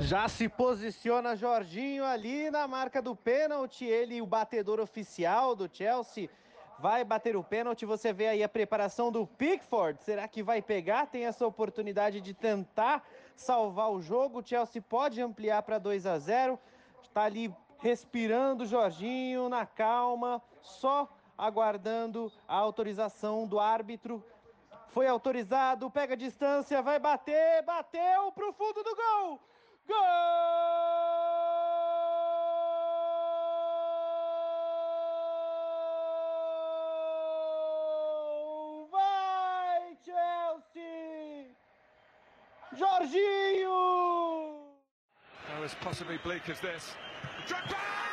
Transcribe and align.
Já 0.00 0.28
se 0.28 0.48
posiciona 0.48 1.34
Jorginho 1.34 2.04
ali 2.04 2.50
na 2.50 2.68
marca 2.68 3.02
do 3.02 3.16
pênalti. 3.16 3.84
Ele, 3.84 4.22
o 4.22 4.26
batedor 4.26 4.78
oficial 4.78 5.56
do 5.56 5.68
Chelsea, 5.70 6.30
vai 6.78 7.04
bater 7.04 7.36
o 7.36 7.42
pênalti. 7.42 7.84
Você 7.84 8.12
vê 8.12 8.28
aí 8.28 8.42
a 8.42 8.48
preparação 8.48 9.10
do 9.10 9.26
Pickford. 9.26 10.02
Será 10.02 10.28
que 10.28 10.42
vai 10.42 10.62
pegar? 10.62 11.06
Tem 11.06 11.26
essa 11.26 11.44
oportunidade 11.46 12.20
de 12.20 12.32
tentar 12.32 13.04
salvar 13.36 13.90
o 13.90 14.00
jogo. 14.00 14.38
O 14.38 14.46
Chelsea 14.46 14.80
pode 14.80 15.20
ampliar 15.20 15.62
para 15.62 15.78
2 15.78 16.06
a 16.06 16.18
0. 16.18 16.58
Está 17.02 17.24
ali 17.24 17.52
respirando 17.78 18.66
Jorginho 18.66 19.48
na 19.48 19.66
calma, 19.66 20.40
só 20.62 21.08
aguardando 21.36 22.32
a 22.46 22.56
autorização 22.56 23.46
do 23.46 23.58
árbitro. 23.58 24.24
Foi 24.88 25.06
autorizado, 25.06 25.90
pega 25.90 26.14
a 26.14 26.16
distância, 26.16 26.80
vai 26.82 26.98
bater, 26.98 27.62
bateu 27.64 28.32
pro 28.32 28.52
fundo 28.52 28.82
do 28.82 28.96
gol. 28.96 29.40
Gol! 29.88 29.96
Vai, 38.92 39.96
Chelsea! 40.04 41.56
Jorginho! 42.76 44.58
How 45.48 45.62
as 45.64 45.74
possibly 45.80 46.18
bleak 46.22 46.48
as 46.50 46.60
this. 46.60 46.94
Drogba! 47.46 48.07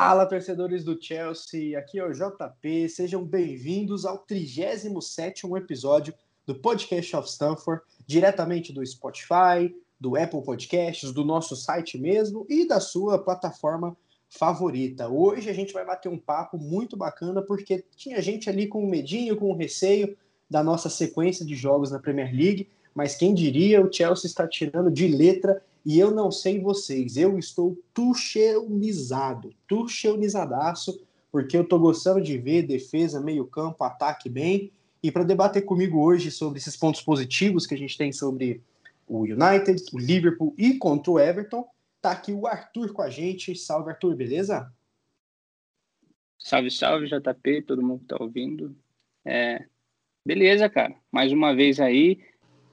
Fala, 0.00 0.26
torcedores 0.26 0.84
do 0.84 0.96
Chelsea, 0.96 1.76
aqui 1.76 1.98
é 1.98 2.04
o 2.04 2.12
JP, 2.12 2.88
sejam 2.88 3.24
bem-vindos 3.24 4.06
ao 4.06 4.24
37º 4.24 5.58
episódio 5.58 6.14
do 6.46 6.54
Podcast 6.54 7.16
of 7.16 7.28
Stanford, 7.28 7.82
diretamente 8.06 8.72
do 8.72 8.86
Spotify, 8.86 9.74
do 9.98 10.16
Apple 10.16 10.44
Podcasts, 10.44 11.10
do 11.10 11.24
nosso 11.24 11.56
site 11.56 11.98
mesmo 11.98 12.46
e 12.48 12.64
da 12.64 12.78
sua 12.78 13.18
plataforma 13.18 13.96
favorita. 14.30 15.08
Hoje 15.08 15.50
a 15.50 15.52
gente 15.52 15.72
vai 15.72 15.84
bater 15.84 16.08
um 16.08 16.16
papo 16.16 16.56
muito 16.56 16.96
bacana 16.96 17.42
porque 17.42 17.84
tinha 17.96 18.22
gente 18.22 18.48
ali 18.48 18.68
com 18.68 18.86
medinho, 18.86 19.36
com 19.36 19.52
receio 19.52 20.16
da 20.48 20.62
nossa 20.62 20.88
sequência 20.88 21.44
de 21.44 21.56
jogos 21.56 21.90
na 21.90 21.98
Premier 21.98 22.32
League, 22.32 22.68
mas 22.94 23.16
quem 23.16 23.34
diria 23.34 23.84
o 23.84 23.92
Chelsea 23.92 24.28
está 24.28 24.46
tirando 24.46 24.92
de 24.92 25.08
letra 25.08 25.60
e 25.88 25.98
eu 25.98 26.10
não 26.10 26.30
sei 26.30 26.60
vocês, 26.60 27.16
eu 27.16 27.38
estou 27.38 27.82
tuchelizado, 27.94 29.54
tuchelizadaço, 29.66 31.02
porque 31.32 31.56
eu 31.56 31.66
tô 31.66 31.78
gostando 31.78 32.20
de 32.20 32.36
ver 32.36 32.66
defesa, 32.66 33.22
meio 33.22 33.46
campo, 33.46 33.82
ataque 33.82 34.28
bem. 34.28 34.70
E 35.02 35.10
para 35.10 35.24
debater 35.24 35.64
comigo 35.64 35.98
hoje 35.98 36.30
sobre 36.30 36.58
esses 36.58 36.76
pontos 36.76 37.00
positivos 37.00 37.66
que 37.66 37.74
a 37.74 37.78
gente 37.78 37.96
tem 37.96 38.12
sobre 38.12 38.60
o 39.06 39.20
United, 39.22 39.82
o 39.90 39.98
Liverpool 39.98 40.52
e 40.58 40.74
contra 40.74 41.10
o 41.10 41.18
Everton, 41.18 41.66
tá 42.02 42.10
aqui 42.10 42.34
o 42.34 42.46
Arthur 42.46 42.92
com 42.92 43.00
a 43.00 43.08
gente. 43.08 43.56
Salve, 43.56 43.88
Arthur, 43.88 44.14
beleza? 44.14 44.70
Salve, 46.38 46.70
salve, 46.70 47.06
JP, 47.06 47.62
todo 47.62 47.82
mundo 47.82 48.00
que 48.00 48.08
tá 48.08 48.16
ouvindo. 48.20 48.76
É, 49.24 49.64
beleza, 50.22 50.68
cara. 50.68 50.94
Mais 51.10 51.32
uma 51.32 51.56
vez 51.56 51.80
aí, 51.80 52.20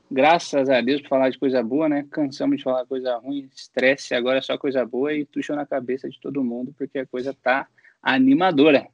graças 0.10 0.70
a 0.70 0.82
Deus 0.82 1.02
por 1.02 1.10
falar 1.10 1.30
de 1.30 1.40
coisa 1.40 1.62
boa, 1.64 1.90
né? 1.90 2.06
Cansamos 2.10 2.58
de 2.58 2.64
falar 2.64 2.86
coisa 2.86 3.18
ruim, 3.18 3.50
estresse, 3.56 4.14
agora 4.14 4.40
é 4.40 4.42
só 4.42 4.58
coisa 4.58 4.86
boa 4.86 5.14
e 5.14 5.26
tuxa 5.26 5.56
na 5.56 5.66
cabeça 5.66 6.10
de 6.10 6.20
todo 6.20 6.44
mundo, 6.44 6.74
porque 6.78 7.00
a 7.00 7.06
coisa 7.06 7.34
tá 7.34 7.68
animadora. 8.02 8.88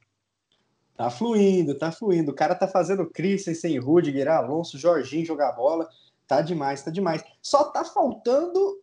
Tá 0.96 1.10
fluindo, 1.10 1.76
tá 1.76 1.90
fluindo. 1.90 2.30
O 2.30 2.34
cara 2.34 2.54
tá 2.54 2.68
fazendo 2.68 3.10
Christensen, 3.10 3.78
Rudiger, 3.78 4.28
Alonso, 4.28 4.78
Jorginho 4.78 5.26
jogar 5.26 5.52
bola. 5.52 5.88
Tá 6.26 6.40
demais, 6.40 6.82
tá 6.82 6.90
demais. 6.90 7.24
Só 7.40 7.64
tá 7.64 7.84
faltando 7.84 8.80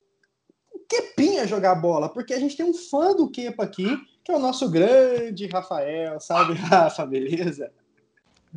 o 0.74 0.80
Quepinha 0.88 1.48
jogar 1.48 1.76
bola, 1.76 2.10
porque 2.10 2.34
a 2.34 2.40
gente 2.40 2.58
tem 2.58 2.66
um 2.66 2.74
fã 2.74 3.16
do 3.16 3.30
Kepa 3.30 3.64
aqui, 3.64 3.98
que 4.24 4.32
é 4.32 4.36
o 4.36 4.40
nosso 4.40 4.70
grande 4.70 5.48
Rafael. 5.48 6.20
Salve, 6.20 6.54
Rafa, 6.60 7.06
beleza? 7.06 7.72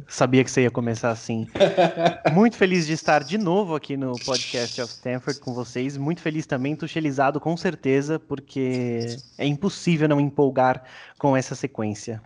Sabia 0.09 0.43
que 0.43 0.51
você 0.51 0.63
ia 0.63 0.71
começar 0.71 1.11
assim. 1.11 1.47
Muito 2.33 2.57
feliz 2.57 2.87
de 2.87 2.95
estar 2.95 3.23
de 3.23 3.37
novo 3.37 3.75
aqui 3.75 3.97
no 3.97 4.13
podcast 4.25 4.81
of 4.81 4.93
Stanford 4.93 5.39
com 5.41 5.53
vocês. 5.53 5.99
Muito 5.99 6.23
feliz 6.23 6.47
também, 6.47 6.75
tuchelizado 6.75 7.39
com 7.39 7.57
certeza, 7.57 8.19
porque 8.19 9.17
é 9.37 9.47
impossível 9.47 10.09
não 10.09 10.19
empolgar 10.19 10.85
com 11.19 11.37
essa 11.37 11.55
sequência. 11.55 12.23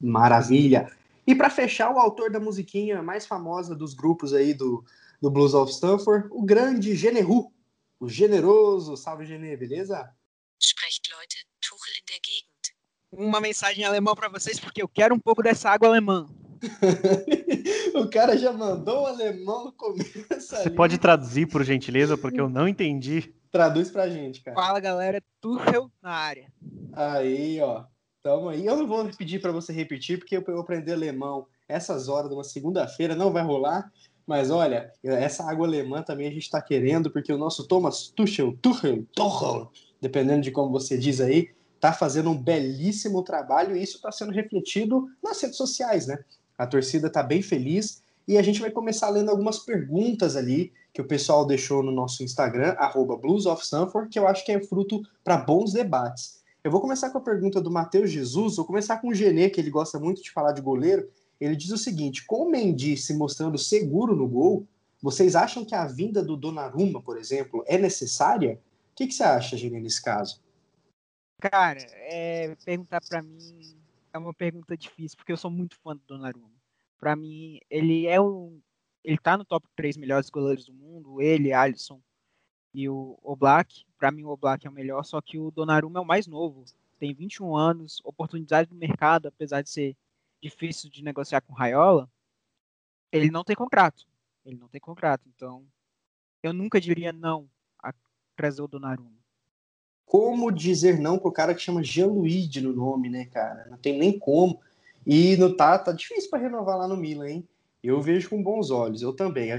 Maravilha. 0.00 0.90
E 1.26 1.34
para 1.34 1.50
fechar, 1.50 1.90
o 1.90 1.98
autor 1.98 2.30
da 2.30 2.38
musiquinha 2.38 3.02
mais 3.02 3.26
famosa 3.26 3.74
dos 3.74 3.94
grupos 3.94 4.32
aí 4.32 4.54
do, 4.54 4.84
do 5.20 5.30
Blues 5.30 5.54
of 5.54 5.72
Stanford, 5.72 6.28
o 6.30 6.42
grande 6.42 6.94
Generu, 6.94 7.52
o 7.98 8.08
generoso. 8.08 8.96
Salve, 8.96 9.24
Genê, 9.26 9.56
beleza? 9.56 10.08
Sprecht 10.60 11.10
Leute, 11.10 11.46
Tuchel 11.60 11.94
in 11.98 12.04
der 12.06 12.20
Gegend. 12.22 12.54
uma 13.10 13.40
mensagem 13.40 13.82
em 13.82 13.86
alemão 13.86 14.14
para 14.14 14.28
vocês, 14.28 14.60
porque 14.60 14.82
eu 14.82 14.88
quero 14.88 15.14
um 15.14 15.18
pouco 15.18 15.42
dessa 15.42 15.70
água 15.70 15.88
alemã. 15.88 16.28
o 17.94 18.08
cara 18.08 18.36
já 18.36 18.52
mandou 18.52 19.02
o 19.02 19.06
alemão 19.06 19.66
no 19.66 19.72
começo. 19.72 20.24
Você 20.30 20.56
ali. 20.56 20.70
pode 20.70 20.98
traduzir, 20.98 21.46
por 21.46 21.64
gentileza, 21.64 22.16
porque 22.16 22.40
eu 22.40 22.48
não 22.48 22.68
entendi. 22.68 23.34
Traduz 23.50 23.90
pra 23.90 24.08
gente, 24.08 24.42
cara. 24.42 24.54
Fala, 24.54 24.80
galera, 24.80 25.22
Tuchel 25.40 25.90
na 26.02 26.10
área. 26.10 26.52
Aí, 26.92 27.60
ó. 27.60 27.84
Tamo 28.22 28.48
aí. 28.48 28.64
Eu 28.64 28.76
não 28.76 28.86
vou 28.86 29.04
pedir 29.16 29.40
para 29.40 29.52
você 29.52 29.72
repetir, 29.72 30.18
porque 30.18 30.36
eu 30.36 30.44
eu 30.48 30.60
aprender 30.60 30.92
alemão 30.92 31.46
essas 31.68 32.08
horas 32.08 32.28
de 32.28 32.34
uma 32.34 32.44
segunda-feira 32.44 33.14
não 33.14 33.32
vai 33.32 33.42
rolar. 33.42 33.90
Mas 34.26 34.50
olha, 34.50 34.90
essa 35.02 35.44
água 35.44 35.66
alemã 35.66 36.02
também 36.02 36.26
a 36.26 36.30
gente 36.30 36.44
está 36.44 36.60
querendo, 36.60 37.10
porque 37.10 37.32
o 37.32 37.38
nosso 37.38 37.66
Thomas 37.68 38.08
Tuchel, 38.08 38.56
Tuchel, 38.62 39.04
Tuchel, 39.14 39.70
dependendo 40.00 40.40
de 40.40 40.50
como 40.50 40.70
você 40.70 40.96
diz 40.96 41.20
aí, 41.20 41.50
tá 41.78 41.92
fazendo 41.92 42.30
um 42.30 42.42
belíssimo 42.42 43.22
trabalho 43.22 43.76
e 43.76 43.82
isso 43.82 43.96
está 43.96 44.10
sendo 44.10 44.32
refletido 44.32 45.06
nas 45.22 45.40
redes 45.42 45.58
sociais, 45.58 46.06
né? 46.06 46.18
A 46.56 46.66
torcida 46.66 47.10
tá 47.10 47.22
bem 47.22 47.42
feliz 47.42 48.02
e 48.26 48.38
a 48.38 48.42
gente 48.42 48.60
vai 48.60 48.70
começar 48.70 49.10
lendo 49.10 49.30
algumas 49.30 49.58
perguntas 49.58 50.36
ali 50.36 50.72
que 50.92 51.00
o 51.00 51.06
pessoal 51.06 51.44
deixou 51.44 51.82
no 51.82 51.90
nosso 51.90 52.22
Instagram, 52.22 52.74
arroba 52.78 53.20
que 54.08 54.18
eu 54.18 54.28
acho 54.28 54.44
que 54.44 54.52
é 54.52 54.62
fruto 54.62 55.02
para 55.22 55.36
bons 55.36 55.72
debates. 55.72 56.42
Eu 56.62 56.70
vou 56.70 56.80
começar 56.80 57.10
com 57.10 57.18
a 57.18 57.20
pergunta 57.20 57.60
do 57.60 57.70
Matheus 57.70 58.10
Jesus, 58.10 58.56
vou 58.56 58.64
começar 58.64 58.98
com 58.98 59.08
o 59.08 59.14
Genê, 59.14 59.50
que 59.50 59.60
ele 59.60 59.70
gosta 59.70 59.98
muito 59.98 60.22
de 60.22 60.30
falar 60.30 60.52
de 60.52 60.62
goleiro. 60.62 61.10
Ele 61.38 61.56
diz 61.56 61.70
o 61.70 61.76
seguinte: 61.76 62.24
com 62.24 62.46
o 62.46 62.50
Mendy 62.50 62.96
se 62.96 63.12
mostrando 63.12 63.58
seguro 63.58 64.16
no 64.16 64.26
gol, 64.26 64.66
vocês 65.02 65.36
acham 65.36 65.64
que 65.64 65.74
a 65.74 65.86
vinda 65.86 66.22
do 66.22 66.36
Donnarumma, 66.36 67.02
por 67.02 67.18
exemplo, 67.18 67.62
é 67.66 67.76
necessária? 67.76 68.58
O 68.92 68.94
que, 68.94 69.08
que 69.08 69.12
você 69.12 69.24
acha, 69.24 69.56
Genê, 69.56 69.80
nesse 69.80 70.02
caso? 70.02 70.40
Cara, 71.38 71.80
é, 72.08 72.56
perguntar 72.64 73.00
para 73.06 73.20
mim 73.20 73.76
é 74.14 74.18
uma 74.18 74.32
pergunta 74.32 74.76
difícil, 74.76 75.16
porque 75.16 75.32
eu 75.32 75.36
sou 75.36 75.50
muito 75.50 75.76
fã 75.80 75.94
do 75.94 76.02
Donnarumma. 76.06 76.54
Para 76.98 77.16
mim, 77.16 77.58
ele 77.68 78.06
é 78.06 78.20
o 78.20 78.58
ele 79.02 79.18
tá 79.18 79.36
no 79.36 79.44
top 79.44 79.68
3 79.76 79.98
melhores 79.98 80.30
goleiros 80.30 80.64
do 80.64 80.72
mundo, 80.72 81.20
ele, 81.20 81.52
Alisson 81.52 82.00
e 82.72 82.88
o 82.88 83.18
Oblak. 83.22 83.84
Para 83.98 84.10
mim 84.10 84.24
o 84.24 84.30
Oblak 84.30 84.66
é 84.66 84.70
o 84.70 84.72
melhor, 84.72 85.04
só 85.04 85.20
que 85.20 85.38
o 85.38 85.50
Donnarumma 85.50 85.98
é 85.98 86.02
o 86.02 86.06
mais 86.06 86.26
novo. 86.26 86.64
Tem 86.98 87.12
21 87.12 87.54
anos, 87.54 88.00
oportunidade 88.02 88.70
no 88.70 88.76
mercado, 88.76 89.26
apesar 89.28 89.60
de 89.60 89.68
ser 89.68 89.96
difícil 90.40 90.88
de 90.88 91.04
negociar 91.04 91.42
com 91.42 91.52
o 91.52 91.56
Raiola, 91.56 92.10
ele 93.12 93.30
não 93.30 93.44
tem 93.44 93.54
contrato. 93.54 94.06
Ele 94.46 94.56
não 94.56 94.68
tem 94.68 94.80
contrato, 94.80 95.28
então 95.28 95.66
eu 96.42 96.52
nunca 96.52 96.80
diria 96.80 97.12
não 97.12 97.48
a 97.82 97.92
trazer 98.36 98.62
o 98.62 98.68
Donnarumma. 98.68 99.23
Como 100.06 100.52
dizer 100.52 100.98
não 100.98 101.18
pro 101.18 101.32
cara 101.32 101.54
que 101.54 101.62
chama 101.62 101.82
Gianluigi 101.82 102.60
no 102.60 102.72
nome, 102.72 103.08
né, 103.08 103.26
cara? 103.26 103.66
Não 103.70 103.78
tem 103.78 103.98
nem 103.98 104.18
como. 104.18 104.60
E 105.06 105.36
no 105.36 105.56
tá, 105.56 105.78
tá 105.78 105.92
difícil 105.92 106.30
para 106.30 106.40
renovar 106.40 106.78
lá 106.78 106.88
no 106.88 106.96
Milan, 106.96 107.28
hein? 107.28 107.48
Eu 107.82 108.00
vejo 108.00 108.30
com 108.30 108.42
bons 108.42 108.70
olhos, 108.70 109.02
eu 109.02 109.12
também. 109.12 109.50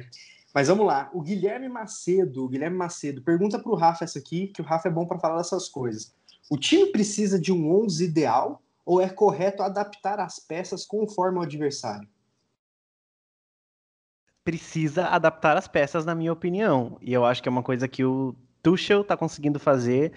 Mas 0.53 0.68
vamos 0.68 0.86
lá, 0.86 1.09
o 1.13 1.21
Guilherme 1.21 1.68
Macedo, 1.68 2.45
o 2.45 2.47
Guilherme 2.47 2.77
Macedo, 2.77 3.21
pergunta 3.21 3.59
pro 3.59 3.75
Rafa 3.75 4.06
essa 4.06 4.19
aqui, 4.19 4.47
que 4.47 4.62
o 4.62 4.65
Rafa 4.65 4.88
é 4.88 4.92
bom 4.92 5.06
para 5.06 5.19
falar 5.19 5.38
dessas 5.38 5.68
coisas. 5.68 6.15
O 6.50 6.57
time 6.57 6.91
precisa 6.91 7.39
de 7.39 7.51
um 7.51 7.83
11 7.83 8.03
ideal 8.03 8.62
ou 8.86 9.01
é 9.01 9.09
correto 9.09 9.63
adaptar 9.63 10.19
as 10.19 10.39
peças 10.39 10.86
conforme 10.86 11.39
o 11.39 11.41
adversário? 11.41 12.07
Precisa 14.44 15.07
adaptar 15.07 15.57
as 15.57 15.68
peças, 15.68 16.06
na 16.06 16.13
minha 16.13 16.31
opinião. 16.31 16.98
E 17.01 17.12
eu 17.12 17.25
acho 17.25 17.41
que 17.41 17.50
é 17.50 17.51
uma 17.51 17.63
coisa 17.63 17.88
que 17.88 18.06
o 18.06 18.36
Tuchel 18.65 19.03
tá 19.03 19.15
conseguindo 19.15 19.59
fazer, 19.59 20.12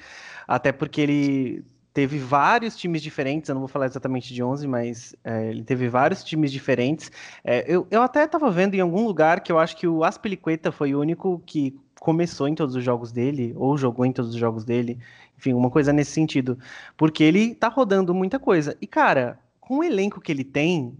até 0.47 0.73
porque 0.73 1.03
ele 1.03 1.65
teve 1.93 2.19
vários 2.19 2.75
times 2.75 3.03
diferentes, 3.03 3.49
eu 3.49 3.55
não 3.55 3.61
vou 3.61 3.69
falar 3.69 3.85
exatamente 3.85 4.33
de 4.33 4.43
11, 4.43 4.67
mas 4.67 5.15
é, 5.23 5.50
ele 5.50 5.62
teve 5.62 5.87
vários 5.89 6.25
times 6.25 6.50
diferentes. 6.50 7.12
É, 7.45 7.65
eu, 7.69 7.87
eu 7.91 8.00
até 8.00 8.25
estava 8.25 8.50
vendo 8.50 8.75
em 8.75 8.81
algum 8.81 9.05
lugar 9.05 9.41
que 9.41 9.53
eu 9.53 9.59
acho 9.59 9.77
que 9.77 9.87
o 9.87 10.03
Aspilicueta 10.03 10.73
foi 10.73 10.95
o 10.95 11.00
único 11.00 11.43
que 11.45 11.79
começou 12.00 12.49
em 12.49 12.55
todos 12.55 12.75
os 12.75 12.83
jogos 12.83 13.12
dele, 13.12 13.53
ou 13.55 13.77
jogou 13.77 14.06
em 14.06 14.12
todos 14.12 14.31
os 14.31 14.39
jogos 14.39 14.65
dele, 14.65 14.99
enfim, 15.37 15.53
uma 15.53 15.71
coisa 15.71 15.93
nesse 15.93 16.12
sentido. 16.12 16.59
Porque 16.97 17.23
ele 17.23 17.55
tá 17.55 17.69
rodando 17.69 18.15
muita 18.15 18.39
coisa. 18.39 18.79
E, 18.81 18.87
cara, 18.87 19.39
com 19.61 19.79
o 19.79 19.85
elenco 19.85 20.21
que 20.21 20.33
ele 20.33 20.45
tem, 20.45 20.97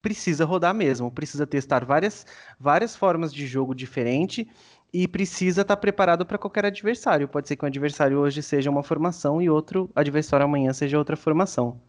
precisa 0.00 0.44
rodar 0.44 0.74
mesmo, 0.74 1.10
precisa 1.10 1.46
testar 1.46 1.84
várias, 1.84 2.26
várias 2.58 2.96
formas 2.96 3.32
de 3.34 3.46
jogo 3.46 3.74
diferente 3.74 4.48
e 4.92 5.08
precisa 5.08 5.62
estar 5.62 5.76
tá 5.76 5.80
preparado 5.80 6.26
para 6.26 6.36
qualquer 6.38 6.66
adversário. 6.66 7.26
Pode 7.26 7.48
ser 7.48 7.56
que 7.56 7.64
um 7.64 7.68
adversário 7.68 8.18
hoje 8.18 8.42
seja 8.42 8.70
uma 8.70 8.82
formação 8.82 9.40
e 9.40 9.48
outro 9.48 9.90
adversário 9.94 10.44
amanhã 10.44 10.72
seja 10.72 10.98
outra 10.98 11.16
formação. 11.16 11.80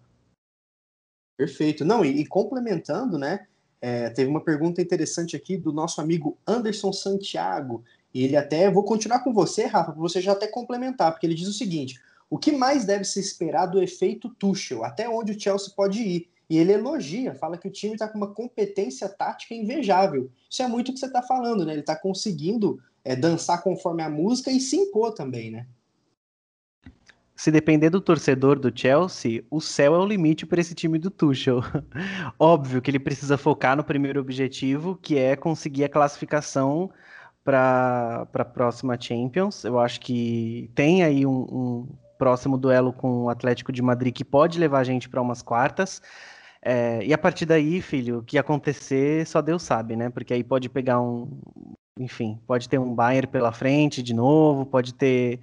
Perfeito. 1.38 1.84
Não, 1.84 2.06
e, 2.06 2.22
e 2.22 2.26
complementando, 2.26 3.18
né? 3.18 3.48
É, 3.82 4.10
teve 4.10 4.30
uma 4.30 4.40
pergunta 4.40 4.82
interessante 4.82 5.36
aqui 5.36 5.58
do 5.58 5.74
nosso 5.74 6.00
amigo 6.00 6.38
Anderson 6.48 6.94
Santiago. 6.94 7.84
E 8.14 8.24
ele 8.24 8.38
até. 8.38 8.72
Vou 8.72 8.84
continuar 8.84 9.20
com 9.20 9.34
você, 9.34 9.66
Rafa, 9.66 9.92
para 9.92 10.00
você 10.00 10.22
já 10.22 10.32
até 10.32 10.48
complementar, 10.48 11.12
porque 11.12 11.26
ele 11.26 11.36
diz 11.36 11.48
o 11.48 11.54
seguinte: 11.54 12.00
o 12.30 12.38
que 12.38 12.52
mais 12.52 12.86
deve 12.86 13.04
se 13.04 13.20
esperar 13.20 13.66
do 13.66 13.82
efeito 13.82 14.30
Tuchel? 14.30 14.86
Até 14.86 15.10
onde 15.10 15.34
o 15.34 15.40
Chelsea 15.40 15.74
pode 15.76 16.02
ir? 16.02 16.30
E 16.50 16.58
ele 16.58 16.74
elogia, 16.74 17.34
fala 17.34 17.58
que 17.58 17.68
o 17.68 17.72
time 17.72 17.94
está 17.94 18.08
com 18.08 18.18
uma 18.18 18.34
competência 18.34 19.10
tática 19.10 19.56
invejável. 19.56 20.30
Isso 20.50 20.62
é 20.62 20.68
muito 20.68 20.90
o 20.90 20.94
que 20.94 21.00
você 21.00 21.08
está 21.08 21.22
falando, 21.22 21.66
né? 21.66 21.74
Ele 21.74 21.82
está 21.82 21.96
conseguindo 21.96 22.80
é, 23.04 23.16
dançar 23.16 23.62
conforme 23.62 24.02
a 24.04 24.10
música 24.10 24.52
e 24.52 24.60
se 24.60 24.76
impor 24.76 25.14
também, 25.14 25.52
né? 25.52 25.68
Se 27.36 27.52
depender 27.52 27.90
do 27.90 28.00
torcedor 28.00 28.60
do 28.60 28.72
Chelsea, 28.74 29.44
o 29.50 29.60
céu 29.60 29.96
é 29.96 29.98
o 29.98 30.06
limite 30.06 30.46
para 30.46 30.62
esse 30.62 30.76
time 30.76 31.00
do 31.00 31.10
Tuchel. 31.10 31.62
Óbvio 32.40 32.82
que 32.82 32.92
ele 32.92 33.00
precisa 33.00 33.38
focar 33.38 33.76
no 33.76 33.84
primeiro 33.84 34.22
objetivo, 34.22 34.98
que 35.02 35.18
é 35.18 35.36
conseguir 35.36 35.84
a 35.84 35.90
classificação 35.90 36.92
para 37.44 38.28
a 38.34 38.46
próxima 38.46 38.98
Champions. 39.00 39.64
Eu 39.64 39.80
acho 39.80 40.00
que 40.00 40.70
tem 40.76 41.04
aí 41.04 41.26
um, 41.26 41.42
um, 41.42 41.88
próximo 42.18 42.58
duelo 42.58 42.94
com 42.94 43.24
o 43.24 43.30
Atlético 43.30 43.72
de 43.72 43.82
Madrid 43.82 44.14
que 44.14 44.24
pode 44.24 44.58
levar 44.60 44.80
a 44.80 44.84
gente 44.84 45.10
para 45.10 45.22
umas 45.22 45.42
quartas. 45.42 46.02
É, 46.66 47.04
e 47.06 47.14
a 47.14 47.18
partir 47.18 47.46
daí, 47.46 47.82
filho, 47.82 48.20
o 48.20 48.24
que 48.24 48.38
acontecer 48.38 49.28
só 49.28 49.42
Deus 49.42 49.64
sabe, 49.64 49.98
né? 49.98 50.10
Porque 50.10 50.34
aí 50.34 50.44
pode 50.44 50.70
pegar 50.70 51.02
um, 51.02 51.28
enfim, 52.00 52.40
pode 52.48 52.70
ter 52.70 52.80
um 52.80 52.94
Bayern 52.96 53.28
pela 53.28 53.52
frente 53.52 54.02
de 54.02 54.14
novo, 54.14 54.66
pode 54.66 54.94
ter 54.94 55.42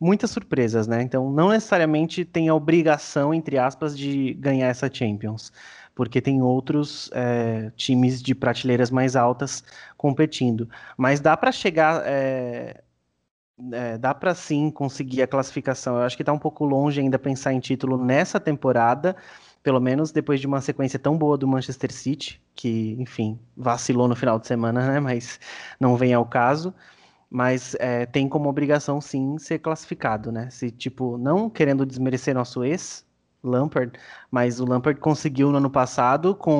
muitas 0.00 0.30
surpresas, 0.30 0.86
né? 0.88 1.02
Então, 1.02 1.30
não 1.30 1.50
necessariamente 1.50 2.24
tem 2.24 2.48
a 2.48 2.54
obrigação, 2.54 3.32
entre 3.32 3.56
aspas, 3.56 3.96
de 3.96 4.34
ganhar 4.34 4.68
essa 4.68 4.92
Champions, 4.92 5.52
porque 5.94 6.20
tem 6.20 6.42
outros 6.42 7.08
é, 7.12 7.70
times 7.76 8.20
de 8.22 8.34
prateleiras 8.34 8.90
mais 8.90 9.14
altas 9.14 9.62
competindo. 9.96 10.68
Mas 10.96 11.20
dá 11.20 11.36
para 11.36 11.52
chegar, 11.52 12.02
é, 12.04 12.82
é, 13.72 13.98
dá 13.98 14.14
para 14.14 14.34
sim 14.34 14.70
conseguir 14.70 15.22
a 15.22 15.26
classificação. 15.26 15.96
Eu 15.96 16.02
acho 16.02 16.16
que 16.16 16.22
está 16.22 16.32
um 16.32 16.38
pouco 16.38 16.64
longe 16.64 17.00
ainda 17.00 17.18
pensar 17.18 17.52
em 17.52 17.60
título 17.60 17.96
nessa 17.96 18.40
temporada 18.40 19.16
pelo 19.62 19.80
menos 19.80 20.12
depois 20.12 20.40
de 20.40 20.46
uma 20.46 20.60
sequência 20.60 20.98
tão 20.98 21.16
boa 21.16 21.36
do 21.36 21.46
Manchester 21.46 21.92
City, 21.92 22.40
que, 22.54 22.96
enfim, 22.98 23.38
vacilou 23.56 24.08
no 24.08 24.16
final 24.16 24.38
de 24.38 24.46
semana, 24.46 24.86
né? 24.92 25.00
Mas 25.00 25.40
não 25.80 25.96
vem 25.96 26.14
ao 26.14 26.26
caso. 26.26 26.74
Mas 27.30 27.76
é, 27.78 28.06
tem 28.06 28.28
como 28.28 28.48
obrigação, 28.48 29.00
sim, 29.00 29.36
ser 29.38 29.58
classificado, 29.58 30.32
né? 30.32 30.48
Se, 30.50 30.70
tipo, 30.70 31.18
não 31.18 31.50
querendo 31.50 31.84
desmerecer 31.84 32.34
nosso 32.34 32.64
ex, 32.64 33.06
Lampard, 33.42 33.92
mas 34.30 34.60
o 34.60 34.64
Lampard 34.64 35.00
conseguiu 35.00 35.50
no 35.50 35.58
ano 35.58 35.70
passado 35.70 36.34
com 36.34 36.52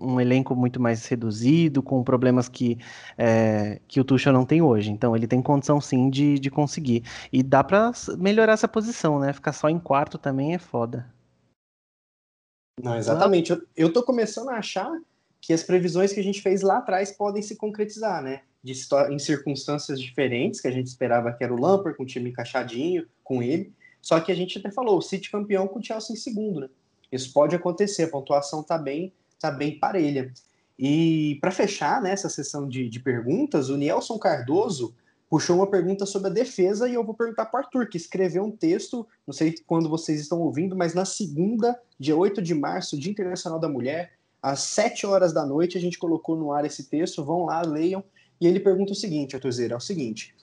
um, 0.00 0.14
um 0.14 0.20
elenco 0.20 0.54
muito 0.54 0.80
mais 0.80 1.06
reduzido, 1.06 1.82
com 1.82 2.02
problemas 2.02 2.48
que, 2.48 2.78
é, 3.18 3.80
que 3.86 4.00
o 4.00 4.04
Tuchel 4.04 4.32
não 4.32 4.46
tem 4.46 4.62
hoje. 4.62 4.90
Então 4.90 5.14
ele 5.14 5.26
tem 5.26 5.42
condição 5.42 5.80
sim 5.80 6.08
de, 6.10 6.38
de 6.38 6.50
conseguir. 6.50 7.02
E 7.32 7.42
dá 7.42 7.62
para 7.62 7.92
melhorar 8.18 8.52
essa 8.54 8.68
posição, 8.68 9.18
né? 9.18 9.32
Ficar 9.32 9.52
só 9.52 9.68
em 9.68 9.78
quarto 9.78 10.18
também 10.18 10.54
é 10.54 10.58
foda. 10.58 11.06
Não, 12.82 12.96
exatamente. 12.96 13.50
Eu, 13.50 13.62
eu 13.76 13.92
tô 13.92 14.02
começando 14.02 14.50
a 14.50 14.58
achar 14.58 14.90
que 15.40 15.52
as 15.52 15.62
previsões 15.62 16.12
que 16.12 16.20
a 16.20 16.22
gente 16.22 16.42
fez 16.42 16.62
lá 16.62 16.78
atrás 16.78 17.12
podem 17.12 17.42
se 17.42 17.56
concretizar, 17.56 18.22
né? 18.22 18.42
De, 18.62 18.74
em 19.10 19.18
circunstâncias 19.18 20.00
diferentes, 20.00 20.60
que 20.60 20.68
a 20.68 20.72
gente 20.72 20.86
esperava 20.86 21.32
que 21.32 21.44
era 21.44 21.54
o 21.54 21.60
Lampard 21.60 21.96
com 21.96 22.02
o 22.02 22.06
time 22.06 22.30
encaixadinho 22.30 23.06
com 23.22 23.42
ele. 23.42 23.72
Só 24.02 24.20
que 24.20 24.30
a 24.30 24.34
gente 24.34 24.58
até 24.58 24.70
falou, 24.70 24.98
o 24.98 25.02
City 25.02 25.30
campeão 25.30 25.66
com 25.66 25.78
o 25.78 25.82
Chelsea 25.82 26.14
em 26.14 26.18
segundo, 26.18 26.60
né? 26.60 26.68
Isso 27.10 27.32
pode 27.32 27.54
acontecer, 27.54 28.04
a 28.04 28.08
pontuação 28.08 28.62
tá 28.62 28.76
bem, 28.76 29.12
tá 29.38 29.50
bem 29.50 29.78
parelha. 29.78 30.32
E 30.78 31.38
para 31.40 31.50
fechar 31.50 32.02
né, 32.02 32.10
essa 32.10 32.28
sessão 32.28 32.68
de, 32.68 32.88
de 32.88 33.00
perguntas, 33.00 33.70
o 33.70 33.76
Nelson 33.76 34.18
Cardoso 34.18 34.94
puxou 35.28 35.56
uma 35.56 35.66
pergunta 35.66 36.06
sobre 36.06 36.28
a 36.28 36.32
defesa 36.32 36.88
e 36.88 36.94
eu 36.94 37.04
vou 37.04 37.14
perguntar 37.14 37.46
para 37.46 37.60
o 37.60 37.64
Arthur, 37.64 37.88
que 37.88 37.96
escreveu 37.96 38.44
um 38.44 38.50
texto, 38.50 39.06
não 39.26 39.34
sei 39.34 39.54
quando 39.66 39.88
vocês 39.88 40.20
estão 40.20 40.40
ouvindo, 40.40 40.76
mas 40.76 40.94
na 40.94 41.04
segunda, 41.04 41.78
dia 41.98 42.16
8 42.16 42.40
de 42.40 42.54
março, 42.54 42.98
Dia 42.98 43.10
Internacional 43.10 43.58
da 43.58 43.68
Mulher, 43.68 44.12
às 44.42 44.60
7 44.60 45.06
horas 45.06 45.32
da 45.32 45.44
noite, 45.44 45.76
a 45.76 45.80
gente 45.80 45.98
colocou 45.98 46.36
no 46.36 46.52
ar 46.52 46.64
esse 46.64 46.84
texto, 46.84 47.24
vão 47.24 47.46
lá, 47.46 47.62
leiam, 47.62 48.04
e 48.40 48.46
ele 48.46 48.60
pergunta 48.60 48.92
o 48.92 48.96
seguinte, 48.96 49.34
Arthurzeira, 49.34 49.74
é 49.74 49.76
o 49.76 49.80
seguinte, 49.80 50.34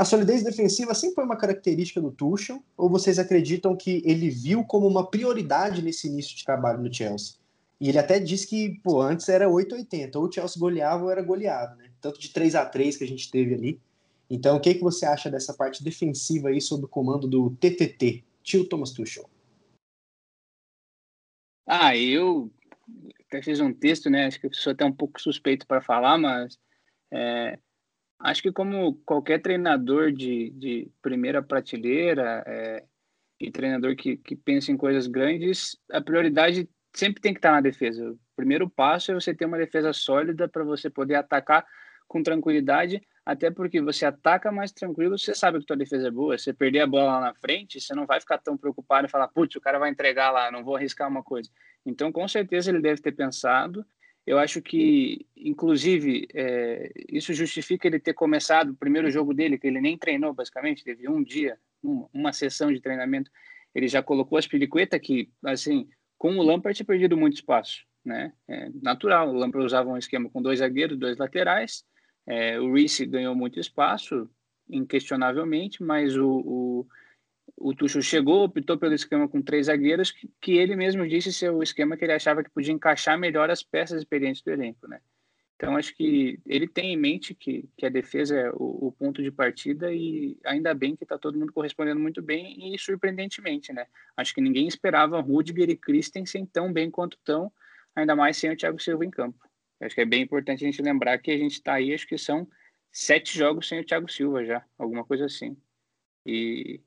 a 0.00 0.04
solidez 0.06 0.42
defensiva 0.42 0.94
sempre 0.94 1.16
foi 1.16 1.24
uma 1.24 1.36
característica 1.36 2.00
do 2.00 2.10
Tuchel, 2.10 2.62
ou 2.74 2.88
vocês 2.88 3.18
acreditam 3.18 3.76
que 3.76 4.02
ele 4.06 4.30
viu 4.30 4.64
como 4.64 4.86
uma 4.86 5.06
prioridade 5.06 5.82
nesse 5.82 6.08
início 6.08 6.34
de 6.34 6.42
trabalho 6.42 6.82
no 6.82 6.90
Chelsea? 6.90 7.34
E 7.78 7.90
ele 7.90 7.98
até 7.98 8.18
disse 8.18 8.46
que, 8.46 8.80
pô, 8.82 9.02
antes 9.02 9.28
era 9.28 9.46
8-80, 9.46 10.16
ou 10.16 10.26
o 10.26 10.32
Chelsea 10.32 10.58
goleava 10.58 11.04
ou 11.04 11.10
era 11.10 11.20
goleado, 11.20 11.76
né? 11.76 11.90
Tanto 12.00 12.18
de 12.18 12.30
3 12.30 12.54
a 12.54 12.64
3 12.64 12.96
que 12.96 13.04
a 13.04 13.06
gente 13.06 13.30
teve 13.30 13.54
ali, 13.54 13.78
então, 14.30 14.56
o 14.56 14.60
que, 14.60 14.74
que 14.74 14.80
você 14.80 15.04
acha 15.04 15.28
dessa 15.28 15.52
parte 15.52 15.82
defensiva 15.82 16.50
aí 16.50 16.60
sob 16.60 16.84
o 16.84 16.88
comando 16.88 17.26
do 17.26 17.50
TTT, 17.56 18.24
tio 18.44 18.64
Thomas 18.68 18.92
Tuchel? 18.92 19.28
Ah, 21.66 21.96
eu 21.96 22.48
até 23.26 23.42
fiz 23.42 23.58
um 23.58 23.72
texto, 23.72 24.08
né? 24.08 24.26
Acho 24.26 24.40
que 24.40 24.46
eu 24.46 24.54
sou 24.54 24.72
até 24.72 24.84
um 24.84 24.92
pouco 24.92 25.20
suspeito 25.20 25.66
para 25.66 25.82
falar, 25.82 26.16
mas 26.16 26.56
é, 27.12 27.58
acho 28.20 28.42
que 28.42 28.52
como 28.52 28.94
qualquer 29.04 29.42
treinador 29.42 30.12
de, 30.12 30.50
de 30.50 30.90
primeira 31.02 31.42
prateleira 31.42 32.44
é, 32.46 32.84
e 33.40 33.50
treinador 33.50 33.96
que, 33.96 34.16
que 34.16 34.36
pensa 34.36 34.70
em 34.70 34.76
coisas 34.76 35.08
grandes, 35.08 35.76
a 35.90 36.00
prioridade 36.00 36.68
sempre 36.94 37.20
tem 37.20 37.32
que 37.32 37.38
estar 37.38 37.52
na 37.52 37.60
defesa. 37.60 38.12
O 38.12 38.18
primeiro 38.36 38.70
passo 38.70 39.10
é 39.10 39.14
você 39.14 39.34
ter 39.34 39.44
uma 39.44 39.58
defesa 39.58 39.92
sólida 39.92 40.48
para 40.48 40.62
você 40.62 40.88
poder 40.88 41.16
atacar 41.16 41.66
com 42.06 42.22
tranquilidade 42.22 43.00
até 43.30 43.48
porque 43.48 43.80
você 43.80 44.04
ataca 44.04 44.50
mais 44.50 44.72
tranquilo, 44.72 45.16
você 45.16 45.32
sabe 45.36 45.60
que 45.60 45.64
tua 45.64 45.76
defesa 45.76 46.08
é 46.08 46.10
boa. 46.10 46.36
Você 46.36 46.52
perder 46.52 46.80
a 46.80 46.86
bola 46.86 47.12
lá 47.12 47.20
na 47.20 47.34
frente, 47.34 47.80
você 47.80 47.94
não 47.94 48.04
vai 48.04 48.20
ficar 48.20 48.38
tão 48.38 48.56
preocupado 48.56 49.06
e 49.06 49.08
falar, 49.08 49.28
putz, 49.28 49.54
o 49.54 49.60
cara 49.60 49.78
vai 49.78 49.88
entregar 49.88 50.32
lá, 50.32 50.50
não 50.50 50.64
vou 50.64 50.74
arriscar 50.74 51.08
uma 51.08 51.22
coisa. 51.22 51.48
Então, 51.86 52.10
com 52.10 52.26
certeza, 52.26 52.70
ele 52.70 52.80
deve 52.80 53.00
ter 53.00 53.12
pensado. 53.12 53.86
Eu 54.26 54.36
acho 54.36 54.60
que, 54.60 55.28
inclusive, 55.36 56.26
é, 56.34 56.90
isso 57.08 57.32
justifica 57.32 57.86
ele 57.86 58.00
ter 58.00 58.14
começado 58.14 58.70
o 58.70 58.76
primeiro 58.76 59.08
jogo 59.12 59.32
dele, 59.32 59.58
que 59.58 59.68
ele 59.68 59.80
nem 59.80 59.96
treinou, 59.96 60.34
basicamente, 60.34 60.82
teve 60.82 61.08
um 61.08 61.22
dia, 61.22 61.56
uma, 61.80 62.08
uma 62.12 62.32
sessão 62.32 62.72
de 62.72 62.80
treinamento. 62.80 63.30
Ele 63.72 63.86
já 63.86 64.02
colocou 64.02 64.38
as 64.38 64.48
peliquetas 64.48 64.98
que, 65.00 65.30
assim, 65.44 65.88
com 66.18 66.36
o 66.36 66.42
Lampard 66.42 66.76
tinha 66.76 66.84
perdido 66.84 67.16
muito 67.16 67.34
espaço, 67.34 67.84
né? 68.04 68.32
É 68.48 68.70
natural, 68.82 69.28
o 69.28 69.34
Lampard 69.34 69.64
usava 69.64 69.88
um 69.88 69.96
esquema 69.96 70.28
com 70.28 70.42
dois 70.42 70.58
zagueiros, 70.58 70.98
dois 70.98 71.16
laterais, 71.16 71.84
é, 72.26 72.60
o 72.60 72.72
Reese 72.72 73.06
ganhou 73.06 73.34
muito 73.34 73.58
espaço, 73.58 74.28
inquestionavelmente, 74.68 75.82
mas 75.82 76.16
o, 76.16 76.28
o, 76.28 76.86
o 77.56 77.74
Tuchel 77.74 78.02
chegou, 78.02 78.44
optou 78.44 78.78
pelo 78.78 78.94
esquema 78.94 79.28
com 79.28 79.42
três 79.42 79.66
zagueiros, 79.66 80.10
que, 80.10 80.30
que, 80.40 80.52
ele 80.56 80.76
mesmo 80.76 81.06
disse 81.06 81.32
ser 81.32 81.50
o 81.50 81.62
esquema 81.62 81.96
que 81.96 82.04
ele 82.04 82.12
achava 82.12 82.42
que 82.42 82.50
podia 82.50 82.72
encaixar 82.72 83.18
melhor 83.18 83.50
as 83.50 83.62
peças 83.62 83.98
experientes 83.98 84.42
do 84.42 84.50
elenco, 84.50 84.86
né? 84.88 85.00
Então, 85.56 85.76
acho 85.76 85.94
que 85.94 86.40
ele 86.46 86.66
tem 86.66 86.94
em 86.94 86.96
mente 86.96 87.34
que, 87.34 87.68
que 87.76 87.84
a 87.84 87.90
defesa 87.90 88.34
é 88.34 88.50
o, 88.50 88.86
o 88.86 88.92
ponto 88.92 89.22
de 89.22 89.30
partida 89.30 89.92
e 89.92 90.38
ainda 90.42 90.72
bem 90.72 90.96
que 90.96 91.04
está 91.04 91.18
todo 91.18 91.38
mundo 91.38 91.52
correspondendo 91.52 92.00
muito 92.00 92.22
bem 92.22 92.74
e 92.74 92.78
surpreendentemente, 92.78 93.70
né? 93.70 93.86
Acho 94.16 94.34
que 94.34 94.40
ninguém 94.40 94.66
esperava 94.66 95.20
Rudiger 95.20 95.68
e 95.68 95.76
Christensen 95.76 96.46
tão 96.46 96.72
bem 96.72 96.90
quanto 96.90 97.18
estão, 97.18 97.52
ainda 97.94 98.16
mais 98.16 98.38
sem 98.38 98.50
o 98.50 98.56
Thiago 98.56 98.80
Silva 98.80 99.04
em 99.04 99.10
campo. 99.10 99.49
Acho 99.80 99.94
que 99.94 100.00
é 100.00 100.06
bem 100.06 100.22
importante 100.22 100.64
a 100.64 100.66
gente 100.66 100.82
lembrar 100.82 101.18
que 101.18 101.30
a 101.30 101.38
gente 101.38 101.54
está 101.54 101.74
aí, 101.74 101.94
acho 101.94 102.06
que 102.06 102.18
são 102.18 102.46
sete 102.92 103.36
jogos 103.36 103.68
sem 103.68 103.80
o 103.80 103.84
Thiago 103.84 104.10
Silva 104.10 104.44
já, 104.44 104.64
alguma 104.78 105.04
coisa 105.04 105.26
assim. 105.26 105.56
E 106.26 106.80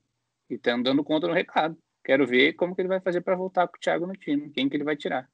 estamos 0.49 0.83
dando 0.83 1.03
conta 1.03 1.27
no 1.27 1.33
recado. 1.33 1.77
Quero 2.03 2.27
ver 2.27 2.53
como 2.53 2.75
que 2.75 2.81
ele 2.81 2.89
vai 2.89 2.99
fazer 2.99 3.21
para 3.21 3.35
voltar 3.35 3.67
com 3.67 3.77
o 3.77 3.79
Thiago 3.79 4.05
no 4.05 4.13
time, 4.13 4.49
quem 4.49 4.69
que 4.69 4.75
ele 4.75 4.83
vai 4.83 4.95
tirar. 4.95 5.29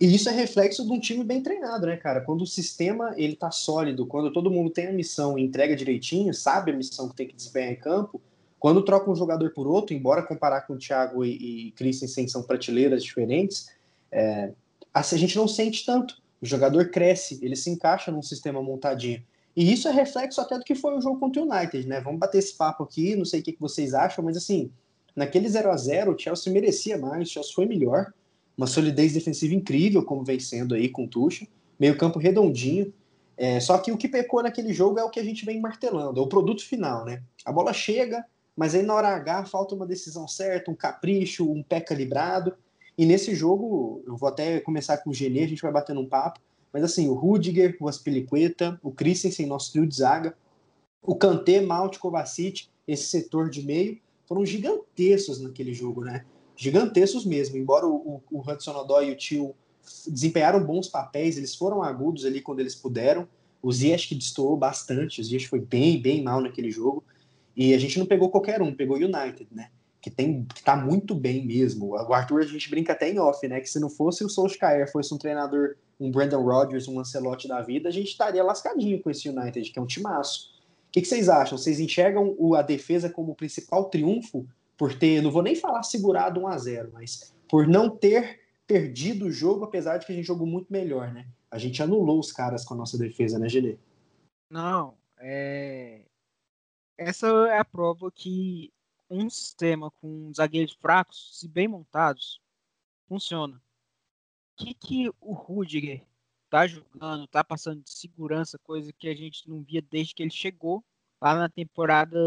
E 0.00 0.14
isso 0.14 0.28
é 0.28 0.32
reflexo 0.32 0.84
de 0.84 0.92
um 0.92 0.98
time 0.98 1.22
bem 1.22 1.42
treinado, 1.42 1.86
né, 1.86 1.96
cara? 1.96 2.22
Quando 2.22 2.42
o 2.42 2.46
sistema 2.46 3.14
ele 3.16 3.36
tá 3.36 3.50
sólido, 3.50 4.06
quando 4.06 4.32
todo 4.32 4.50
mundo 4.50 4.70
tem 4.70 4.86
a 4.86 4.92
missão 4.92 5.38
e 5.38 5.42
entrega 5.42 5.76
direitinho, 5.76 6.32
sabe 6.32 6.72
a 6.72 6.76
missão 6.76 7.08
que 7.08 7.16
tem 7.16 7.28
que 7.28 7.34
desempenhar 7.34 7.72
em 7.72 7.76
campo, 7.76 8.20
quando 8.58 8.84
troca 8.84 9.10
um 9.10 9.16
jogador 9.16 9.50
por 9.52 9.66
outro, 9.66 9.94
embora 9.94 10.22
comparar 10.22 10.62
com 10.62 10.74
o 10.74 10.78
Thiago 10.78 11.24
e, 11.24 11.68
e 11.68 11.72
Christensen 11.72 12.28
são 12.28 12.42
prateleiras 12.42 13.04
diferentes, 13.04 13.70
é, 14.10 14.52
a 14.92 15.02
gente 15.02 15.36
não 15.36 15.46
sente 15.46 15.84
tanto. 15.84 16.19
O 16.40 16.46
jogador 16.46 16.90
cresce, 16.90 17.38
ele 17.42 17.56
se 17.56 17.70
encaixa 17.70 18.10
num 18.10 18.22
sistema 18.22 18.62
montadinho. 18.62 19.22
E 19.54 19.72
isso 19.72 19.88
é 19.88 19.90
reflexo 19.90 20.40
até 20.40 20.56
do 20.58 20.64
que 20.64 20.74
foi 20.74 20.96
o 20.96 21.00
jogo 21.00 21.18
contra 21.18 21.42
o 21.42 21.50
United, 21.50 21.86
né? 21.86 22.00
Vamos 22.00 22.20
bater 22.20 22.38
esse 22.38 22.56
papo 22.56 22.84
aqui, 22.84 23.16
não 23.16 23.24
sei 23.24 23.40
o 23.40 23.42
que 23.42 23.56
vocês 23.58 23.94
acham, 23.94 24.24
mas 24.24 24.36
assim, 24.36 24.70
naquele 25.14 25.48
0 25.48 25.70
a 25.70 25.76
0 25.76 26.14
o 26.14 26.18
Chelsea 26.18 26.52
merecia 26.52 26.96
mais, 26.96 27.28
o 27.28 27.32
Chelsea 27.32 27.52
foi 27.52 27.66
melhor, 27.66 28.12
uma 28.56 28.66
solidez 28.66 29.12
defensiva 29.12 29.54
incrível, 29.54 30.04
como 30.04 30.24
vem 30.24 30.38
sendo 30.38 30.74
aí 30.74 30.88
com 30.88 31.04
o 31.04 31.08
Tuchel, 31.08 31.48
meio 31.78 31.96
campo 31.96 32.18
redondinho, 32.18 32.92
é, 33.36 33.58
só 33.58 33.78
que 33.78 33.90
o 33.90 33.96
que 33.96 34.06
pecou 34.06 34.42
naquele 34.42 34.70
jogo 34.72 34.98
é 34.98 35.02
o 35.02 35.08
que 35.08 35.18
a 35.18 35.24
gente 35.24 35.46
vem 35.46 35.58
martelando, 35.58 36.20
é 36.20 36.22
o 36.22 36.26
produto 36.26 36.62
final, 36.62 37.06
né? 37.06 37.22
A 37.42 37.50
bola 37.50 37.72
chega, 37.72 38.22
mas 38.54 38.74
aí 38.74 38.82
na 38.82 38.94
hora 38.94 39.08
H 39.08 39.46
falta 39.46 39.74
uma 39.74 39.86
decisão 39.86 40.28
certa, 40.28 40.70
um 40.70 40.74
capricho, 40.74 41.50
um 41.50 41.62
pé 41.62 41.80
calibrado. 41.80 42.54
E 43.00 43.06
nesse 43.06 43.34
jogo, 43.34 44.02
eu 44.06 44.14
vou 44.14 44.28
até 44.28 44.60
começar 44.60 44.98
com 44.98 45.08
o 45.08 45.14
Genê, 45.14 45.44
a 45.44 45.48
gente 45.48 45.62
vai 45.62 45.72
batendo 45.72 46.00
um 46.00 46.06
papo, 46.06 46.38
mas 46.70 46.84
assim, 46.84 47.08
o 47.08 47.14
Rudiger, 47.14 47.74
o 47.80 47.88
Aspilicueta, 47.88 48.78
o 48.82 48.92
Christensen, 48.92 49.46
nosso 49.46 49.72
trio 49.72 49.86
de 49.86 49.96
zaga, 49.96 50.36
o 51.00 51.14
Kanté, 51.14 51.62
Mount, 51.62 51.96
Kovacic, 51.96 52.68
esse 52.86 53.04
setor 53.04 53.48
de 53.48 53.62
meio, 53.62 53.98
foram 54.26 54.44
gigantescos 54.44 55.40
naquele 55.40 55.72
jogo, 55.72 56.04
né? 56.04 56.26
Gigantescos 56.54 57.24
mesmo, 57.24 57.56
embora 57.56 57.86
o, 57.86 58.20
o, 58.30 58.38
o 58.38 58.40
Hudson 58.42 58.76
Odoi 58.76 59.08
e 59.08 59.12
o 59.12 59.16
Tio 59.16 59.54
desempenharam 60.06 60.62
bons 60.62 60.86
papéis, 60.86 61.38
eles 61.38 61.54
foram 61.54 61.82
agudos 61.82 62.26
ali 62.26 62.42
quando 62.42 62.60
eles 62.60 62.74
puderam. 62.74 63.26
O 63.62 63.72
Ziyech 63.72 64.08
que 64.08 64.14
destoou 64.14 64.58
bastante, 64.58 65.22
o 65.22 65.24
Ziyech 65.24 65.48
foi 65.48 65.60
bem, 65.60 65.98
bem 65.98 66.22
mal 66.22 66.42
naquele 66.42 66.70
jogo. 66.70 67.02
E 67.56 67.72
a 67.72 67.78
gente 67.78 67.98
não 67.98 68.04
pegou 68.04 68.28
qualquer 68.28 68.60
um, 68.60 68.74
pegou 68.74 68.98
o 68.98 69.00
United, 69.00 69.48
né? 69.50 69.70
Que, 70.00 70.10
tem, 70.10 70.44
que 70.44 70.62
tá 70.62 70.76
muito 70.76 71.14
bem 71.14 71.46
mesmo. 71.46 71.90
O 71.90 72.14
Arthur 72.14 72.40
a 72.40 72.46
gente 72.46 72.70
brinca 72.70 72.92
até 72.92 73.10
em 73.10 73.18
off, 73.18 73.46
né? 73.46 73.60
Que 73.60 73.68
se 73.68 73.78
não 73.78 73.90
fosse 73.90 74.24
o 74.24 74.28
Solskjaer, 74.28 74.90
fosse 74.90 75.12
um 75.12 75.18
treinador, 75.18 75.76
um 76.00 76.10
Brandon 76.10 76.42
Rodgers, 76.42 76.88
um 76.88 76.98
Ancelotti 76.98 77.46
da 77.46 77.60
vida, 77.60 77.88
a 77.88 77.92
gente 77.92 78.08
estaria 78.08 78.42
lascadinho 78.42 79.02
com 79.02 79.10
esse 79.10 79.28
United, 79.28 79.70
que 79.70 79.78
é 79.78 79.82
um 79.82 79.86
timaço. 79.86 80.58
O 80.88 80.92
que, 80.92 81.02
que 81.02 81.06
vocês 81.06 81.28
acham? 81.28 81.58
Vocês 81.58 81.78
enxergam 81.78 82.34
o, 82.38 82.54
a 82.54 82.62
defesa 82.62 83.10
como 83.10 83.32
o 83.32 83.36
principal 83.36 83.84
triunfo 83.90 84.46
por 84.76 84.94
ter, 84.94 85.22
não 85.22 85.30
vou 85.30 85.42
nem 85.42 85.54
falar 85.54 85.82
segurado 85.82 86.40
1 86.40 86.48
a 86.48 86.56
0 86.56 86.90
mas 86.94 87.34
por 87.46 87.68
não 87.68 87.90
ter 87.90 88.40
perdido 88.66 89.26
o 89.26 89.30
jogo, 89.30 89.64
apesar 89.64 89.98
de 89.98 90.06
que 90.06 90.12
a 90.12 90.14
gente 90.14 90.26
jogou 90.26 90.46
muito 90.46 90.72
melhor, 90.72 91.12
né? 91.12 91.26
A 91.50 91.58
gente 91.58 91.82
anulou 91.82 92.18
os 92.18 92.32
caras 92.32 92.64
com 92.64 92.74
a 92.74 92.76
nossa 92.76 92.96
defesa, 92.96 93.38
né, 93.38 93.48
Gene? 93.48 93.78
Não, 94.48 94.94
é... 95.18 96.02
essa 96.96 97.26
é 97.50 97.58
a 97.58 97.64
prova 97.64 98.10
que 98.10 98.72
um 99.10 99.28
sistema 99.28 99.90
com 100.00 100.32
zagueiros 100.32 100.74
fracos, 100.74 101.38
se 101.38 101.48
bem 101.48 101.68
montados, 101.68 102.40
funciona. 103.08 103.60
O 104.52 104.64
que, 104.64 104.74
que 104.74 105.08
o 105.20 105.32
Rudiger 105.32 106.04
tá 106.48 106.66
jogando, 106.66 107.26
tá 107.26 107.42
passando 107.42 107.82
de 107.82 107.90
segurança, 107.90 108.58
coisa 108.58 108.92
que 108.92 109.08
a 109.08 109.14
gente 109.14 109.48
não 109.48 109.62
via 109.62 109.82
desde 109.82 110.14
que 110.14 110.22
ele 110.22 110.30
chegou 110.30 110.84
lá 111.20 111.34
na 111.34 111.48
temporada 111.48 112.18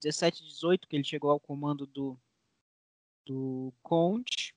17-18, 0.00 0.86
que 0.88 0.96
ele 0.96 1.04
chegou 1.04 1.30
ao 1.30 1.40
comando 1.40 1.86
do, 1.86 2.18
do 3.24 3.72
Conte 3.82 4.54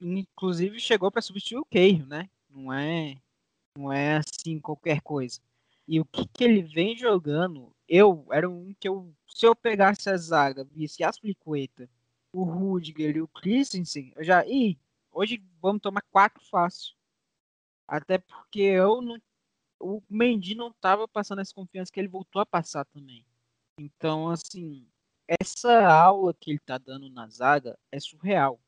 inclusive 0.00 0.78
chegou 0.80 1.10
para 1.10 1.22
substituir 1.22 1.58
o 1.58 1.64
Keio, 1.64 2.06
né? 2.06 2.28
Não 2.48 2.72
é, 2.72 3.16
não 3.76 3.92
é 3.92 4.16
assim 4.18 4.58
qualquer 4.58 5.00
coisa. 5.00 5.40
E 5.86 6.00
o 6.00 6.04
que, 6.04 6.26
que 6.26 6.44
ele 6.44 6.62
vem 6.62 6.96
jogando, 6.96 7.73
eu 7.94 8.26
era 8.32 8.50
um 8.50 8.74
que 8.74 8.88
eu, 8.88 9.14
se 9.28 9.46
eu 9.46 9.54
pegasse 9.54 10.10
a 10.10 10.16
zaga, 10.16 10.64
visse 10.64 11.04
Aspliqueta, 11.04 11.88
o 12.32 12.42
Rudiger 12.42 13.16
e 13.16 13.22
o 13.22 13.28
Christensen, 13.28 14.12
eu 14.16 14.24
já, 14.24 14.44
ih, 14.44 14.76
hoje 15.12 15.40
vamos 15.62 15.80
tomar 15.80 16.02
quatro 16.10 16.42
fácil. 16.50 16.96
Até 17.86 18.18
porque 18.18 18.62
eu 18.62 19.00
não, 19.00 19.16
o 19.80 20.02
Mendy 20.10 20.56
não 20.56 20.68
estava 20.68 21.06
passando 21.06 21.40
essa 21.40 21.54
confiança 21.54 21.92
que 21.92 22.00
ele 22.00 22.08
voltou 22.08 22.42
a 22.42 22.46
passar 22.46 22.84
também. 22.86 23.24
Então, 23.78 24.28
assim, 24.28 24.88
essa 25.28 25.86
aula 25.86 26.34
que 26.34 26.50
ele 26.50 26.58
tá 26.58 26.78
dando 26.78 27.08
na 27.08 27.28
zaga 27.28 27.78
é 27.92 28.00
surreal. 28.00 28.60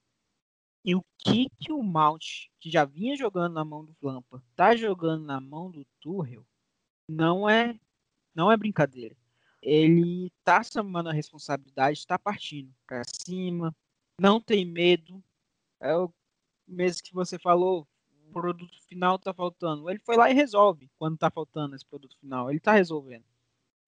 E 0.85 0.95
o 0.95 1.05
que 1.19 1.51
que 1.59 1.73
o 1.73 1.83
Mount, 1.83 2.49
que 2.61 2.71
já 2.71 2.85
vinha 2.85 3.17
jogando 3.17 3.55
na 3.55 3.65
mão 3.65 3.85
do 3.85 3.97
Lampa, 4.01 4.41
tá 4.55 4.77
jogando 4.77 5.25
na 5.25 5.41
mão 5.41 5.69
do 5.69 5.85
Tuchel, 6.01 6.47
não 7.09 7.51
é 7.51 7.77
não 8.37 8.53
é 8.53 8.57
brincadeira. 8.57 9.17
Ele 9.63 10.31
tá 10.45 10.63
chamando 10.63 11.09
a 11.09 11.13
responsabilidade, 11.13 11.99
está 11.99 12.19
partindo 12.19 12.73
para 12.87 13.03
cima, 13.05 13.75
não 14.21 14.41
tem 14.41 14.65
medo. 14.65 15.23
É 15.81 15.97
o 15.97 16.13
mesmo 16.69 17.03
que 17.03 17.15
você 17.15 17.39
falou, 17.39 17.89
o 18.29 18.33
produto 18.33 18.81
final 18.87 19.19
tá 19.19 19.35
faltando. 19.35 19.91
Ele 19.91 19.99
foi 19.99 20.17
lá 20.17 20.31
e 20.31 20.35
resolve 20.35 20.89
quando 20.99 21.19
tá 21.19 21.31
faltando 21.31 21.75
esse 21.75 21.85
produto 21.85 22.17
final. 22.19 22.51
Ele 22.51 22.61
tá 22.61 22.73
resolvendo. 22.73 23.25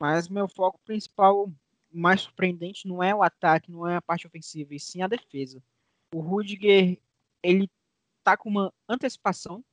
Mas 0.00 0.28
meu 0.28 0.48
foco 0.48 0.80
principal, 0.84 1.52
mais 1.92 2.22
surpreendente, 2.22 2.88
não 2.88 3.02
é 3.02 3.14
o 3.14 3.22
ataque, 3.22 3.70
não 3.70 3.86
é 3.86 3.96
a 3.96 4.02
parte 4.02 4.26
ofensiva, 4.26 4.74
e 4.74 4.80
sim 4.80 5.02
a 5.02 5.06
defesa 5.06 5.62
o 6.14 6.20
Rudiger 6.20 6.98
ele 7.42 7.70
tá 8.22 8.36
com 8.36 8.48
uma 8.48 8.72
antecipação, 8.88 9.64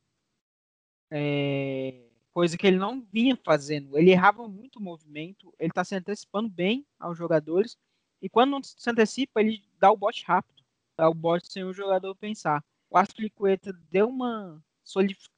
é, 1.10 2.05
coisa 2.36 2.58
que 2.58 2.66
ele 2.66 2.76
não 2.76 3.00
vinha 3.00 3.34
fazendo. 3.34 3.96
Ele 3.96 4.10
errava 4.10 4.46
muito 4.46 4.76
o 4.78 4.82
movimento, 4.82 5.54
ele 5.58 5.70
está 5.70 5.82
se 5.82 5.94
antecipando 5.94 6.50
bem 6.50 6.86
aos 7.00 7.16
jogadores, 7.16 7.78
e 8.20 8.28
quando 8.28 8.50
não 8.50 8.62
se 8.62 8.90
antecipa, 8.90 9.40
ele 9.40 9.64
dá 9.78 9.90
o 9.90 9.96
bote 9.96 10.22
rápido, 10.22 10.62
dá 10.98 11.08
o 11.08 11.14
bote 11.14 11.50
sem 11.50 11.64
o 11.64 11.72
jogador 11.72 12.14
pensar. 12.14 12.62
O 12.90 12.98
Aspliqueta 12.98 13.72
deu 13.90 14.10
uma 14.10 14.62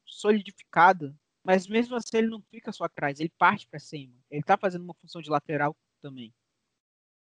solidificada, 0.05 1.17
mas 1.45 1.69
mesmo 1.69 1.95
assim 1.95 2.17
ele 2.17 2.27
não 2.27 2.43
fica 2.51 2.73
só 2.73 2.83
atrás, 2.83 3.21
ele 3.21 3.33
parte 3.39 3.69
para 3.69 3.79
cima. 3.79 4.17
Ele 4.29 4.41
está 4.41 4.57
fazendo 4.57 4.83
uma 4.83 4.95
função 4.95 5.23
de 5.23 5.31
lateral 5.31 5.77
também. 6.03 6.35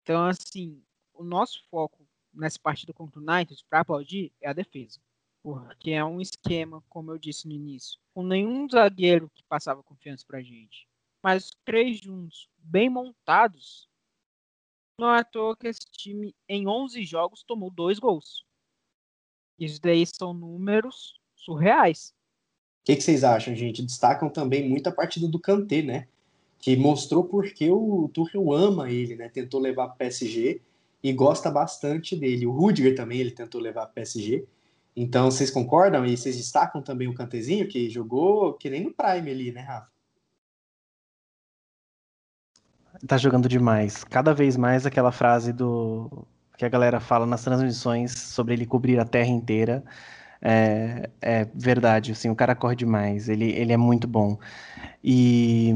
Então, 0.03 0.27
assim, 0.27 0.85
o 1.15 1.25
nosso 1.25 1.67
foco 1.71 2.07
nessa 2.35 2.59
partida 2.59 2.93
contra 2.93 3.19
o 3.19 3.23
United 3.23 3.65
para 3.71 3.81
aplaudir 3.81 4.31
é 4.43 4.49
a 4.51 4.53
defesa. 4.53 5.01
Porque 5.45 5.91
é 5.91 6.03
um 6.03 6.23
esquema, 6.23 6.83
como 6.89 7.13
eu 7.13 7.19
disse 7.19 7.47
no 7.47 7.53
início, 7.53 8.01
com 8.15 8.23
nenhum 8.23 8.67
zagueiro 8.67 9.31
que 9.35 9.43
passava 9.43 9.83
confiança 9.83 10.25
pra 10.27 10.41
gente. 10.41 10.89
Mas 11.23 11.51
três 11.67 11.99
juntos, 11.99 12.49
bem 12.57 12.89
montados, 12.89 13.87
não 14.99 15.15
é 15.15 15.21
à 15.21 15.25
toa 15.25 15.55
que 15.55 15.69
esse 15.69 15.81
time, 15.93 16.35
em 16.49 16.67
11 16.67 17.05
jogos, 17.05 17.43
tomou 17.43 17.71
dois 17.71 17.99
gols. 17.99 18.47
Isso 19.59 19.79
daí 19.83 20.07
são 20.07 20.33
números 20.33 21.21
surreais. 21.37 22.15
O 22.81 22.87
que, 22.87 22.97
que, 22.97 23.03
vocês 23.03 23.23
acham, 23.23 23.55
gente? 23.55 23.83
Destacam 23.83 24.31
também 24.31 24.67
muito 24.67 24.87
a 24.87 24.93
partida 24.93 25.29
do 25.29 25.39
Kanté, 25.39 25.83
né? 25.83 26.09
Que 26.59 26.75
mostrou 26.75 27.23
porque 27.23 27.71
o 27.71 28.09
Tuchel 28.15 28.51
ama 28.51 28.91
ele, 28.91 29.15
né? 29.15 29.29
Tentou 29.29 29.61
levar 29.61 29.89
para 29.89 29.97
PSG 29.97 30.63
e 31.03 31.13
gosta 31.13 31.51
bastante 31.51 32.17
dele. 32.17 32.47
O 32.47 32.51
Rudiger 32.51 32.95
também 32.95 33.21
ele 33.21 33.31
tentou 33.31 33.61
levar 33.61 33.83
para 33.83 33.95
PSG. 33.97 34.47
Então, 34.97 35.31
vocês 35.31 35.51
concordam? 35.51 36.07
E 36.07 36.17
vocês 36.17 36.37
destacam 36.37 36.81
também 36.81 37.09
o 37.09 37.15
Cantezinho, 37.15 37.69
que 37.69 37.91
jogou 37.91 38.55
que 38.55 38.71
nem 38.71 38.85
no 38.85 38.95
Prime 38.95 39.31
ali, 39.31 39.53
né, 39.53 39.63
Rafa? 39.63 39.89
Tá 43.07 43.17
jogando 43.17 43.49
demais. 43.49 44.05
Cada 44.05 44.33
vez 44.33 44.57
mais 44.57 44.87
aquela 44.87 45.11
frase 45.11 45.53
do 45.53 46.27
que 46.57 46.65
a 46.65 46.69
galera 46.69 47.01
fala 47.01 47.27
nas 47.27 47.43
transmissões 47.43 48.13
sobre 48.13 48.55
ele 48.55 48.67
cobrir 48.67 49.01
a 49.01 49.05
terra 49.05 49.29
inteira. 49.29 49.85
É, 50.41 51.11
é 51.21 51.45
verdade, 51.55 52.13
assim, 52.13 52.31
o 52.31 52.37
cara 52.37 52.55
corre 52.55 52.77
demais, 52.77 53.29
ele, 53.29 53.51
ele 53.53 53.73
é 53.73 53.77
muito 53.77 54.07
bom. 54.07 54.39
E 55.03 55.73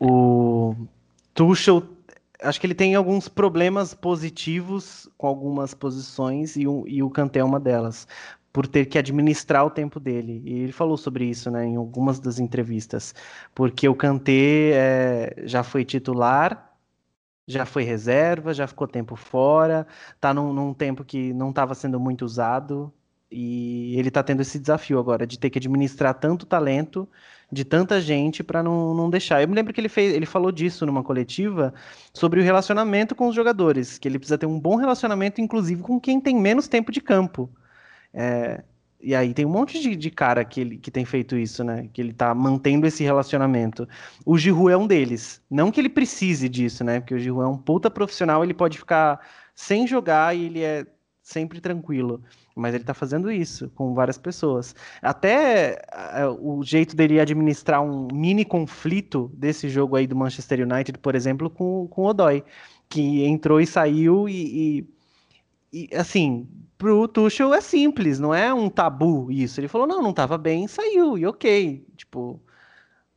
o 0.00 0.74
Tuchel 1.34 1.93
acho 2.44 2.60
que 2.60 2.66
ele 2.66 2.74
tem 2.74 2.94
alguns 2.94 3.28
problemas 3.28 3.94
positivos 3.94 5.08
com 5.16 5.26
algumas 5.26 5.74
posições 5.74 6.56
e, 6.56 6.66
um, 6.66 6.86
e 6.86 7.02
o 7.02 7.10
Kanté 7.10 7.40
é 7.40 7.44
uma 7.44 7.58
delas, 7.58 8.06
por 8.52 8.66
ter 8.66 8.86
que 8.86 8.98
administrar 8.98 9.64
o 9.66 9.70
tempo 9.70 9.98
dele. 9.98 10.42
E 10.44 10.60
ele 10.60 10.72
falou 10.72 10.96
sobre 10.96 11.24
isso 11.24 11.50
né, 11.50 11.66
em 11.66 11.76
algumas 11.76 12.20
das 12.20 12.38
entrevistas, 12.38 13.14
porque 13.54 13.88
o 13.88 13.94
Kanté 13.94 14.70
é, 14.72 15.34
já 15.44 15.62
foi 15.62 15.84
titular, 15.84 16.72
já 17.46 17.66
foi 17.66 17.82
reserva, 17.82 18.54
já 18.54 18.66
ficou 18.66 18.86
tempo 18.86 19.16
fora, 19.16 19.86
está 20.14 20.32
num, 20.32 20.52
num 20.52 20.72
tempo 20.72 21.04
que 21.04 21.32
não 21.32 21.50
estava 21.50 21.74
sendo 21.74 21.98
muito 21.98 22.24
usado, 22.24 22.92
e 23.30 23.98
ele 23.98 24.08
está 24.08 24.22
tendo 24.22 24.42
esse 24.42 24.58
desafio 24.60 24.98
agora 24.98 25.26
de 25.26 25.38
ter 25.38 25.50
que 25.50 25.58
administrar 25.58 26.14
tanto 26.14 26.46
talento 26.46 27.08
de 27.54 27.64
tanta 27.64 28.00
gente 28.00 28.42
para 28.42 28.62
não, 28.62 28.92
não 28.92 29.08
deixar. 29.08 29.40
Eu 29.40 29.48
me 29.48 29.54
lembro 29.54 29.72
que 29.72 29.80
ele 29.80 29.88
fez, 29.88 30.12
ele 30.12 30.26
falou 30.26 30.52
disso 30.52 30.84
numa 30.84 31.02
coletiva 31.02 31.72
sobre 32.12 32.40
o 32.40 32.42
relacionamento 32.42 33.14
com 33.14 33.28
os 33.28 33.34
jogadores, 33.34 33.98
que 33.98 34.08
ele 34.08 34.18
precisa 34.18 34.36
ter 34.36 34.46
um 34.46 34.60
bom 34.60 34.76
relacionamento, 34.76 35.40
inclusive 35.40 35.80
com 35.82 36.00
quem 36.00 36.20
tem 36.20 36.36
menos 36.36 36.68
tempo 36.68 36.92
de 36.92 37.00
campo. 37.00 37.48
É, 38.12 38.62
e 39.00 39.14
aí 39.14 39.32
tem 39.34 39.44
um 39.44 39.50
monte 39.50 39.80
de, 39.80 39.94
de, 39.94 40.10
cara 40.10 40.44
que, 40.44 40.60
ele, 40.60 40.78
que 40.78 40.90
tem 40.90 41.04
feito 41.04 41.36
isso, 41.36 41.62
né? 41.62 41.88
Que 41.92 42.00
ele 42.00 42.12
tá 42.12 42.34
mantendo 42.34 42.86
esse 42.86 43.04
relacionamento. 43.04 43.86
O 44.24 44.36
Giroud 44.38 44.72
é 44.72 44.76
um 44.76 44.86
deles. 44.86 45.42
Não 45.50 45.70
que 45.70 45.80
ele 45.80 45.90
precise 45.90 46.48
disso, 46.48 46.82
né? 46.82 47.00
Porque 47.00 47.14
o 47.14 47.18
Giroud 47.18 47.44
é 47.44 47.48
um 47.48 47.58
puta 47.58 47.90
profissional, 47.90 48.42
ele 48.42 48.54
pode 48.54 48.78
ficar 48.78 49.20
sem 49.54 49.86
jogar 49.86 50.34
e 50.36 50.46
ele 50.46 50.62
é 50.62 50.86
sempre 51.24 51.60
tranquilo. 51.60 52.22
Mas 52.54 52.74
ele 52.74 52.84
tá 52.84 52.94
fazendo 52.94 53.32
isso 53.32 53.70
com 53.70 53.94
várias 53.94 54.18
pessoas. 54.18 54.76
Até 55.02 55.82
uh, 56.28 56.58
o 56.58 56.62
jeito 56.62 56.94
dele 56.94 57.18
administrar 57.18 57.82
um 57.82 58.06
mini 58.12 58.44
conflito 58.44 59.32
desse 59.34 59.68
jogo 59.68 59.96
aí 59.96 60.06
do 60.06 60.14
Manchester 60.14 60.60
United, 60.60 60.98
por 60.98 61.16
exemplo, 61.16 61.50
com, 61.50 61.88
com 61.88 62.02
o 62.02 62.06
Odoi, 62.06 62.44
que 62.88 63.24
entrou 63.24 63.60
e 63.60 63.66
saiu 63.66 64.28
e, 64.28 64.86
e, 65.72 65.88
e 65.88 65.96
assim, 65.96 66.46
pro 66.78 67.08
Tuchel 67.08 67.54
é 67.54 67.60
simples, 67.60 68.20
não 68.20 68.34
é 68.34 68.52
um 68.52 68.68
tabu 68.68 69.32
isso. 69.32 69.58
Ele 69.58 69.68
falou, 69.68 69.86
não, 69.86 70.02
não 70.02 70.12
tava 70.12 70.36
bem, 70.36 70.68
saiu, 70.68 71.16
e 71.18 71.26
ok. 71.26 71.84
Tipo, 71.96 72.40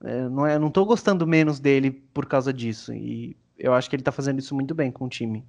é, 0.04 0.30
não, 0.30 0.48
é, 0.48 0.58
não 0.58 0.72
tô 0.72 0.86
gostando 0.86 1.28
menos 1.28 1.60
dele 1.60 1.92
por 1.92 2.26
causa 2.26 2.54
disso. 2.54 2.94
E 2.94 3.36
eu 3.60 3.74
acho 3.74 3.90
que 3.90 3.96
ele 3.96 4.04
tá 4.04 4.12
fazendo 4.12 4.40
isso 4.40 4.56
muito 4.56 4.74
bem 4.74 4.92
com 4.92 5.06
o 5.06 5.10
time. 5.10 5.44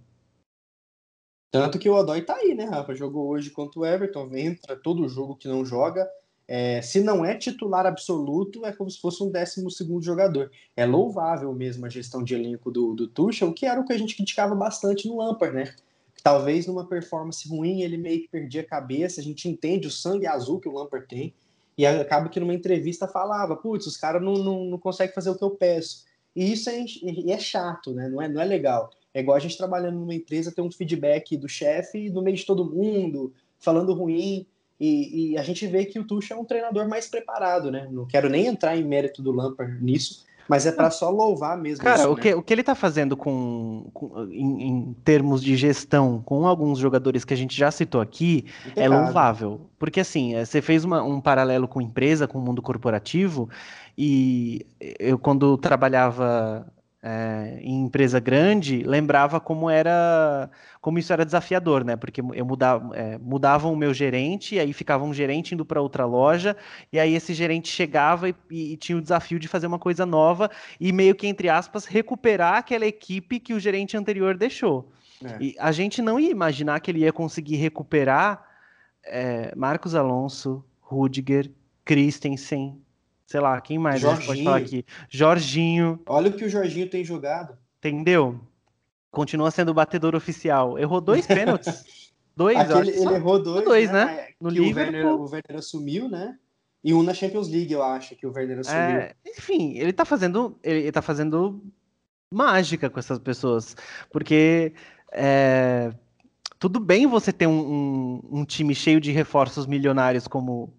Tanto 1.51 1.79
que 1.79 1.89
o 1.89 1.95
Odói 1.95 2.23
tá 2.23 2.35
aí, 2.35 2.55
né, 2.55 2.65
Rafa? 2.65 2.95
Jogou 2.95 3.29
hoje 3.29 3.51
contra 3.51 3.81
o 3.81 3.87
Everton, 3.87 4.29
entra 4.35 4.77
todo 4.77 5.09
jogo 5.09 5.37
que 5.37 5.49
não 5.49 5.65
joga. 5.65 6.09
É, 6.47 6.81
se 6.81 7.01
não 7.01 7.25
é 7.25 7.35
titular 7.35 7.85
absoluto, 7.85 8.65
é 8.65 8.73
como 8.73 8.91
se 8.91 9.01
fosse 9.01 9.23
um 9.23 9.31
décimo 9.31 9.71
segundo 9.71 10.03
jogador. 10.03 10.51
É 10.77 10.87
louvável 10.87 11.53
mesmo 11.53 11.85
a 11.85 11.91
gestão 11.91 12.23
de 12.23 12.35
elenco 12.35 12.71
do, 12.71 12.95
do 12.95 13.07
Tuchel, 13.07 13.53
que 13.53 13.67
era 13.67 13.81
o 13.81 13.85
que 13.85 13.93
a 13.93 13.99
gente 13.99 14.17
criticava 14.17 14.55
bastante 14.55 15.07
no 15.07 15.19
Lampard, 15.19 15.55
né? 15.55 15.75
Talvez 16.23 16.67
numa 16.67 16.87
performance 16.87 17.47
ruim 17.49 17.83
ele 17.83 17.97
meio 17.97 18.23
que 18.23 18.29
perdia 18.29 18.63
a 18.63 18.67
cabeça, 18.67 19.21
a 19.21 19.25
gente 19.25 19.49
entende 19.49 19.87
o 19.87 19.91
sangue 19.91 20.27
azul 20.27 20.59
que 20.59 20.69
o 20.69 20.73
Lampard 20.73 21.07
tem, 21.07 21.35
e 21.77 21.87
acaba 21.87 22.29
que 22.29 22.41
numa 22.41 22.55
entrevista 22.55 23.07
falava, 23.07 23.55
putz, 23.55 23.87
os 23.87 23.97
caras 23.97 24.21
não, 24.21 24.35
não, 24.35 24.65
não 24.65 24.79
conseguem 24.79 25.15
fazer 25.15 25.31
o 25.31 25.37
que 25.37 25.45
eu 25.45 25.51
peço. 25.51 26.05
E 26.35 26.53
isso 26.53 26.69
é, 26.71 26.85
é 27.31 27.39
chato, 27.39 27.93
né? 27.93 28.09
Não 28.09 28.21
é, 28.21 28.29
não 28.29 28.41
é 28.41 28.45
legal. 28.45 28.91
É 29.13 29.21
igual 29.21 29.37
a 29.37 29.41
gente 29.41 29.57
trabalhando 29.57 29.99
numa 29.99 30.15
empresa, 30.15 30.53
ter 30.53 30.63
um 30.63 30.71
feedback 30.71 31.37
do 31.37 31.49
chefe 31.49 32.11
no 32.11 32.23
meio 32.23 32.37
de 32.37 32.47
todo 32.47 32.65
mundo, 32.65 33.33
falando 33.59 33.93
ruim. 33.95 34.47
E, 34.81 35.33
e, 35.33 35.39
a 35.39 35.43
gente 35.43 35.67
vê 35.67 35.85
que 35.85 35.99
o 35.99 36.05
Tuchel 36.05 36.37
é 36.37 36.41
um 36.41 36.45
treinador 36.45 36.89
mais 36.89 37.09
preparado, 37.09 37.71
né? 37.71 37.89
Não 37.91 38.07
quero 38.07 38.29
nem 38.29 38.47
entrar 38.47 38.77
em 38.77 38.85
mérito 38.85 39.21
do 39.21 39.33
Lampard 39.33 39.83
nisso, 39.83 40.25
mas 40.49 40.67
é 40.67 40.73
para 40.73 40.89
só 40.91 41.11
louvar 41.11 41.59
mesmo. 41.59 41.83
Cara, 41.83 41.99
isso, 41.99 42.13
o, 42.13 42.15
né? 42.15 42.23
que, 42.23 42.35
o 42.35 42.43
que 42.43 42.53
ele 42.53 42.63
tá 42.63 42.77
fazendo 42.77 43.17
com, 43.17 43.91
com 43.93 44.25
em, 44.31 44.69
em, 44.69 44.97
termos 45.05 45.43
de 45.43 45.57
gestão 45.57 46.23
com 46.25 46.47
alguns 46.47 46.79
jogadores 46.79 47.25
que 47.25 47.35
a 47.35 47.37
gente 47.37 47.57
já 47.57 47.73
citou 47.73 48.01
aqui 48.01 48.47
é 48.77 48.89
louvável. 48.89 49.63
Porque 49.81 49.99
assim, 49.99 50.37
é, 50.37 50.45
você 50.45 50.63
fez 50.63 50.85
uma, 50.85 51.03
um 51.03 51.21
paralelo 51.21 51.67
com 51.67 51.81
empresa, 51.81 52.29
com 52.29 52.39
o 52.39 52.43
mundo 52.43 52.63
corporativo, 52.63 53.51
e 53.97 54.65
eu 55.01 55.19
quando 55.19 55.59
trabalhava 55.59 56.65
é, 57.03 57.59
em 57.61 57.85
empresa 57.85 58.19
grande, 58.19 58.83
lembrava 58.83 59.39
como 59.39 59.71
era, 59.71 60.51
como 60.81 60.99
isso 60.99 61.13
era 61.13 61.25
desafiador, 61.25 61.85
né? 61.85 61.97
Porque 61.97 62.21
eu 62.21 62.45
mudava, 62.45 62.97
é, 62.97 63.19
mudavam 63.19 63.73
o 63.73 63.77
meu 63.77 63.95
gerente, 63.95 64.57
e 64.57 64.61
aí 64.61 64.73
ficava 64.73 65.05
um 65.05 65.15
gerente 65.15 65.55
indo 65.55 65.65
para 65.65 65.81
outra 65.81 66.05
loja, 66.05 66.57
e 66.93 66.99
aí 66.99 67.15
esse 67.15 67.33
gerente 67.35 67.69
chegava 67.69 68.29
e, 68.29 68.35
e, 68.51 68.77
tinha 68.77 68.99
o 68.99 69.03
desafio 69.03 69.39
de 69.39 69.47
fazer 69.47 69.67
uma 69.67 69.79
coisa 69.79 70.05
nova 70.05 70.51
e 70.81 70.93
meio 70.93 71.15
que 71.15 71.27
entre 71.27 71.49
aspas 71.49 71.85
recuperar 71.85 72.57
aquela 72.57 72.87
equipe 72.87 73.39
que 73.39 73.55
o 73.55 73.61
gerente 73.61 73.97
anterior 73.97 74.37
deixou. 74.37 74.91
É. 75.25 75.37
E 75.41 75.55
a 75.59 75.71
gente 75.73 76.03
não 76.03 76.19
ia 76.19 76.31
imaginar 76.31 76.81
que 76.81 76.91
ele 76.91 77.01
ia 77.01 77.13
conseguir 77.13 77.57
recuperar 77.57 78.45
é, 79.05 79.55
Marcos 79.55 79.95
Alonso, 79.95 80.65
Rudiger, 80.81 81.51
Christensen, 81.85 82.81
sei 83.29 83.41
lá, 83.41 83.61
quem 83.61 83.79
mais 83.79 84.01
gente 84.01 84.11
pode 84.11 84.25
Jorginho. 84.27 84.45
falar 84.45 84.57
aqui? 84.57 84.85
Jorginho, 85.11 86.01
Olha 86.07 86.31
o 86.31 86.33
que 86.33 86.45
o 86.47 86.49
Jorginho 86.49 86.89
tem 86.89 87.05
jogado. 87.05 87.57
entendeu? 87.79 88.41
Continua 89.11 89.51
sendo 89.51 89.71
o 89.71 89.75
batedor 89.75 90.15
oficial. 90.15 90.79
Errou 90.79 91.01
dois 91.01 91.27
pênaltis. 91.29 92.09
Dois, 92.35 92.57
Aquele, 92.59 92.91
ele 92.91 93.15
errou 93.15 93.43
dois, 93.43 93.65
dois, 93.65 93.91
né? 93.93 94.05
né? 94.07 94.29
No 94.41 94.51
que 94.53 94.61
o 94.61 94.65
Werner, 94.65 94.87
Liverpool. 94.87 95.19
o 95.21 95.25
Werner 95.31 95.57
assumiu, 95.59 96.09
né? 96.09 96.37
E 96.85 96.95
um 96.95 97.03
na 97.03 97.13
Champions 97.13 97.49
League, 97.49 97.73
eu 97.73 97.83
acho, 97.83 98.15
que 98.17 98.27
o 98.27 98.33
Werner 98.33 98.61
assumiu. 98.61 98.79
É, 98.81 99.15
enfim, 99.27 99.77
ele 99.77 99.93
tá 99.93 100.05
fazendo. 100.05 100.57
Ele 100.63 100.91
tá 100.93 101.03
fazendo 101.03 101.61
mágica 102.33 102.89
com 102.89 102.99
essas 102.99 103.19
pessoas. 103.19 103.77
Porque 104.11 104.73
é, 105.13 105.93
tudo 106.59 106.79
bem 106.79 107.07
você 107.07 107.33
ter 107.33 107.47
um, 107.49 107.59
um- 107.59 108.21
um 108.41 108.45
time 108.45 108.75
cheio 108.75 109.01
de 109.01 109.11
reforços 109.11 109.67
milionários 109.67 110.29
como 110.29 110.73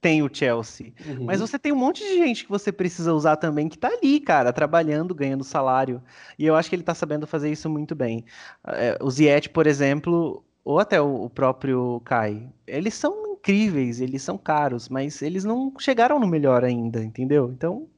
tem 0.00 0.22
o 0.22 0.30
Chelsea. 0.32 0.92
Uhum. 1.04 1.24
Mas 1.24 1.40
você 1.40 1.58
tem 1.58 1.72
um 1.72 1.76
monte 1.76 2.02
de 2.02 2.16
gente 2.16 2.44
que 2.44 2.50
você 2.50 2.70
precisa 2.70 3.12
usar 3.12 3.36
também 3.36 3.68
que 3.68 3.78
tá 3.78 3.88
ali, 3.88 4.20
cara, 4.20 4.52
trabalhando, 4.52 5.14
ganhando 5.14 5.44
salário. 5.44 6.02
E 6.38 6.46
eu 6.46 6.54
acho 6.54 6.68
que 6.68 6.76
ele 6.76 6.82
tá 6.82 6.94
sabendo 6.94 7.26
fazer 7.26 7.50
isso 7.50 7.68
muito 7.68 7.94
bem. 7.94 8.24
É, 8.66 8.98
o 9.00 9.10
Ziyech, 9.10 9.48
por 9.48 9.66
exemplo, 9.66 10.44
ou 10.64 10.78
até 10.78 11.00
o, 11.00 11.24
o 11.24 11.30
próprio 11.30 12.00
Kai, 12.04 12.48
eles 12.66 12.94
são 12.94 13.32
incríveis, 13.32 14.00
eles 14.00 14.22
são 14.22 14.36
caros, 14.36 14.88
mas 14.88 15.22
eles 15.22 15.44
não 15.44 15.72
chegaram 15.78 16.18
no 16.20 16.26
melhor 16.26 16.64
ainda, 16.64 17.02
entendeu? 17.02 17.50
Então, 17.52 17.88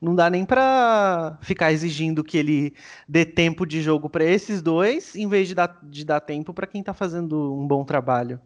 não 0.00 0.14
dá 0.14 0.28
nem 0.28 0.44
pra 0.44 1.38
ficar 1.40 1.72
exigindo 1.72 2.22
que 2.22 2.36
ele 2.36 2.74
dê 3.08 3.24
tempo 3.24 3.64
de 3.64 3.80
jogo 3.80 4.10
pra 4.10 4.24
esses 4.24 4.60
dois, 4.60 5.16
em 5.16 5.26
vez 5.26 5.48
de 5.48 5.54
dar, 5.54 5.78
de 5.82 6.04
dar 6.04 6.20
tempo 6.20 6.52
pra 6.52 6.66
quem 6.66 6.82
tá 6.82 6.92
fazendo 6.92 7.54
um 7.54 7.66
bom 7.66 7.84
trabalho. 7.84 8.40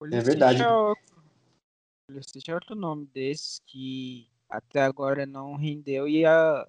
Verdade. 0.00 0.62
É 0.62 0.72
outro, 0.72 1.09
Pulisic 2.10 2.50
é 2.50 2.54
outro 2.54 2.74
nome 2.74 3.06
desses 3.06 3.60
que 3.66 4.28
até 4.48 4.82
agora 4.82 5.24
não 5.24 5.54
rendeu 5.54 6.08
e 6.08 6.24
a, 6.26 6.68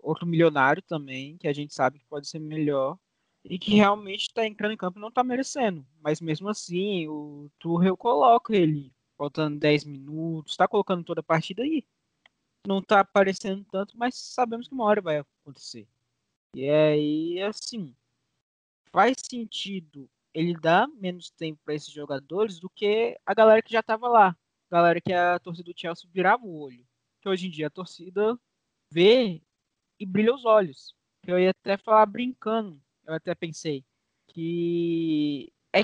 outro 0.00 0.26
milionário 0.26 0.82
também 0.82 1.38
que 1.38 1.48
a 1.48 1.52
gente 1.52 1.72
sabe 1.72 1.98
que 1.98 2.04
pode 2.04 2.28
ser 2.28 2.38
melhor 2.38 2.98
e 3.44 3.58
que 3.58 3.74
realmente 3.74 4.22
está 4.22 4.46
entrando 4.46 4.72
em 4.72 4.76
campo 4.76 4.98
e 4.98 5.00
não 5.00 5.08
está 5.08 5.24
merecendo. 5.24 5.86
Mas 6.00 6.20
mesmo 6.20 6.48
assim, 6.48 7.08
o 7.08 7.50
Tuchel 7.58 7.96
coloca 7.96 8.54
ele 8.54 8.92
faltando 9.16 9.58
10 9.58 9.84
minutos, 9.84 10.52
está 10.52 10.68
colocando 10.68 11.04
toda 11.04 11.20
a 11.20 11.24
partida 11.24 11.62
aí. 11.62 11.84
Não 12.66 12.78
está 12.78 13.00
aparecendo 13.00 13.64
tanto, 13.70 13.96
mas 13.96 14.14
sabemos 14.14 14.68
que 14.68 14.74
uma 14.74 14.84
hora 14.84 15.00
vai 15.00 15.18
acontecer. 15.18 15.86
E 16.54 16.68
aí, 16.68 17.42
assim, 17.42 17.94
faz 18.90 19.16
sentido 19.28 20.08
ele 20.32 20.54
dar 20.54 20.88
menos 20.88 21.30
tempo 21.30 21.60
para 21.64 21.74
esses 21.74 21.92
jogadores 21.92 22.58
do 22.58 22.70
que 22.70 23.18
a 23.24 23.34
galera 23.34 23.62
que 23.62 23.72
já 23.72 23.80
estava 23.80 24.08
lá. 24.08 24.36
Galera 24.74 25.00
que 25.00 25.12
a 25.12 25.38
torcida 25.38 25.72
do 25.72 25.78
Chelsea 25.78 26.10
virava 26.12 26.44
o 26.44 26.58
olho. 26.58 26.84
Que 27.20 27.28
hoje 27.28 27.46
em 27.46 27.50
dia 27.50 27.68
a 27.68 27.70
torcida 27.70 28.36
vê 28.90 29.40
e 30.00 30.04
brilha 30.04 30.34
os 30.34 30.44
olhos. 30.44 30.96
Eu 31.24 31.38
ia 31.38 31.50
até 31.50 31.76
falar 31.76 32.04
brincando, 32.06 32.82
eu 33.06 33.14
até 33.14 33.36
pensei 33.36 33.84
que 34.26 35.52
é, 35.72 35.82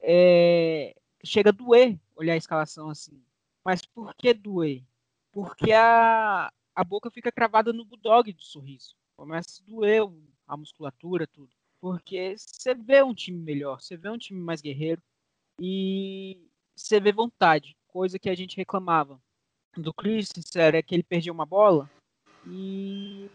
é- 0.00 0.96
chega 1.24 1.50
a 1.50 1.52
doer 1.52 1.96
olhar 2.16 2.32
a 2.32 2.36
escalação 2.36 2.90
assim. 2.90 3.22
Mas 3.64 3.86
por 3.86 4.12
que 4.16 4.34
doer? 4.34 4.82
Porque 5.30 5.70
a, 5.72 6.52
a 6.74 6.82
boca 6.82 7.12
fica 7.12 7.30
cravada 7.30 7.72
no 7.72 7.84
bulldog 7.84 8.32
do 8.32 8.42
sorriso. 8.42 8.96
Começa 9.16 9.62
a 9.62 9.70
doer 9.70 10.02
a 10.48 10.56
musculatura, 10.56 11.28
tudo. 11.28 11.52
Porque 11.80 12.34
você 12.36 12.74
vê 12.74 13.04
um 13.04 13.14
time 13.14 13.38
melhor, 13.38 13.80
você 13.80 13.96
vê 13.96 14.10
um 14.10 14.18
time 14.18 14.40
mais 14.40 14.60
guerreiro 14.60 15.00
e 15.60 16.44
você 16.74 16.98
vê 16.98 17.12
vontade, 17.12 17.76
coisa 17.92 18.18
que 18.18 18.30
a 18.30 18.34
gente 18.34 18.56
reclamava 18.56 19.20
do 19.76 19.92
Christensen 19.92 20.62
era 20.62 20.82
que 20.82 20.94
ele 20.94 21.02
perdia 21.02 21.32
uma 21.32 21.46
bola 21.46 21.90
e 22.46 23.30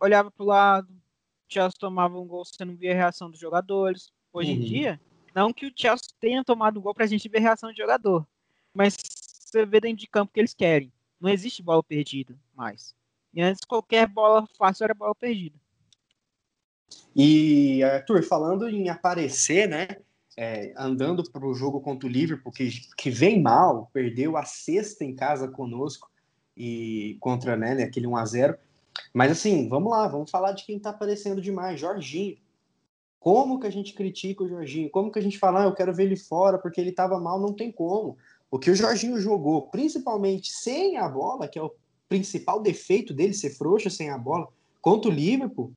olhava 0.00 0.30
pro 0.30 0.44
lado, 0.44 0.88
o 0.90 1.52
Chelsea 1.52 1.78
tomava 1.78 2.18
um 2.18 2.26
gol, 2.26 2.44
você 2.44 2.64
não 2.64 2.76
via 2.76 2.92
a 2.92 2.94
reação 2.94 3.30
dos 3.30 3.40
jogadores. 3.40 4.12
Hoje 4.32 4.50
em 4.50 4.58
Uhum. 4.58 4.64
dia, 4.64 5.00
não 5.34 5.52
que 5.52 5.66
o 5.66 5.72
Chelsea 5.74 6.08
tenha 6.20 6.44
tomado 6.44 6.78
um 6.78 6.82
gol 6.82 6.94
pra 6.94 7.06
gente 7.06 7.28
ver 7.28 7.38
a 7.38 7.42
reação 7.42 7.70
de 7.70 7.78
jogador, 7.78 8.26
mas 8.74 8.96
você 8.96 9.64
vê 9.64 9.80
dentro 9.80 9.98
de 9.98 10.06
campo 10.08 10.30
o 10.30 10.34
que 10.34 10.40
eles 10.40 10.54
querem. 10.54 10.92
Não 11.20 11.30
existe 11.30 11.62
bola 11.62 11.82
perdida 11.82 12.36
mais. 12.54 12.94
E 13.32 13.40
antes 13.40 13.64
qualquer 13.64 14.06
bola 14.06 14.46
fácil 14.58 14.84
era 14.84 14.94
bola 14.94 15.14
perdida. 15.14 15.58
E, 17.16 17.82
Arthur, 17.82 18.22
falando 18.24 18.68
em 18.68 18.88
aparecer, 18.88 19.68
né? 19.68 19.86
É, 20.36 20.72
andando 20.76 21.22
para 21.30 21.46
o 21.46 21.54
jogo 21.54 21.80
contra 21.80 22.08
o 22.08 22.10
Liverpool, 22.10 22.52
que, 22.52 22.70
que 22.96 23.10
vem 23.10 23.40
mal, 23.40 23.90
perdeu 23.92 24.36
a 24.36 24.44
sexta 24.44 25.04
em 25.04 25.14
casa 25.14 25.48
conosco 25.48 26.10
e 26.56 27.16
contra 27.20 27.56
né, 27.56 27.74
né, 27.74 27.82
aquele 27.84 28.06
1 28.06 28.16
a 28.16 28.24
0 28.24 28.58
Mas 29.12 29.32
assim, 29.32 29.68
vamos 29.68 29.90
lá, 29.90 30.06
vamos 30.08 30.30
falar 30.30 30.52
de 30.52 30.64
quem 30.64 30.76
está 30.76 30.90
aparecendo 30.90 31.40
demais, 31.40 31.80
Jorginho. 31.80 32.36
Como 33.20 33.58
que 33.58 33.66
a 33.66 33.70
gente 33.70 33.94
critica 33.94 34.44
o 34.44 34.48
Jorginho? 34.48 34.90
Como 34.90 35.10
que 35.10 35.18
a 35.18 35.22
gente 35.22 35.38
fala, 35.38 35.62
ah, 35.62 35.64
eu 35.64 35.74
quero 35.74 35.94
ver 35.94 36.04
ele 36.04 36.16
fora 36.16 36.58
porque 36.58 36.80
ele 36.80 36.90
estava 36.90 37.18
mal? 37.18 37.40
Não 37.40 37.54
tem 37.54 37.72
como. 37.72 38.18
O 38.50 38.58
que 38.58 38.70
o 38.70 38.74
Jorginho 38.74 39.18
jogou, 39.18 39.62
principalmente 39.68 40.52
sem 40.52 40.98
a 40.98 41.08
bola, 41.08 41.48
que 41.48 41.58
é 41.58 41.62
o 41.62 41.72
principal 42.08 42.60
defeito 42.60 43.14
dele, 43.14 43.32
ser 43.32 43.50
frouxo 43.50 43.88
sem 43.88 44.10
a 44.10 44.18
bola, 44.18 44.48
contra 44.80 45.10
o 45.10 45.14
Liverpool, 45.14 45.72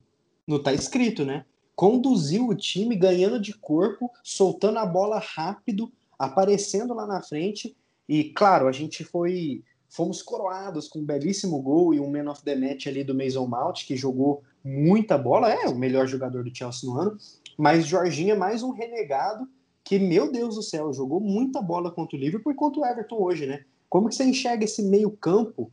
não 0.46 0.62
tá 0.62 0.72
escrito, 0.72 1.24
né? 1.24 1.44
Conduziu 1.78 2.48
o 2.48 2.56
time 2.56 2.96
ganhando 2.96 3.38
de 3.38 3.56
corpo, 3.56 4.10
soltando 4.24 4.80
a 4.80 4.84
bola 4.84 5.20
rápido, 5.20 5.92
aparecendo 6.18 6.92
lá 6.92 7.06
na 7.06 7.22
frente. 7.22 7.76
E 8.08 8.24
claro, 8.24 8.66
a 8.66 8.72
gente 8.72 9.04
foi 9.04 9.62
fomos 9.88 10.20
coroados 10.20 10.88
com 10.88 10.98
um 10.98 11.04
belíssimo 11.04 11.62
gol 11.62 11.94
e 11.94 12.00
um 12.00 12.10
man 12.10 12.32
of 12.32 12.42
the 12.42 12.56
match 12.56 12.88
ali 12.88 13.04
do 13.04 13.14
Mason 13.14 13.46
Mount, 13.46 13.86
que 13.86 13.96
jogou 13.96 14.42
muita 14.64 15.16
bola, 15.16 15.52
é 15.52 15.68
o 15.68 15.78
melhor 15.78 16.08
jogador 16.08 16.42
do 16.42 16.52
Chelsea 16.52 16.90
no 16.90 16.98
ano, 16.98 17.16
mas 17.56 17.86
Jorginho 17.86 18.32
é 18.32 18.36
mais 18.36 18.64
um 18.64 18.72
renegado 18.72 19.48
que, 19.84 20.00
meu 20.00 20.32
Deus 20.32 20.56
do 20.56 20.62
céu, 20.64 20.92
jogou 20.92 21.20
muita 21.20 21.62
bola 21.62 21.92
contra 21.92 22.16
o 22.16 22.20
Liverpool 22.20 22.50
e 22.50 22.56
contra 22.56 22.80
o 22.80 22.86
Everton 22.86 23.22
hoje, 23.22 23.46
né? 23.46 23.64
Como 23.88 24.08
que 24.08 24.16
você 24.16 24.24
enxerga 24.24 24.64
esse 24.64 24.82
meio 24.82 25.12
campo 25.12 25.70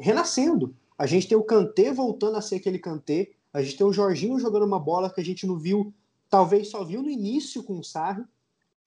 renascendo? 0.00 0.74
A 0.98 1.06
gente 1.06 1.28
tem 1.28 1.38
o 1.38 1.44
Kanté 1.44 1.92
voltando 1.92 2.38
a 2.38 2.42
ser 2.42 2.56
aquele 2.56 2.80
Kanté, 2.80 3.30
a 3.54 3.62
gente 3.62 3.76
tem 3.76 3.86
o 3.86 3.92
Jorginho 3.92 4.40
jogando 4.40 4.66
uma 4.66 4.80
bola 4.80 5.08
que 5.08 5.20
a 5.20 5.24
gente 5.24 5.46
não 5.46 5.56
viu, 5.56 5.94
talvez 6.28 6.68
só 6.68 6.82
viu 6.82 7.00
no 7.00 7.08
início 7.08 7.62
com 7.62 7.78
o 7.78 7.84
Sarri. 7.84 8.24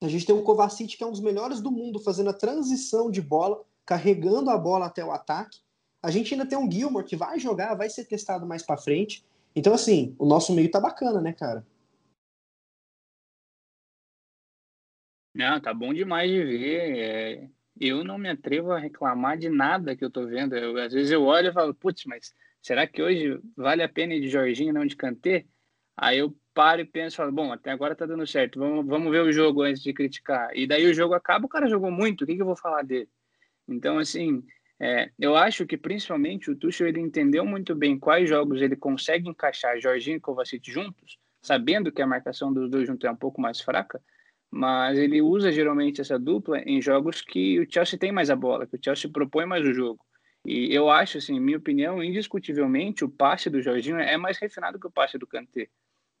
A 0.02 0.08
gente 0.08 0.26
tem 0.26 0.34
o 0.34 0.42
Kovacic, 0.42 0.94
que 0.94 1.02
é 1.02 1.06
um 1.06 1.10
dos 1.10 1.22
melhores 1.22 1.62
do 1.62 1.70
mundo, 1.70 1.98
fazendo 1.98 2.28
a 2.28 2.34
transição 2.34 3.10
de 3.10 3.22
bola, 3.22 3.64
carregando 3.86 4.50
a 4.50 4.58
bola 4.58 4.84
até 4.84 5.02
o 5.02 5.10
ataque. 5.10 5.58
A 6.02 6.10
gente 6.10 6.34
ainda 6.34 6.46
tem 6.46 6.58
um 6.58 6.70
Gilmore 6.70 7.06
que 7.06 7.16
vai 7.16 7.40
jogar, 7.40 7.74
vai 7.74 7.88
ser 7.88 8.04
testado 8.04 8.46
mais 8.46 8.62
para 8.62 8.76
frente. 8.76 9.24
Então, 9.56 9.72
assim, 9.72 10.14
o 10.18 10.26
nosso 10.26 10.54
meio 10.54 10.70
tá 10.70 10.78
bacana, 10.78 11.20
né, 11.20 11.32
cara? 11.32 11.66
Não, 15.34 15.58
tá 15.60 15.72
bom 15.72 15.94
demais 15.94 16.30
de 16.30 16.44
ver. 16.44 16.98
É, 16.98 17.50
eu 17.80 18.04
não 18.04 18.18
me 18.18 18.28
atrevo 18.28 18.72
a 18.72 18.78
reclamar 18.78 19.38
de 19.38 19.48
nada 19.48 19.96
que 19.96 20.04
eu 20.04 20.10
tô 20.10 20.26
vendo. 20.26 20.54
Eu, 20.54 20.76
às 20.76 20.92
vezes 20.92 21.10
eu 21.10 21.24
olho 21.24 21.48
e 21.48 21.52
falo, 21.52 21.74
putz, 21.74 22.04
mas 22.04 22.34
será 22.62 22.86
que 22.86 23.02
hoje 23.02 23.40
vale 23.56 23.82
a 23.82 23.88
pena 23.88 24.14
ir 24.14 24.20
de 24.20 24.28
Jorginho 24.28 24.72
não 24.72 24.86
de 24.86 24.96
Kanté? 24.96 25.46
Aí 25.96 26.18
eu 26.18 26.36
paro 26.54 26.80
e 26.80 26.84
penso, 26.84 27.16
falo, 27.16 27.32
bom, 27.32 27.52
até 27.52 27.70
agora 27.70 27.94
tá 27.94 28.06
dando 28.06 28.26
certo, 28.26 28.58
vamos, 28.58 28.86
vamos 28.86 29.10
ver 29.10 29.22
o 29.22 29.32
jogo 29.32 29.62
antes 29.62 29.82
de 29.82 29.92
criticar. 29.92 30.50
E 30.54 30.66
daí 30.66 30.86
o 30.86 30.94
jogo 30.94 31.14
acaba, 31.14 31.46
o 31.46 31.48
cara 31.48 31.68
jogou 31.68 31.90
muito, 31.90 32.22
o 32.22 32.26
que, 32.26 32.36
que 32.36 32.42
eu 32.42 32.46
vou 32.46 32.56
falar 32.56 32.82
dele? 32.82 33.08
Então, 33.68 33.98
assim, 33.98 34.42
é, 34.80 35.10
eu 35.18 35.36
acho 35.36 35.66
que 35.66 35.76
principalmente 35.76 36.50
o 36.50 36.56
Tuchel 36.56 36.88
ele 36.88 37.00
entendeu 37.00 37.44
muito 37.44 37.74
bem 37.74 37.98
quais 37.98 38.28
jogos 38.28 38.62
ele 38.62 38.76
consegue 38.76 39.28
encaixar 39.28 39.80
Jorginho 39.80 40.16
e 40.16 40.20
Kovacic 40.20 40.70
juntos, 40.70 41.18
sabendo 41.42 41.90
que 41.90 42.00
a 42.00 42.06
marcação 42.06 42.52
dos 42.52 42.70
dois 42.70 42.86
juntos 42.86 43.04
é 43.04 43.10
um 43.10 43.16
pouco 43.16 43.40
mais 43.40 43.60
fraca, 43.60 44.00
mas 44.50 44.96
ele 44.96 45.20
usa 45.20 45.52
geralmente 45.52 46.00
essa 46.00 46.18
dupla 46.18 46.60
em 46.60 46.80
jogos 46.80 47.20
que 47.20 47.60
o 47.60 47.66
Chelsea 47.70 47.98
tem 47.98 48.12
mais 48.12 48.30
a 48.30 48.36
bola, 48.36 48.66
que 48.66 48.76
o 48.76 48.80
Chelsea 48.82 49.10
propõe 49.10 49.46
mais 49.46 49.66
o 49.66 49.74
jogo. 49.74 50.04
E 50.44 50.74
eu 50.74 50.88
acho, 50.88 51.18
assim, 51.18 51.38
minha 51.38 51.58
opinião, 51.58 52.02
indiscutivelmente, 52.02 53.04
o 53.04 53.08
passe 53.08 53.50
do 53.50 53.60
Jorginho 53.60 53.98
é 53.98 54.16
mais 54.16 54.38
refinado 54.38 54.78
que 54.78 54.86
o 54.86 54.90
passe 54.90 55.18
do 55.18 55.26
Kanté. 55.26 55.68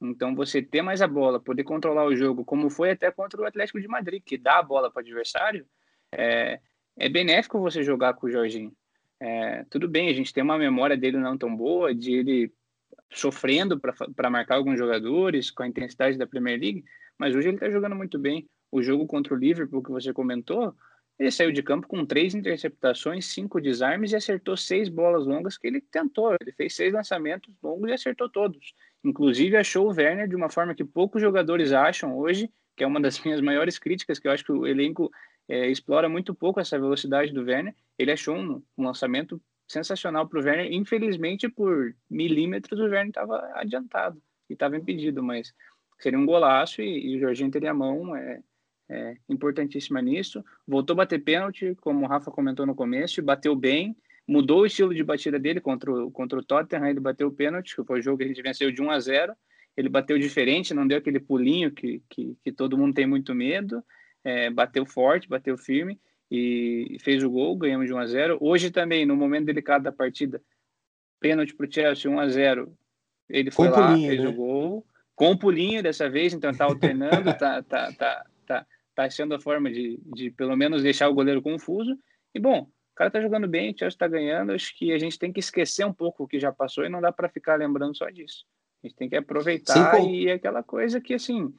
Então, 0.00 0.34
você 0.34 0.62
ter 0.62 0.82
mais 0.82 1.02
a 1.02 1.08
bola, 1.08 1.40
poder 1.40 1.64
controlar 1.64 2.04
o 2.04 2.14
jogo, 2.14 2.44
como 2.44 2.70
foi 2.70 2.90
até 2.90 3.10
contra 3.10 3.40
o 3.40 3.44
Atlético 3.44 3.80
de 3.80 3.88
Madrid, 3.88 4.22
que 4.24 4.36
dá 4.36 4.58
a 4.58 4.62
bola 4.62 4.90
para 4.90 5.00
o 5.00 5.04
adversário, 5.04 5.66
é, 6.12 6.60
é 6.96 7.08
benéfico 7.08 7.60
você 7.60 7.82
jogar 7.82 8.14
com 8.14 8.26
o 8.26 8.30
Jorginho. 8.30 8.72
É, 9.20 9.64
tudo 9.68 9.88
bem, 9.88 10.08
a 10.08 10.12
gente 10.12 10.32
tem 10.32 10.44
uma 10.44 10.58
memória 10.58 10.96
dele 10.96 11.18
não 11.18 11.36
tão 11.36 11.54
boa, 11.54 11.94
de 11.94 12.12
ele 12.12 12.52
sofrendo 13.10 13.80
para 13.80 14.30
marcar 14.30 14.56
alguns 14.56 14.78
jogadores 14.78 15.50
com 15.50 15.62
a 15.62 15.68
intensidade 15.68 16.18
da 16.18 16.26
Premier 16.26 16.60
League, 16.60 16.84
mas 17.16 17.34
hoje 17.34 17.48
ele 17.48 17.56
está 17.56 17.70
jogando 17.70 17.96
muito 17.96 18.18
bem. 18.18 18.48
O 18.70 18.82
jogo 18.82 19.06
contra 19.06 19.34
o 19.34 19.36
Liverpool 19.36 19.82
que 19.82 19.90
você 19.90 20.12
comentou, 20.12 20.74
ele 21.18 21.30
saiu 21.32 21.50
de 21.50 21.62
campo 21.62 21.88
com 21.88 22.06
três 22.06 22.34
interceptações, 22.34 23.26
cinco 23.26 23.60
desarmes 23.60 24.12
e 24.12 24.16
acertou 24.16 24.56
seis 24.56 24.88
bolas 24.88 25.26
longas 25.26 25.58
que 25.58 25.66
ele 25.66 25.80
tentou. 25.80 26.36
Ele 26.40 26.52
fez 26.52 26.76
seis 26.76 26.92
lançamentos 26.92 27.52
longos 27.60 27.90
e 27.90 27.92
acertou 27.92 28.28
todos. 28.28 28.72
Inclusive 29.02 29.56
achou 29.56 29.86
o 29.86 29.92
Werner 29.92 30.28
de 30.28 30.36
uma 30.36 30.48
forma 30.48 30.74
que 30.74 30.84
poucos 30.84 31.20
jogadores 31.20 31.72
acham 31.72 32.16
hoje, 32.16 32.48
que 32.76 32.84
é 32.84 32.86
uma 32.86 33.00
das 33.00 33.18
minhas 33.24 33.40
maiores 33.40 33.78
críticas, 33.78 34.20
que 34.20 34.28
eu 34.28 34.32
acho 34.32 34.44
que 34.44 34.52
o 34.52 34.64
elenco 34.64 35.10
é, 35.48 35.68
explora 35.68 36.08
muito 36.08 36.32
pouco 36.32 36.60
essa 36.60 36.78
velocidade 36.78 37.32
do 37.32 37.42
Werner. 37.42 37.74
Ele 37.98 38.12
achou 38.12 38.36
um, 38.36 38.62
um 38.76 38.84
lançamento 38.84 39.42
sensacional 39.66 40.28
para 40.28 40.38
o 40.38 40.44
Werner. 40.44 40.72
Infelizmente, 40.72 41.48
por 41.48 41.96
milímetros, 42.08 42.78
o 42.78 42.84
Werner 42.84 43.08
estava 43.08 43.50
adiantado 43.54 44.22
e 44.48 44.52
estava 44.52 44.76
impedido, 44.76 45.20
mas 45.20 45.52
seria 45.98 46.18
um 46.18 46.26
golaço 46.26 46.80
e, 46.80 47.12
e 47.12 47.16
o 47.16 47.20
Jorginho 47.20 47.50
teria 47.50 47.72
a 47.72 47.74
mão 47.74 48.14
é, 48.14 48.40
é, 48.88 49.16
importantíssima 49.28 50.00
nisso. 50.00 50.44
Voltou 50.66 50.94
a 50.94 50.98
bater 50.98 51.22
pênalti, 51.22 51.74
como 51.80 52.04
o 52.04 52.08
Rafa 52.08 52.30
comentou 52.30 52.66
no 52.66 52.74
começo, 52.74 53.22
bateu 53.22 53.54
bem, 53.54 53.96
mudou 54.26 54.60
o 54.60 54.66
estilo 54.66 54.94
de 54.94 55.04
batida 55.04 55.38
dele 55.38 55.60
contra 55.60 55.92
o, 55.92 56.10
contra 56.10 56.38
o 56.38 56.44
Tottenham, 56.44 56.88
ele 56.88 57.00
bateu 57.00 57.28
o 57.28 57.32
pênalti, 57.32 57.74
que 57.74 57.84
foi 57.84 58.00
o 58.00 58.02
jogo 58.02 58.18
que 58.18 58.24
a 58.24 58.28
gente 58.28 58.42
venceu 58.42 58.70
de 58.70 58.82
1 58.82 58.90
a 58.90 59.00
0 59.00 59.34
ele 59.76 59.88
bateu 59.88 60.18
diferente, 60.18 60.74
não 60.74 60.88
deu 60.88 60.98
aquele 60.98 61.20
pulinho 61.20 61.70
que, 61.70 62.02
que, 62.10 62.36
que 62.42 62.50
todo 62.50 62.76
mundo 62.76 62.94
tem 62.94 63.06
muito 63.06 63.32
medo, 63.32 63.80
é, 64.24 64.50
bateu 64.50 64.84
forte, 64.84 65.28
bateu 65.28 65.56
firme 65.56 66.00
e 66.28 66.96
fez 67.00 67.22
o 67.22 67.30
gol, 67.30 67.56
ganhamos 67.56 67.86
de 67.86 67.94
1 67.94 67.98
a 67.98 68.06
0 68.06 68.38
Hoje 68.40 68.72
também, 68.72 69.06
no 69.06 69.14
momento 69.14 69.46
delicado 69.46 69.84
da 69.84 69.92
partida, 69.92 70.42
pênalti 71.20 71.54
para 71.54 71.66
o 71.66 71.72
Chelsea, 71.72 72.10
1 72.10 72.18
a 72.18 72.28
0 72.28 72.74
ele 73.28 73.52
foi 73.52 73.68
lá, 73.68 73.94
fez 73.96 74.20
né? 74.20 74.28
o 74.28 74.32
gol, 74.32 74.84
com 75.14 75.30
o 75.30 75.38
pulinho 75.38 75.80
dessa 75.80 76.10
vez, 76.10 76.34
então 76.34 76.52
tá 76.52 76.64
alternando, 76.64 77.32
tá, 77.38 77.62
tá, 77.62 77.92
tá, 77.92 78.26
tá, 78.98 79.02
tá 79.02 79.04
achando 79.04 79.34
a 79.34 79.40
forma 79.40 79.70
de, 79.70 80.00
de 80.06 80.30
pelo 80.32 80.56
menos 80.56 80.82
deixar 80.82 81.08
o 81.08 81.14
goleiro 81.14 81.40
confuso. 81.40 81.96
E 82.34 82.40
bom, 82.40 82.62
o 82.62 82.94
cara 82.96 83.10
tá 83.10 83.20
jogando 83.20 83.46
bem, 83.46 83.72
o 83.72 83.78
Chelsea 83.78 83.96
tá 83.96 84.08
ganhando, 84.08 84.52
acho 84.52 84.76
que 84.76 84.92
a 84.92 84.98
gente 84.98 85.16
tem 85.16 85.32
que 85.32 85.38
esquecer 85.38 85.86
um 85.86 85.92
pouco 85.92 86.24
o 86.24 86.28
que 86.28 86.40
já 86.40 86.52
passou 86.52 86.84
e 86.84 86.88
não 86.88 87.00
dá 87.00 87.12
para 87.12 87.28
ficar 87.28 87.54
lembrando 87.54 87.96
só 87.96 88.10
disso. 88.10 88.44
A 88.82 88.86
gente 88.86 88.96
tem 88.96 89.08
que 89.08 89.16
aproveitar 89.16 89.94
Sim, 89.94 90.10
e 90.10 90.28
é 90.28 90.32
aquela 90.32 90.64
coisa 90.64 91.00
que, 91.00 91.14
assim, 91.14 91.54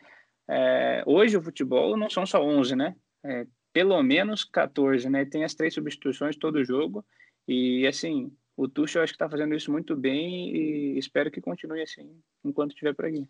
é, 0.50 1.02
hoje 1.06 1.38
o 1.38 1.42
futebol 1.42 1.96
não 1.96 2.10
são 2.10 2.26
só 2.26 2.44
11, 2.44 2.76
né? 2.76 2.96
É, 3.24 3.48
pelo 3.72 4.02
menos 4.04 4.44
14, 4.44 5.10
né? 5.10 5.24
Tem 5.24 5.46
as 5.46 5.54
três 5.54 5.74
substituições 5.74 6.36
todo 6.36 6.64
jogo 6.66 7.06
e, 7.48 7.88
assim, 7.88 8.36
o 8.56 8.68
Tuchel 8.68 9.02
acho 9.02 9.14
que 9.14 9.16
está 9.16 9.30
fazendo 9.30 9.56
isso 9.56 9.72
muito 9.72 9.96
bem 9.96 10.54
e 10.54 10.98
espero 10.98 11.32
que 11.32 11.40
continue 11.40 11.82
assim 11.82 12.22
enquanto 12.44 12.72
estiver 12.72 12.94
por 12.94 13.06
aqui. 13.06 13.26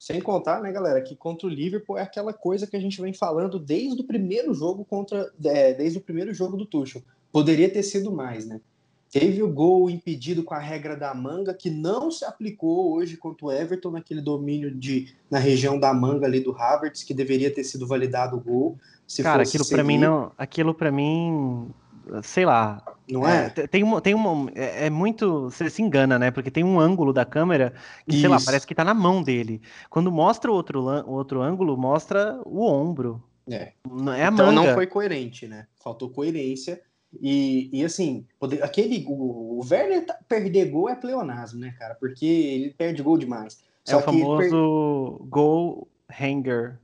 Sem 0.00 0.18
contar, 0.18 0.62
né, 0.62 0.72
galera, 0.72 1.02
que 1.02 1.14
contra 1.14 1.46
o 1.46 1.50
Liverpool 1.50 1.98
é 1.98 2.00
aquela 2.00 2.32
coisa 2.32 2.66
que 2.66 2.74
a 2.74 2.80
gente 2.80 2.98
vem 3.02 3.12
falando 3.12 3.58
desde 3.58 4.00
o 4.00 4.04
primeiro 4.04 4.54
jogo 4.54 4.82
contra, 4.82 5.30
é, 5.44 5.74
desde 5.74 5.98
o 5.98 6.00
primeiro 6.00 6.32
jogo 6.32 6.56
do 6.56 6.64
Tuchel. 6.64 7.02
Poderia 7.30 7.70
ter 7.70 7.82
sido 7.82 8.10
mais, 8.10 8.46
né? 8.46 8.62
Teve 9.12 9.42
o 9.42 9.52
gol 9.52 9.90
impedido 9.90 10.42
com 10.42 10.54
a 10.54 10.58
regra 10.58 10.96
da 10.96 11.12
manga, 11.12 11.52
que 11.52 11.68
não 11.68 12.10
se 12.10 12.24
aplicou 12.24 12.94
hoje 12.94 13.18
contra 13.18 13.44
o 13.44 13.52
Everton, 13.52 13.90
naquele 13.90 14.22
domínio 14.22 14.74
de, 14.74 15.14
na 15.30 15.38
região 15.38 15.78
da 15.78 15.92
manga 15.92 16.24
ali 16.24 16.40
do 16.40 16.56
Havertz, 16.56 17.04
que 17.04 17.12
deveria 17.12 17.52
ter 17.52 17.64
sido 17.64 17.86
validado 17.86 18.38
o 18.38 18.40
gol. 18.40 18.78
Cara, 19.22 19.42
aquilo 19.42 19.68
para 19.68 19.84
mim 19.84 19.98
não. 19.98 20.32
Aquilo 20.38 20.72
para 20.72 20.90
mim 20.90 21.68
sei 22.22 22.44
lá. 22.44 22.82
Não 23.08 23.26
é? 23.26 23.52
é 23.56 23.66
tem 23.66 23.82
uma, 23.82 24.00
tem 24.00 24.14
uma, 24.14 24.50
é, 24.54 24.86
é, 24.86 24.90
muito, 24.90 25.44
você 25.44 25.68
se 25.68 25.82
engana, 25.82 26.18
né? 26.18 26.30
Porque 26.30 26.50
tem 26.50 26.64
um 26.64 26.78
ângulo 26.78 27.12
da 27.12 27.24
câmera 27.24 27.72
que, 28.06 28.12
Isso. 28.12 28.20
sei 28.20 28.28
lá, 28.28 28.38
parece 28.44 28.66
que 28.66 28.74
tá 28.74 28.84
na 28.84 28.94
mão 28.94 29.22
dele. 29.22 29.60
Quando 29.88 30.10
mostra 30.12 30.50
o 30.50 30.54
outro, 30.54 30.82
o 30.82 31.12
outro 31.12 31.42
ângulo, 31.42 31.76
mostra 31.76 32.40
o 32.44 32.64
ombro. 32.64 33.22
É. 33.50 33.72
Não 33.88 34.12
é 34.12 34.24
a 34.24 34.28
então 34.28 34.46
manga. 34.46 34.66
não 34.68 34.74
foi 34.74 34.86
coerente, 34.86 35.46
né? 35.46 35.66
Faltou 35.82 36.10
coerência. 36.10 36.80
E, 37.20 37.68
e 37.72 37.84
assim, 37.84 38.24
poder, 38.38 38.62
aquele, 38.62 39.04
o, 39.08 39.58
o 39.58 39.66
Werner 39.68 40.06
tá, 40.06 40.16
perder 40.28 40.70
gol 40.70 40.88
é 40.88 40.94
pleonasmo, 40.94 41.58
né, 41.58 41.74
cara? 41.76 41.96
Porque 41.96 42.24
ele 42.24 42.74
perde 42.74 43.02
gol 43.02 43.18
demais. 43.18 43.58
É 43.86 43.90
Só 43.90 43.96
é 43.96 44.00
o 44.00 44.04
famoso 44.04 45.16
per... 45.18 45.28
gol 45.28 45.88
hanger 46.08 46.78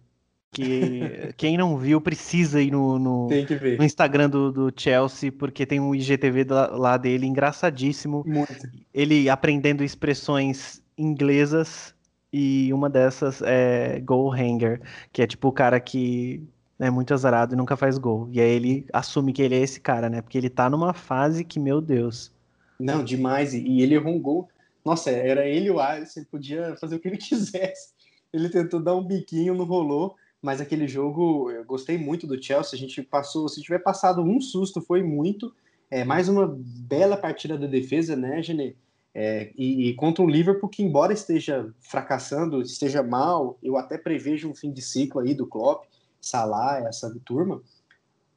que 0.57 1.35
quem 1.37 1.59
não 1.59 1.77
viu 1.77 2.01
precisa 2.01 2.63
ir 2.63 2.71
no, 2.71 2.99
no, 2.99 3.29
no 3.29 3.85
Instagram 3.85 4.31
do, 4.31 4.51
do, 4.51 4.73
Chelsea, 4.75 5.31
porque 5.31 5.67
tem 5.67 5.79
um 5.79 5.95
IGTV 5.95 6.47
lá 6.73 6.97
dele 6.97 7.27
engraçadíssimo. 7.27 8.25
Muito. 8.27 8.67
Ele 8.95 9.29
aprendendo 9.29 9.85
expressões 9.85 10.83
inglesas 10.97 11.95
e 12.33 12.73
uma 12.73 12.89
dessas 12.89 13.43
é 13.43 14.01
goal 14.01 14.33
hanger, 14.33 14.81
que 15.13 15.21
é 15.21 15.27
tipo 15.27 15.49
o 15.49 15.53
cara 15.53 15.79
que 15.79 16.43
é 16.79 16.89
muito 16.89 17.13
azarado 17.13 17.55
e 17.55 17.57
nunca 17.57 17.77
faz 17.77 17.99
gol. 17.99 18.27
E 18.33 18.41
aí 18.41 18.51
ele 18.51 18.87
assume 18.95 19.35
que 19.35 19.43
ele 19.43 19.57
é 19.57 19.61
esse 19.61 19.79
cara, 19.79 20.09
né? 20.09 20.23
Porque 20.23 20.39
ele 20.39 20.49
tá 20.49 20.71
numa 20.71 20.95
fase 20.95 21.45
que, 21.45 21.61
meu 21.61 21.83
Deus. 21.83 22.33
Não, 22.81 23.05
demais. 23.05 23.53
E 23.53 23.83
ele 23.83 23.95
errou 23.95 24.15
um 24.15 24.21
gol. 24.21 24.49
Nossa, 24.83 25.11
era 25.11 25.47
ele 25.47 25.71
o 25.71 25.81
Alisson, 25.81 26.21
ele 26.21 26.29
podia 26.31 26.77
fazer 26.77 26.97
o 26.97 26.99
que 26.99 27.09
ele 27.09 27.17
quisesse. 27.19 27.91
Ele 28.33 28.49
tentou 28.49 28.81
dar 28.81 28.97
um 28.97 29.05
biquinho, 29.05 29.55
não 29.55 29.67
rolou 29.67 30.17
mas 30.47 30.61
aquele 30.61 30.87
jogo 30.87 31.51
eu 31.51 31.65
gostei 31.65 31.99
muito 31.99 32.25
do 32.25 32.41
Chelsea. 32.41 32.77
A 32.77 32.79
gente 32.79 33.03
passou, 33.03 33.49
se 33.49 33.61
tiver 33.61 33.81
passado 33.81 34.23
um 34.23 34.41
susto, 34.41 34.81
foi 34.81 35.03
muito. 35.03 35.53
É 35.91 36.05
mais 36.05 36.29
uma 36.29 36.57
bela 36.57 37.17
partida 37.17 37.59
da 37.59 37.67
defesa, 37.67 38.15
né, 38.15 38.41
Gene? 38.41 38.77
É, 39.13 39.51
e, 39.57 39.89
e, 39.89 39.95
contra 39.95 40.23
o 40.23 40.29
Liverpool, 40.29 40.69
que 40.69 40.85
embora 40.85 41.13
esteja 41.13 41.75
fracassando, 41.81 42.63
esteja 42.63 43.03
mal, 43.03 43.59
eu 43.61 43.77
até 43.77 43.99
prevejo 43.99 44.49
um 44.49 44.55
fim 44.55 44.71
de 44.71 44.81
ciclo 44.83 45.21
aí 45.21 45.35
do 45.35 45.49
Klopp, 45.49 45.87
Salah, 46.21 46.79
essa 46.87 47.13
turma. 47.25 47.61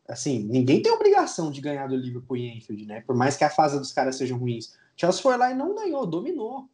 Assim, 0.08 0.39
ninguém 0.39 0.82
tem 0.82 0.91
obrigação 0.91 1.52
de 1.52 1.62
ganhar 1.62 1.86
do 1.86 1.95
Liverpool 1.95 2.38
em 2.38 2.58
Enfield, 2.58 2.88
né? 2.88 3.04
Por 3.06 3.15
mais 3.15 3.38
que 3.38 3.43
a 3.43 3.52
fase 3.52 3.78
dos 3.78 3.91
caras 3.91 4.15
sejam 4.15 4.39
ruins. 4.39 4.74
Chelsea 4.98 5.22
foi 5.22 5.38
lá 5.38 5.52
e 5.52 5.56
não 5.56 5.76
ganhou, 5.76 6.08
dominou. 6.08 6.67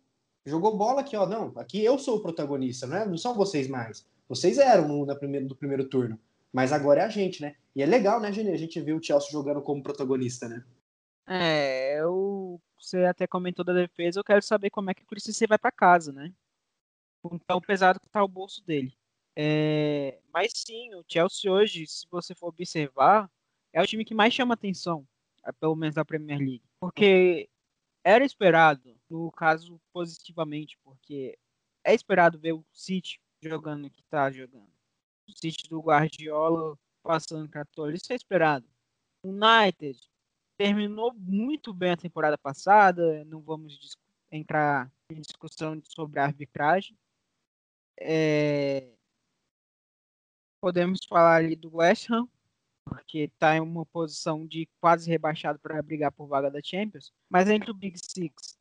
Jogou 0.46 0.78
bola 0.78 1.02
aqui, 1.02 1.18
ó. 1.18 1.26
Não, 1.26 1.52
aqui 1.58 1.84
eu 1.84 2.00
sou 2.00 2.20
o 2.20 2.22
protagonista, 2.22 2.88
não, 2.88 2.98
é? 2.98 3.06
não 3.06 3.18
são 3.18 3.34
vocês 3.34 3.68
mais. 3.68 4.06
Vocês 4.28 4.58
eram 4.58 4.88
no, 4.88 5.06
na 5.06 5.16
primeiro, 5.16 5.48
do 5.48 5.56
primeiro 5.56 5.88
turno, 5.88 6.20
mas 6.52 6.72
agora 6.72 7.02
é 7.02 7.06
a 7.06 7.10
gente, 7.10 7.42
né? 7.42 7.56
E 7.76 7.82
é 7.82 7.86
legal, 7.86 8.20
né, 8.20 8.32
Gene? 8.32 8.52
A 8.52 8.58
gente 8.58 8.80
viu 8.82 8.98
o 8.98 9.04
Chelsea 9.04 9.32
jogando 9.32 9.62
como 9.62 9.84
protagonista, 9.84 10.48
né? 10.48 10.64
É, 11.28 12.00
eu, 12.00 12.62
você 12.80 13.06
até 13.06 13.26
comentou 13.28 13.66
da 13.66 13.74
defesa, 13.74 14.20
eu 14.20 14.24
quero 14.24 14.42
saber 14.42 14.70
como 14.70 14.90
é 14.90 14.94
que 14.94 15.04
o 15.04 15.06
Christensen 15.08 15.48
vai 15.48 15.58
para 15.58 15.72
casa, 15.72 16.12
né? 16.12 16.32
Com 17.22 17.38
tão 17.38 17.60
pesado 17.60 18.00
que 18.00 18.10
tá 18.10 18.24
o 18.24 18.28
bolso 18.28 18.64
dele. 18.64 18.96
É, 19.36 20.20
mas 20.32 20.54
sim, 20.56 20.94
o 20.94 21.04
Chelsea 21.08 21.52
hoje, 21.52 21.86
se 21.88 22.08
você 22.10 22.34
for 22.34 22.48
observar, 22.48 23.30
é 23.74 23.82
o 23.82 23.88
time 23.88 24.06
que 24.06 24.14
mais 24.14 24.34
chama 24.34 24.54
atenção, 24.54 25.06
é, 25.46 25.52
pelo 25.52 25.76
menos 25.76 25.96
da 25.96 26.06
Premier 26.06 26.40
League. 26.40 26.64
Porque 26.80 27.50
era 28.04 28.24
esperado, 28.24 28.96
no 29.10 29.32
caso 29.32 29.82
positivamente, 29.92 30.78
porque 30.84 31.38
é 31.84 31.94
esperado 31.94 32.40
ver 32.40 32.54
o 32.54 32.66
City 32.72 33.20
jogando 33.50 33.90
que 33.90 34.02
está 34.02 34.32
jogando. 34.32 34.70
O 35.28 35.32
City 35.32 35.70
do 35.70 35.82
Guardiola 35.82 36.78
passando 37.04 37.50
cartão, 37.50 37.90
isso 37.92 38.12
é 38.12 38.16
esperado. 38.16 38.68
O 39.24 39.30
United 39.30 40.00
terminou 40.58 41.14
muito 41.14 41.74
bem 41.74 41.92
a 41.92 41.98
temporada 41.98 42.38
passada, 42.38 43.24
não 43.26 43.42
vamos 43.42 43.98
entrar 44.32 44.92
em 45.10 45.22
discussão 45.22 45.82
sobre 45.84 46.20
a 46.20 46.26
arbitragem. 46.26 46.98
É... 48.00 48.94
Podemos 50.62 51.00
falar 51.08 51.38
ali 51.38 51.56
do 51.56 51.78
West 51.78 52.10
Ham, 52.10 52.28
porque 52.84 53.20
está 53.20 53.56
em 53.56 53.62
uma 53.62 53.86
posição 53.86 54.46
de 54.46 54.68
quase 54.80 55.10
rebaixado 55.10 55.60
para 55.60 55.82
brigar 55.82 56.12
por 56.12 56.28
vaga 56.28 56.50
da 56.50 56.62
Champions. 56.64 57.14
Mas 57.30 57.48
entre 57.50 57.70
o 57.70 57.74
Big 57.74 57.98
Six, 57.98 58.58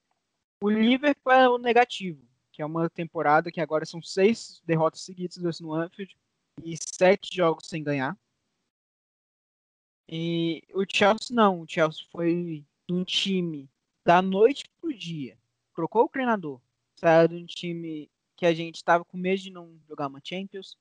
o 0.63 0.69
Liverpool 0.71 1.33
é 1.33 1.49
o 1.49 1.59
negativo, 1.59 2.23
que 2.55 2.63
é 2.63 2.67
uma 2.67 2.89
temporada 2.89 3.51
que 3.51 3.61
agora 3.61 3.85
são 3.85 4.01
seis 4.01 4.63
derrotas 4.65 5.01
seguidas 5.01 5.59
no 5.59 5.75
Anfield 5.75 6.17
e 6.63 6.77
sete 6.77 7.35
jogos 7.35 7.67
sem 7.67 7.83
ganhar. 7.83 8.17
E 10.09 10.63
o 10.73 10.85
Chelsea 10.89 11.35
não, 11.35 11.63
o 11.63 11.67
Chelsea 11.69 12.07
foi 12.13 12.65
um 12.89 13.03
time 13.03 13.69
da 14.07 14.23
noite 14.23 14.71
pro 14.81 14.95
dia. 14.95 15.37
Trocou 15.75 16.05
o 16.05 16.09
treinador. 16.09 16.61
Saiu 16.95 17.27
de 17.27 17.35
um 17.35 17.47
time 17.47 18.09
que 18.37 18.47
a 18.47 18.55
gente 18.55 18.77
estava 18.77 19.05
com 19.05 19.17
medo 19.17 19.43
de 19.43 19.51
não 19.51 19.77
jogar 19.89 20.07
uma 20.07 20.21
Champions. 20.23 20.79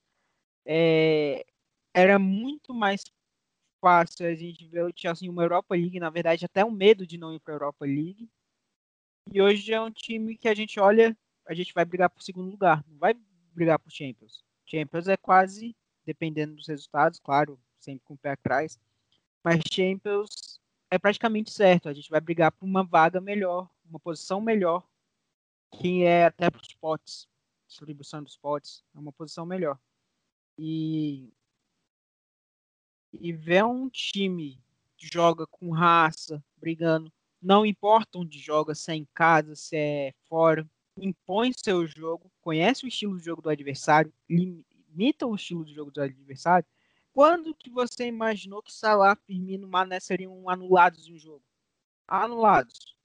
É, 0.64 1.44
era 1.92 2.20
muito 2.20 2.72
mais 2.72 3.04
fácil 3.82 4.28
a 4.28 4.36
gente 4.36 4.68
ver 4.68 4.86
o 4.86 4.94
Chelsea 4.96 5.28
em 5.28 5.32
uma 5.32 5.42
Europa 5.42 5.74
League, 5.74 6.00
na 6.00 6.12
verdade 6.12 6.46
até 6.46 6.64
um 6.64 6.72
medo 6.72 7.08
de 7.08 7.18
não 7.18 7.34
ir 7.34 7.40
para 7.40 7.56
a 7.56 7.56
Europa 7.56 7.84
League. 7.84 8.30
E 9.32 9.42
hoje 9.42 9.74
é 9.74 9.82
um 9.82 9.90
time 9.90 10.38
que 10.38 10.48
a 10.48 10.54
gente 10.54 10.80
olha, 10.80 11.18
a 11.46 11.54
gente 11.54 11.74
vai 11.74 11.86
brigar 11.86 12.10
por 12.10 12.22
segundo 12.22 12.50
lugar, 12.50 12.84
não 12.88 12.98
vai 12.98 13.14
brigar 13.54 13.80
por 13.80 13.92
Champions. 13.92 14.44
Champions 14.66 15.08
é 15.08 15.18
quase, 15.18 15.76
dependendo 16.06 16.56
dos 16.56 16.68
resultados, 16.68 17.20
claro, 17.20 17.60
sempre 17.80 18.04
com 18.06 18.14
o 18.14 18.18
pé 18.18 18.32
atrás, 18.32 18.80
mas 19.44 19.60
Champions 19.72 20.62
é 20.90 20.98
praticamente 20.98 21.52
certo. 21.52 21.90
A 21.90 21.94
gente 21.94 22.10
vai 22.10 22.22
brigar 22.22 22.52
por 22.52 22.66
uma 22.66 22.84
vaga 22.84 23.20
melhor, 23.20 23.70
uma 23.86 24.00
posição 24.00 24.40
melhor, 24.40 24.88
que 25.72 26.04
é 26.04 26.26
até 26.26 26.50
para 26.50 26.62
os 26.62 26.74
potes, 26.76 27.28
distribuição 27.68 28.24
dos 28.24 28.38
potes, 28.38 28.84
é 28.96 29.00
uma 29.00 29.12
posição 29.12 29.46
melhor. 29.46 29.78
E, 30.58 31.34
e 33.12 33.34
ver 33.34 33.66
um 33.66 33.90
time 33.90 34.62
que 34.96 35.08
joga 35.12 35.48
com 35.48 35.72
raça, 35.72 36.44
brigando, 36.58 37.12
não 37.42 37.66
importa 37.66 38.20
onde 38.20 38.40
joga, 38.40 38.74
se 38.74 38.92
é 38.92 38.96
em 38.96 39.08
casa, 39.14 39.56
se 39.56 39.76
é 39.76 40.14
fora, 40.30 40.66
impõe 40.98 41.52
seu 41.54 41.86
jogo, 41.88 42.32
conhece 42.42 42.86
o 42.86 42.88
estilo 42.88 43.18
de 43.18 43.26
jogo 43.26 43.42
do 43.42 43.50
adversário, 43.50 44.14
limita 44.30 45.26
o 45.26 45.36
estilo 45.36 45.66
de 45.66 45.74
jogo 45.74 45.92
do 45.92 46.02
adversário 46.02 46.66
quando 47.14 47.54
que 47.54 47.70
você 47.70 48.08
imaginou 48.08 48.64
que 48.64 48.74
Salah, 48.74 49.16
Firmino, 49.16 49.68
Mané 49.68 50.00
seriam 50.00 50.50
anulados 50.50 51.08
em 51.08 51.14
um 51.14 51.20
jogo? 51.20 51.44
Anulados. 52.08 52.96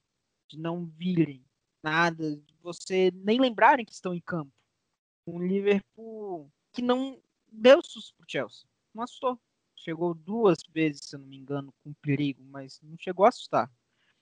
De 0.49 0.59
não 0.59 0.87
virem 0.87 1.45
nada, 1.83 2.37
de 2.37 2.55
você 2.63 3.13
nem 3.15 3.39
lembrarem 3.39 3.85
que 3.85 3.93
estão 3.93 4.15
em 4.15 4.21
campo. 4.21 4.51
Um 5.27 5.47
Liverpool 5.47 6.51
que 6.73 6.81
não 6.81 7.23
deu 7.53 7.83
susto 7.85 8.15
pro 8.17 8.27
Chelsea. 8.27 8.67
Não 8.95 9.05
assustou. 9.05 9.39
Chegou 9.77 10.15
duas 10.15 10.57
vezes, 10.73 11.03
se 11.05 11.15
eu 11.15 11.21
não 11.21 11.27
me 11.27 11.37
engano, 11.37 11.73
com 11.85 11.93
perigo, 12.01 12.43
mas 12.45 12.81
não 12.83 12.97
chegou 12.99 13.27
a 13.27 13.29
assustar. 13.29 13.71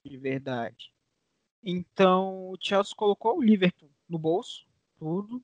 De 0.04 0.18
verdade. 0.18 0.92
Então, 1.62 2.50
o 2.50 2.56
Chelsea 2.60 2.94
colocou 2.94 3.38
o 3.38 3.42
Liverpool 3.42 3.90
no 4.08 4.18
bolso, 4.18 4.66
tudo. 4.98 5.42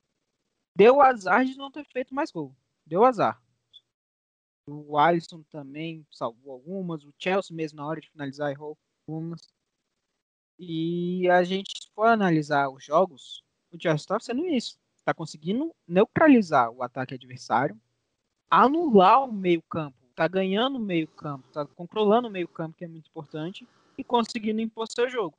Deu 0.77 1.01
azar 1.01 1.45
de 1.45 1.57
não 1.57 1.71
ter 1.71 1.85
feito 1.85 2.15
mais 2.15 2.31
gol. 2.31 2.55
Deu 2.87 3.05
azar. 3.05 3.43
O 4.69 4.97
Alisson 4.97 5.43
também 5.51 6.07
salvou 6.11 6.53
algumas. 6.53 7.05
O 7.05 7.13
Chelsea 7.19 7.55
mesmo 7.55 7.79
na 7.79 7.87
hora 7.87 8.01
de 8.01 8.11
finalizar 8.11 8.51
errou 8.51 8.79
algumas. 9.07 9.53
E 10.59 11.29
a 11.29 11.43
gente 11.43 11.91
for 11.95 12.07
analisar 12.07 12.69
os 12.69 12.85
jogos, 12.85 13.43
o 13.73 13.81
Chelsea 13.81 13.97
está 13.97 14.21
sendo 14.21 14.47
isso. 14.47 14.79
Está 14.97 15.13
conseguindo 15.13 15.75
neutralizar 15.89 16.71
o 16.71 16.83
ataque 16.83 17.15
adversário, 17.15 17.77
anular 18.49 19.25
o 19.25 19.33
meio 19.33 19.61
campo, 19.63 19.97
está 20.11 20.29
ganhando 20.29 20.77
o 20.77 20.81
meio 20.81 21.09
campo, 21.09 21.49
está 21.49 21.67
controlando 21.67 22.29
o 22.29 22.31
meio 22.31 22.47
campo, 22.47 22.77
que 22.77 22.85
é 22.85 22.89
muito 22.89 23.09
importante, 23.09 23.67
e 23.99 24.05
conseguindo 24.05 24.61
impor 24.61 24.87
seu 24.89 25.11
jogo. 25.11 25.37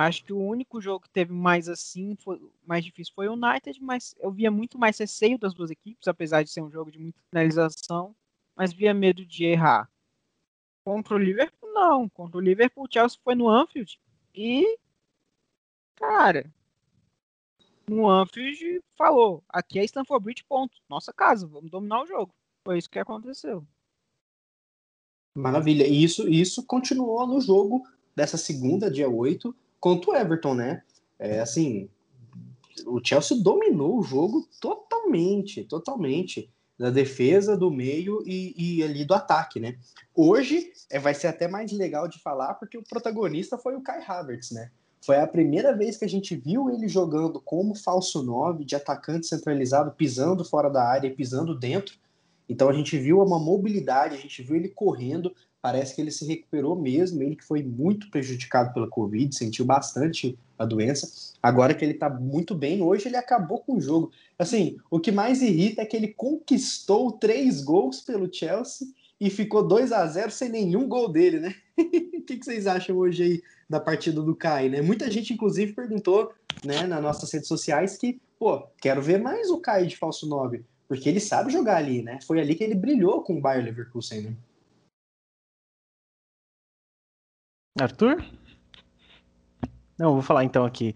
Acho 0.00 0.24
que 0.24 0.32
o 0.32 0.38
único 0.38 0.80
jogo 0.80 1.00
que 1.00 1.10
teve 1.10 1.32
mais 1.32 1.68
assim, 1.68 2.14
foi, 2.14 2.40
mais 2.64 2.84
difícil 2.84 3.12
foi 3.16 3.26
o 3.26 3.32
United, 3.32 3.82
mas 3.82 4.14
eu 4.20 4.30
via 4.30 4.48
muito 4.48 4.78
mais 4.78 4.96
receio 4.96 5.36
das 5.36 5.52
duas 5.52 5.72
equipes, 5.72 6.06
apesar 6.06 6.44
de 6.44 6.50
ser 6.50 6.62
um 6.62 6.70
jogo 6.70 6.92
de 6.92 7.00
muita 7.00 7.18
finalização, 7.28 8.14
mas 8.54 8.72
via 8.72 8.94
medo 8.94 9.26
de 9.26 9.44
errar. 9.44 9.90
Contra 10.84 11.16
o 11.16 11.18
Liverpool, 11.18 11.72
não. 11.72 12.08
Contra 12.08 12.38
o 12.38 12.40
Liverpool, 12.40 12.84
o 12.84 12.88
Chelsea 12.88 13.18
foi 13.24 13.34
no 13.34 13.48
Anfield 13.48 14.00
e, 14.32 14.78
cara, 15.96 16.48
no 17.90 18.08
Anfield 18.08 18.80
falou: 18.96 19.42
aqui 19.48 19.80
é 19.80 19.84
Stamford 19.84 20.22
Bridge, 20.22 20.44
ponto. 20.44 20.80
Nossa 20.88 21.12
casa, 21.12 21.44
vamos 21.44 21.72
dominar 21.72 22.04
o 22.04 22.06
jogo. 22.06 22.32
Foi 22.64 22.78
isso 22.78 22.88
que 22.88 23.00
aconteceu. 23.00 23.66
Maravilha. 25.36 25.88
E 25.88 26.04
isso, 26.04 26.28
isso 26.28 26.64
continuou 26.64 27.26
no 27.26 27.40
jogo 27.40 27.84
dessa 28.14 28.36
segunda, 28.36 28.88
dia 28.88 29.08
8, 29.08 29.52
contra 29.80 30.10
o 30.10 30.16
Everton, 30.16 30.54
né? 30.54 30.82
É 31.18 31.40
assim, 31.40 31.88
o 32.86 33.00
Chelsea 33.02 33.36
dominou 33.40 33.98
o 33.98 34.02
jogo 34.02 34.48
totalmente, 34.60 35.64
totalmente 35.64 36.50
da 36.78 36.90
defesa, 36.90 37.56
do 37.56 37.70
meio 37.70 38.22
e, 38.24 38.54
e, 38.56 38.82
ali 38.84 39.04
do 39.04 39.14
ataque, 39.14 39.58
né? 39.58 39.76
Hoje 40.14 40.72
é, 40.88 40.98
vai 40.98 41.12
ser 41.12 41.26
até 41.26 41.48
mais 41.48 41.72
legal 41.72 42.06
de 42.06 42.20
falar 42.20 42.54
porque 42.54 42.78
o 42.78 42.84
protagonista 42.84 43.58
foi 43.58 43.74
o 43.74 43.82
Kai 43.82 44.02
Havertz, 44.06 44.52
né? 44.52 44.70
Foi 45.04 45.16
a 45.16 45.26
primeira 45.26 45.76
vez 45.76 45.96
que 45.96 46.04
a 46.04 46.08
gente 46.08 46.36
viu 46.36 46.70
ele 46.70 46.88
jogando 46.88 47.40
como 47.40 47.74
falso 47.74 48.22
9, 48.22 48.64
de 48.64 48.76
atacante 48.76 49.26
centralizado, 49.26 49.92
pisando 49.92 50.44
fora 50.44 50.68
da 50.68 50.84
área 50.84 51.08
e 51.08 51.14
pisando 51.14 51.58
dentro. 51.58 51.96
Então 52.48 52.68
a 52.68 52.72
gente 52.72 52.96
viu 52.96 53.20
uma 53.20 53.38
mobilidade, 53.38 54.14
a 54.14 54.18
gente 54.18 54.42
viu 54.42 54.56
ele 54.56 54.68
correndo, 54.68 55.34
parece 55.60 55.94
que 55.94 56.00
ele 56.00 56.10
se 56.10 56.24
recuperou 56.24 56.76
mesmo, 56.76 57.22
ele 57.22 57.36
que 57.36 57.44
foi 57.44 57.62
muito 57.62 58.10
prejudicado 58.10 58.72
pela 58.72 58.88
Covid, 58.88 59.34
sentiu 59.34 59.64
bastante 59.64 60.38
a 60.58 60.64
doença. 60.64 61.34
Agora 61.42 61.74
que 61.74 61.84
ele 61.84 61.94
tá 61.94 62.08
muito 62.08 62.54
bem, 62.54 62.82
hoje 62.82 63.08
ele 63.08 63.16
acabou 63.16 63.58
com 63.60 63.76
o 63.76 63.80
jogo. 63.80 64.10
Assim, 64.38 64.76
o 64.90 65.00
que 65.00 65.12
mais 65.12 65.42
irrita 65.42 65.82
é 65.82 65.86
que 65.86 65.96
ele 65.96 66.08
conquistou 66.08 67.12
três 67.12 67.62
gols 67.62 68.00
pelo 68.00 68.32
Chelsea 68.32 68.88
e 69.20 69.30
ficou 69.30 69.66
2 69.66 69.92
a 69.92 70.06
0 70.06 70.30
sem 70.30 70.48
nenhum 70.48 70.88
gol 70.88 71.08
dele, 71.08 71.40
né? 71.40 71.54
o 71.78 72.22
que, 72.22 72.36
que, 72.36 72.44
vocês 72.44 72.66
acham 72.66 72.96
hoje 72.96 73.22
aí 73.22 73.42
da 73.68 73.80
partida 73.80 74.22
do 74.22 74.34
Kai, 74.34 74.68
né? 74.68 74.80
Muita 74.80 75.10
gente, 75.10 75.32
inclusive, 75.32 75.72
perguntou, 75.72 76.32
né, 76.64 76.86
nas 76.86 77.02
nossas 77.02 77.30
redes 77.32 77.48
sociais 77.48 77.96
que, 77.96 78.20
pô, 78.38 78.62
quero 78.80 79.02
ver 79.02 79.20
mais 79.20 79.50
o 79.50 79.58
Kai 79.58 79.86
de 79.86 79.96
falso 79.96 80.26
9, 80.28 80.64
porque 80.86 81.08
ele 81.08 81.20
sabe 81.20 81.52
jogar 81.52 81.76
ali, 81.76 82.02
né? 82.02 82.18
Foi 82.26 82.40
ali 82.40 82.54
que 82.54 82.62
ele 82.62 82.74
brilhou 82.74 83.22
com 83.22 83.38
o 83.38 83.40
Bayer 83.40 83.64
Leverkusen, 83.64 84.22
né? 84.22 84.32
Arthur? 87.82 88.24
Não, 89.98 90.12
vou 90.12 90.22
falar 90.22 90.44
então 90.44 90.64
aqui. 90.64 90.94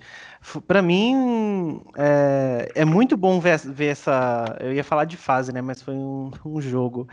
Para 0.66 0.80
mim, 0.80 1.82
é, 1.96 2.70
é, 2.76 2.84
muito 2.84 3.16
bom 3.16 3.40
ver, 3.40 3.58
ver, 3.58 3.86
essa. 3.88 4.56
Eu 4.60 4.72
ia 4.72 4.84
falar 4.84 5.04
de 5.04 5.16
fase, 5.16 5.52
né? 5.52 5.60
Mas 5.60 5.82
foi 5.82 5.94
um, 5.94 6.30
um, 6.46 6.60
jogo. 6.60 7.08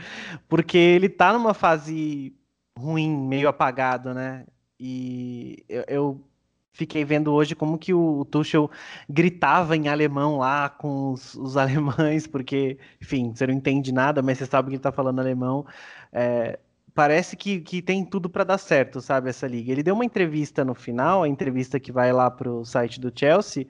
Porque 0.47 0.77
ele 0.77 1.09
tá 1.09 1.33
numa 1.33 1.53
fase 1.53 2.35
ruim, 2.77 3.09
meio 3.27 3.49
apagado, 3.49 4.13
né? 4.13 4.45
E 4.79 5.65
eu, 5.67 5.83
eu 5.87 6.29
fiquei 6.73 7.03
vendo 7.03 7.33
hoje 7.33 7.55
como 7.55 7.77
que 7.77 7.93
o, 7.93 8.23
Tuchel 8.25 8.69
gritava 9.09 9.75
em 9.75 9.89
alemão 9.89 10.37
lá 10.37 10.69
com 10.69 11.11
os, 11.13 11.33
os, 11.35 11.57
alemães, 11.57 12.27
porque, 12.27 12.77
enfim, 13.01 13.33
você 13.33 13.47
não 13.47 13.53
entende 13.53 13.91
nada, 13.91 14.21
mas 14.21 14.37
você 14.37 14.45
sabe 14.45 14.69
que 14.69 14.75
ele 14.75 14.81
tá 14.81 14.91
falando 14.91 15.19
alemão. 15.19 15.65
É, 16.13 16.59
parece 16.93 17.35
que, 17.35 17.61
que 17.61 17.81
tem 17.81 18.03
tudo 18.05 18.29
para 18.29 18.43
dar 18.43 18.57
certo, 18.57 19.01
sabe, 19.01 19.29
essa 19.29 19.47
liga. 19.47 19.71
Ele 19.71 19.83
deu 19.83 19.95
uma 19.95 20.05
entrevista 20.05 20.63
no 20.65 20.73
final, 20.73 21.23
a 21.23 21.27
entrevista 21.27 21.79
que 21.79 21.91
vai 21.91 22.11
lá 22.11 22.29
para 22.29 22.51
o 22.51 22.65
site 22.65 22.99
do 22.99 23.11
Chelsea. 23.13 23.67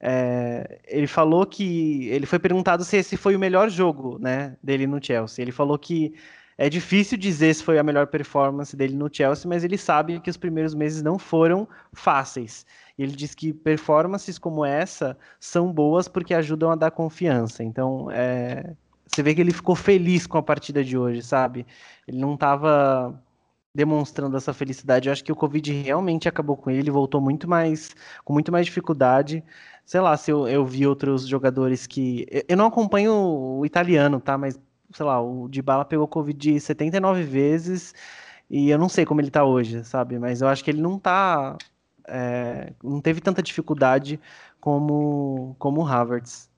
É, 0.00 0.80
ele 0.88 1.06
falou 1.06 1.46
que 1.46 2.08
ele 2.08 2.26
foi 2.26 2.38
perguntado 2.38 2.84
se 2.84 2.96
esse 2.96 3.16
foi 3.16 3.36
o 3.36 3.38
melhor 3.38 3.70
jogo, 3.70 4.18
né, 4.18 4.56
dele 4.62 4.86
no 4.86 5.02
Chelsea. 5.02 5.42
Ele 5.42 5.52
falou 5.52 5.78
que 5.78 6.12
é 6.58 6.68
difícil 6.68 7.16
dizer 7.16 7.54
se 7.54 7.62
foi 7.62 7.78
a 7.78 7.82
melhor 7.82 8.06
performance 8.08 8.76
dele 8.76 8.94
no 8.94 9.08
Chelsea, 9.12 9.48
mas 9.48 9.64
ele 9.64 9.78
sabe 9.78 10.20
que 10.20 10.30
os 10.30 10.36
primeiros 10.36 10.74
meses 10.74 11.02
não 11.02 11.18
foram 11.18 11.68
fáceis. 11.92 12.66
Ele 12.98 13.12
diz 13.12 13.34
que 13.34 13.52
performances 13.52 14.38
como 14.38 14.64
essa 14.64 15.16
são 15.40 15.72
boas 15.72 16.08
porque 16.08 16.34
ajudam 16.34 16.70
a 16.70 16.76
dar 16.76 16.90
confiança. 16.90 17.64
Então, 17.64 18.10
é, 18.10 18.74
você 19.12 19.22
vê 19.22 19.34
que 19.34 19.40
ele 19.40 19.52
ficou 19.52 19.74
feliz 19.76 20.26
com 20.26 20.38
a 20.38 20.42
partida 20.42 20.82
de 20.84 20.96
hoje, 20.98 21.22
sabe? 21.22 21.66
Ele 22.06 22.18
não 22.18 22.34
estava 22.34 23.20
demonstrando 23.74 24.36
essa 24.36 24.52
felicidade. 24.54 25.08
Eu 25.08 25.12
acho 25.12 25.24
que 25.24 25.32
o 25.32 25.36
Covid 25.36 25.72
realmente 25.72 26.28
acabou 26.28 26.56
com 26.56 26.70
ele, 26.70 26.80
ele 26.80 26.90
voltou 26.90 27.20
muito 27.20 27.48
mais, 27.48 27.94
com 28.24 28.32
muito 28.32 28.52
mais 28.52 28.66
dificuldade. 28.66 29.44
Sei 29.84 30.00
lá 30.00 30.16
se 30.16 30.30
eu, 30.30 30.46
eu 30.48 30.64
vi 30.66 30.86
outros 30.86 31.26
jogadores 31.26 31.86
que. 31.86 32.26
eu- 32.48 32.56
não 32.56 32.66
acompanho 32.66 33.12
o 33.14 33.66
italiano, 33.66 34.20
tá? 34.20 34.36
Mas, 34.38 34.58
sei 34.92 35.06
lá, 35.06 35.20
o 35.20 35.48
Dybala 35.48 35.84
pegou 35.84 36.06
Covid 36.08 36.60
79 36.60 37.22
vezes 37.24 37.94
e 38.50 38.70
eu 38.70 38.78
não 38.78 38.88
sei 38.88 39.04
como 39.06 39.20
ele 39.20 39.30
tá 39.30 39.44
hoje, 39.44 39.84
sabe? 39.84 40.18
Mas 40.18 40.42
eu 40.42 40.48
acho 40.48 40.62
que 40.64 40.70
ele 40.70 40.82
não 40.82 40.98
tá. 40.98 41.56
é, 42.08 42.72
não 42.82 43.00
teve 43.00 43.20
tanta 43.20 43.42
dificuldade 43.42 44.20
como, 44.60 45.56
como 45.58 45.82
o 45.82 45.86
Havertz. 45.86 46.50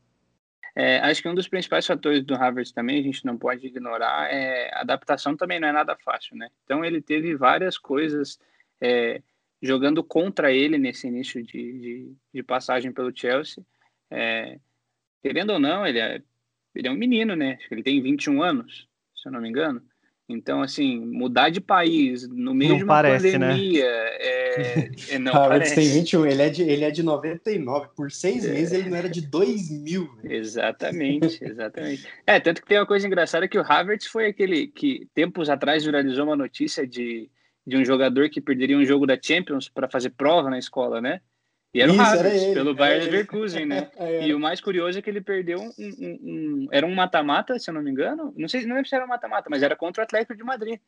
É, 0.76 0.98
acho 0.98 1.22
que 1.22 1.28
um 1.28 1.34
dos 1.34 1.46
principais 1.46 1.87
fatores 1.87 2.24
do 2.24 2.34
Havertz 2.34 2.72
também, 2.72 2.98
a 2.98 3.02
gente 3.02 3.24
não 3.24 3.38
pode 3.38 3.66
ignorar, 3.66 4.28
é 4.32 4.74
a 4.74 4.80
adaptação 4.80 5.37
também 5.37 5.60
não 5.60 5.68
é 5.68 5.72
nada 5.72 5.96
fácil, 6.04 6.37
né? 6.37 6.48
Então 6.64 6.84
ele 6.84 7.00
teve 7.00 7.37
várias 7.37 7.78
coisas 7.78 8.40
é, 8.80 9.22
jogando 9.62 10.02
contra 10.02 10.52
ele 10.52 10.76
nesse 10.76 11.06
início 11.06 11.42
de, 11.44 11.78
de, 11.78 12.16
de 12.32 12.42
passagem 12.42 12.92
pelo 12.92 13.16
Chelsea. 13.16 13.64
É, 14.10 14.58
querendo 15.22 15.50
ou 15.50 15.58
não, 15.60 15.87
ele 15.87 16.00
é, 16.00 16.20
ele 16.74 16.88
é 16.88 16.90
um 16.90 16.96
menino, 16.96 17.37
né? 17.37 17.58
Ele 17.70 17.82
tem 17.82 18.02
21 18.02 18.42
anos, 18.42 18.88
se 19.14 19.28
eu 19.28 19.32
não 19.32 19.40
me 19.40 19.48
engano. 19.48 19.80
Então, 20.28 20.62
assim, 20.62 20.98
mudar 21.00 21.50
de 21.50 21.60
país 21.60 22.26
no 22.26 22.54
meio 22.54 22.70
Não 22.70 22.78
de 22.78 22.84
uma 22.84 22.94
parece, 22.94 23.38
né? 23.38 23.48
pandemia 23.50 23.84
é, 23.84 24.90
é, 25.10 25.18
não 25.18 25.34
Havertz 25.34 25.70
parece. 25.70 25.74
tem 25.74 25.88
21, 26.00 26.26
ele 26.26 26.42
é, 26.42 26.48
de, 26.48 26.62
ele 26.62 26.84
é 26.84 26.90
de 26.90 27.02
99. 27.02 27.88
Por 27.94 28.10
seis 28.10 28.44
meses 28.48 28.72
ele 28.72 28.88
não 28.88 28.96
era 28.96 29.08
de 29.08 29.20
2000. 29.20 30.16
velho. 30.22 30.34
Exatamente, 30.34 31.38
exatamente. 31.44 32.08
É, 32.26 32.40
tanto 32.40 32.62
que 32.62 32.68
tem 32.68 32.78
uma 32.78 32.87
coisa 32.87 33.06
engraçada 33.06 33.46
que 33.46 33.58
o 33.58 33.64
Havertz 33.66 34.06
foi 34.06 34.26
aquele 34.26 34.66
que 34.66 35.06
tempos 35.14 35.50
atrás 35.50 35.84
viralizou 35.84 36.24
uma 36.24 36.37
notícia 36.37 36.87
de, 36.87 37.30
de 37.66 37.76
um 37.76 37.84
jogador 37.84 38.30
que 38.30 38.40
perderia 38.40 38.78
um 38.78 38.84
jogo 38.84 39.06
da 39.06 39.18
Champions 39.20 39.68
para 39.68 39.90
fazer 39.90 40.10
prova 40.10 40.48
na 40.48 40.58
escola, 40.58 41.02
né? 41.02 41.20
E 41.74 41.80
era 41.80 41.90
o 41.90 41.94
era 41.96 42.04
Havertz, 42.12 42.42
ele, 42.42 42.54
pelo 42.54 42.74
Bayern 42.74 43.02
ele. 43.04 43.10
Leverkusen, 43.10 43.66
né? 43.66 43.90
É, 43.98 44.26
E 44.26 44.32
o 44.32 44.38
mais 44.38 44.60
curioso 44.60 44.98
é 44.98 45.02
que 45.02 45.10
ele 45.10 45.20
perdeu 45.20 45.58
um, 45.60 45.72
um- 45.78 46.18
um- 46.22 46.68
era 46.70 46.87
um 46.87 46.94
mata-mata, 46.94 47.58
se 47.58 47.68
eu 47.68 47.74
não 47.74 47.82
me 47.82 47.90
engano. 47.90 48.32
Não 48.37 48.48
sei, 48.48 48.64
não 48.64 48.76
lembro 48.76 48.88
se 48.88 48.94
era 48.94 49.04
um 49.04 49.08
mata-mata, 49.08 49.48
mas 49.50 49.62
era 49.62 49.74
contra 49.74 50.02
o 50.02 50.04
Atlético 50.04 50.37
de 50.37 50.44
Madrid. 50.44 50.78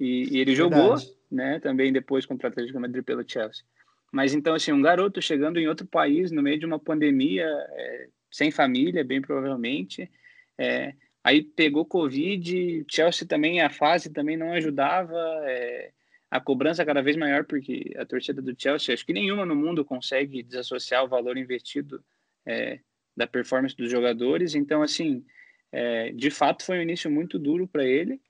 E, 0.00 0.28
e 0.36 0.40
ele 0.40 0.54
jogou, 0.54 0.94
né? 1.30 1.60
Também 1.60 1.92
depois 1.92 2.24
contra 2.24 2.48
o 2.48 2.50
Atlético 2.50 2.76
de 2.78 2.80
Madrid 2.80 3.04
pelo 3.04 3.22
Chelsea. 3.28 3.62
Mas 4.10 4.32
então, 4.34 4.54
assim, 4.54 4.72
um 4.72 4.80
garoto 4.82 5.20
chegando 5.20 5.60
em 5.60 5.68
outro 5.68 5.86
país 5.86 6.30
no 6.32 6.42
meio 6.42 6.58
de 6.58 6.64
uma 6.66 6.78
pandemia, 6.78 7.44
é, 7.46 8.08
sem 8.30 8.50
família, 8.50 9.04
bem 9.04 9.20
provavelmente. 9.20 10.10
é, 10.58 10.94
aí 11.22 11.42
pegou 11.42 11.84
Covid, 11.84 12.84
Chelsea 12.90 13.28
também, 13.28 13.60
a 13.60 13.68
fase 13.68 14.10
também 14.10 14.36
não 14.38 14.52
ajudava. 14.52 15.16
é, 15.44 15.90
a 16.30 16.40
cobrança 16.40 16.84
cada 16.84 17.02
vez 17.02 17.16
maior, 17.16 17.44
porque 17.44 17.92
a 17.96 18.06
torcida 18.06 18.40
do 18.40 18.54
Chelsea, 18.56 18.94
acho 18.94 19.04
que 19.04 19.12
nenhuma 19.12 19.44
no 19.44 19.56
mundo 19.56 19.84
consegue 19.84 20.42
desassociar 20.42 21.04
o 21.04 21.08
valor 21.08 21.36
investido 21.36 22.02
é, 22.46 22.78
da 23.16 23.26
performance 23.26 23.76
dos 23.76 23.90
jogadores. 23.90 24.54
Então, 24.54 24.82
assim, 24.82 25.24
é, 25.72 26.12
de 26.12 26.30
fato 26.30 26.64
foi 26.64 26.78
um 26.78 26.82
início 26.82 27.10
muito 27.10 27.38
duro 27.38 27.66
para 27.66 27.84
ele, 27.84 28.20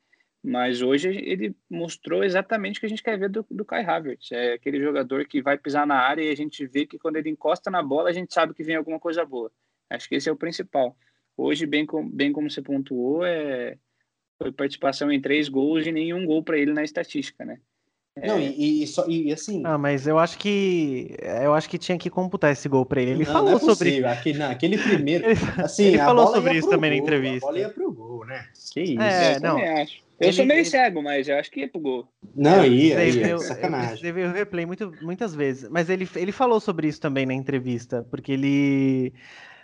mas 0.42 0.80
hoje 0.80 1.10
ele 1.10 1.54
mostrou 1.68 2.24
exatamente 2.24 2.78
o 2.78 2.80
que 2.80 2.86
a 2.86 2.88
gente 2.88 3.02
quer 3.02 3.18
ver 3.18 3.28
do, 3.28 3.44
do 3.50 3.64
Kai 3.66 3.84
Havertz. 3.84 4.32
É 4.32 4.54
aquele 4.54 4.80
jogador 4.80 5.26
que 5.26 5.42
vai 5.42 5.58
pisar 5.58 5.86
na 5.86 5.96
área 5.96 6.22
e 6.22 6.30
a 6.30 6.36
gente 6.36 6.66
vê 6.66 6.86
que 6.86 6.98
quando 6.98 7.16
ele 7.16 7.28
encosta 7.28 7.70
na 7.70 7.82
bola, 7.82 8.08
a 8.08 8.12
gente 8.12 8.32
sabe 8.32 8.54
que 8.54 8.64
vem 8.64 8.76
alguma 8.76 8.98
coisa 8.98 9.26
boa. 9.26 9.52
Acho 9.90 10.08
que 10.08 10.14
esse 10.14 10.28
é 10.28 10.32
o 10.32 10.36
principal. 10.36 10.96
Hoje, 11.36 11.66
bem, 11.66 11.84
com, 11.84 12.08
bem 12.08 12.32
como 12.32 12.50
você 12.50 12.62
pontuou, 12.62 13.24
é, 13.26 13.76
foi 14.38 14.50
participação 14.52 15.12
em 15.12 15.20
três 15.20 15.50
gols 15.50 15.86
e 15.86 15.92
nenhum 15.92 16.24
gol 16.24 16.42
para 16.42 16.58
ele 16.58 16.72
na 16.72 16.82
estatística, 16.82 17.44
né? 17.44 17.60
Não, 18.16 18.38
e, 18.38 18.82
e, 18.82 18.86
só, 18.86 19.06
e 19.08 19.32
assim. 19.32 19.62
Ah, 19.64 19.78
mas 19.78 20.06
eu 20.06 20.18
acho 20.18 20.36
que 20.36 21.16
eu 21.42 21.54
acho 21.54 21.68
que 21.70 21.78
tinha 21.78 21.96
que 21.96 22.10
computar 22.10 22.52
esse 22.52 22.68
gol 22.68 22.84
pra 22.84 23.00
ele. 23.00 23.12
Ele 23.12 23.24
não, 23.24 23.32
falou 23.32 23.50
não 23.50 23.56
é 23.56 23.60
sobre. 23.60 24.04
Aquele, 24.04 24.38
não, 24.38 24.50
aquele 24.50 24.76
primeiro. 24.78 25.26
ele, 25.30 25.38
Assim, 25.58 25.84
ele 25.86 26.00
a 26.00 26.04
falou 26.04 26.24
bola 26.24 26.36
sobre 26.36 26.52
ia 26.52 26.58
isso 26.58 26.68
também 26.68 26.90
na 26.90 26.96
gol, 26.96 27.04
entrevista. 27.04 27.46
A 27.46 27.48
bola 27.48 27.58
ia 27.60 27.68
pro 27.70 27.92
gol, 27.92 28.26
né? 28.26 28.44
Que 28.72 28.80
isso. 28.82 29.00
É, 29.02 29.36
eu 29.36 29.40
não. 29.40 29.56
acho. 29.58 30.02
Eu 30.20 30.26
Ele- 30.26 30.32
sou 30.36 30.44
meio 30.44 30.58
ele- 30.58 30.64
cego, 30.68 31.02
mas 31.02 31.28
eu 31.28 31.38
acho 31.38 31.50
que 31.50 31.60
ia 31.60 31.68
pro 31.68 31.80
gol. 31.80 32.06
Não, 32.34 32.62
Eu 32.64 32.72
ia, 32.74 33.04
ia. 33.08 33.28
eu 33.28 33.38
Sacanagem. 33.38 34.12
ver 34.12 34.28
o 34.28 34.32
replay 34.32 34.66
muito, 34.66 34.92
muitas 35.00 35.34
vezes. 35.34 35.66
Mas 35.70 35.88
ele, 35.88 36.06
ele 36.14 36.30
falou 36.32 36.60
sobre 36.60 36.88
isso 36.88 37.00
também 37.00 37.24
na 37.24 37.32
entrevista, 37.32 38.06
porque 38.10 38.32
ele. 38.32 39.14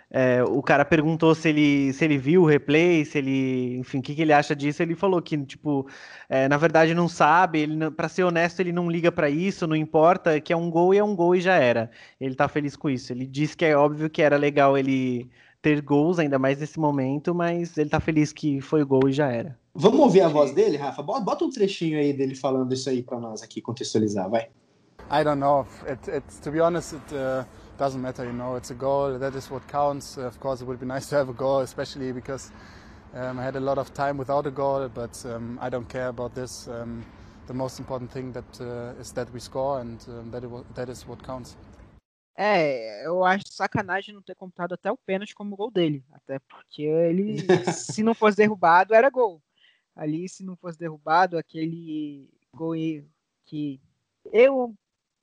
É, 0.09 0.41
o 0.43 0.61
cara 0.61 0.85
perguntou 0.85 1.35
se 1.35 1.49
ele, 1.49 1.91
se 1.91 2.05
ele 2.05 2.17
viu 2.17 2.43
o 2.43 2.45
replay, 2.45 3.03
se 3.03 3.17
ele. 3.17 3.77
Enfim, 3.77 3.99
o 3.99 4.01
que, 4.01 4.15
que 4.15 4.21
ele 4.21 4.31
acha 4.31 4.55
disso. 4.55 4.81
Ele 4.81 4.95
falou 4.95 5.21
que, 5.21 5.37
tipo, 5.45 5.87
é, 6.29 6.47
na 6.47 6.55
verdade 6.55 6.93
não 6.93 7.09
sabe, 7.09 7.59
ele, 7.59 7.91
pra 7.91 8.07
ser 8.07 8.23
honesto, 8.23 8.61
ele 8.61 8.71
não 8.71 8.89
liga 8.89 9.11
pra 9.11 9.29
isso, 9.29 9.67
não 9.67 9.75
importa, 9.75 10.39
que 10.39 10.53
é 10.53 10.57
um 10.57 10.69
gol 10.69 10.93
e 10.93 10.97
é 10.97 11.03
um 11.03 11.15
gol 11.15 11.35
e 11.35 11.41
já 11.41 11.55
era. 11.55 11.91
Ele 12.19 12.35
tá 12.35 12.47
feliz 12.47 12.75
com 12.75 12.89
isso. 12.89 13.11
Ele 13.11 13.25
disse 13.25 13.57
que 13.57 13.65
é 13.65 13.75
óbvio 13.75 14.09
que 14.09 14.21
era 14.21 14.37
legal 14.37 14.77
ele 14.77 15.29
ter 15.61 15.81
gols, 15.81 16.19
ainda 16.19 16.39
mais 16.39 16.59
nesse 16.59 16.79
momento, 16.79 17.35
mas 17.35 17.77
ele 17.77 17.89
tá 17.89 17.99
feliz 17.99 18.31
que 18.31 18.61
foi 18.61 18.85
gol 18.85 19.09
e 19.09 19.11
já 19.11 19.29
era. 19.29 19.57
Vamos 19.75 19.99
ouvir 19.99 20.21
a 20.21 20.29
voz 20.29 20.53
dele, 20.53 20.77
Rafa? 20.77 21.03
Bota 21.03 21.43
um 21.43 21.49
trechinho 21.49 21.99
aí 21.99 22.13
dele 22.13 22.35
falando 22.35 22.73
isso 22.73 22.89
aí 22.89 23.03
pra 23.03 23.19
nós 23.19 23.43
aqui, 23.43 23.59
contextualizar, 23.59 24.29
vai. 24.29 24.47
I 25.11 25.23
don't 25.23 25.39
know. 25.39 25.65
It, 25.87 26.09
it's 26.09 26.39
to 26.39 26.51
be 26.51 26.61
honest, 26.61 26.95
it 26.95 27.15
uh, 27.15 27.45
doesn't 27.77 28.01
matter. 28.01 28.25
You 28.25 28.33
know, 28.33 28.55
it's 28.55 28.71
a 28.71 28.75
goal. 28.75 29.17
That 29.17 29.35
is 29.35 29.49
what 29.49 29.67
counts. 29.67 30.17
Of 30.17 30.39
course, 30.39 30.61
it 30.61 30.65
would 30.65 30.79
be 30.79 30.85
nice 30.85 31.07
to 31.09 31.15
have 31.15 31.29
a 31.29 31.33
goal, 31.33 31.59
especially 31.59 32.11
because 32.11 32.51
um, 33.13 33.39
I 33.39 33.43
had 33.43 33.55
a 33.55 33.59
lot 33.59 33.77
of 33.77 33.93
time 33.93 34.17
without 34.17 34.45
a 34.47 34.51
goal. 34.51 34.89
But 34.89 35.23
um, 35.25 35.59
I 35.61 35.69
don't 35.69 35.87
care 35.87 36.07
about 36.07 36.35
this. 36.35 36.67
Um, 36.67 37.05
the 37.47 37.53
most 37.53 37.79
important 37.79 38.11
thing 38.11 38.33
that 38.33 38.61
uh, 38.61 38.99
is 38.99 39.11
that 39.13 39.31
we 39.33 39.39
score, 39.39 39.79
and 39.79 40.03
um, 40.09 40.31
that, 40.31 40.43
it, 40.43 40.75
that 40.75 40.89
is 40.89 41.07
what 41.07 41.23
counts. 41.23 41.55
É, 42.39 43.03
eu 43.03 43.23
acho 43.25 43.45
sacanagem 43.49 44.13
não 44.13 44.21
ter 44.21 44.35
computado 44.35 44.73
até 44.73 44.91
o 44.91 44.97
pênalti 44.97 45.33
como 45.33 45.55
gol 45.55 45.71
dele. 45.71 46.05
Até 46.11 46.37
porque 46.37 46.83
ele, 46.83 47.37
se 47.73 48.03
não 48.03 48.13
fosse 48.13 48.37
derrubado, 48.37 48.93
era 48.93 49.09
gol. 49.09 49.41
Ali, 49.95 50.29
se 50.29 50.43
não 50.43 50.55
fosse 50.55 50.77
derrubado, 50.77 51.35
aquele 51.35 52.29
gol 52.53 52.75
que 53.43 53.81
eu. 54.31 54.75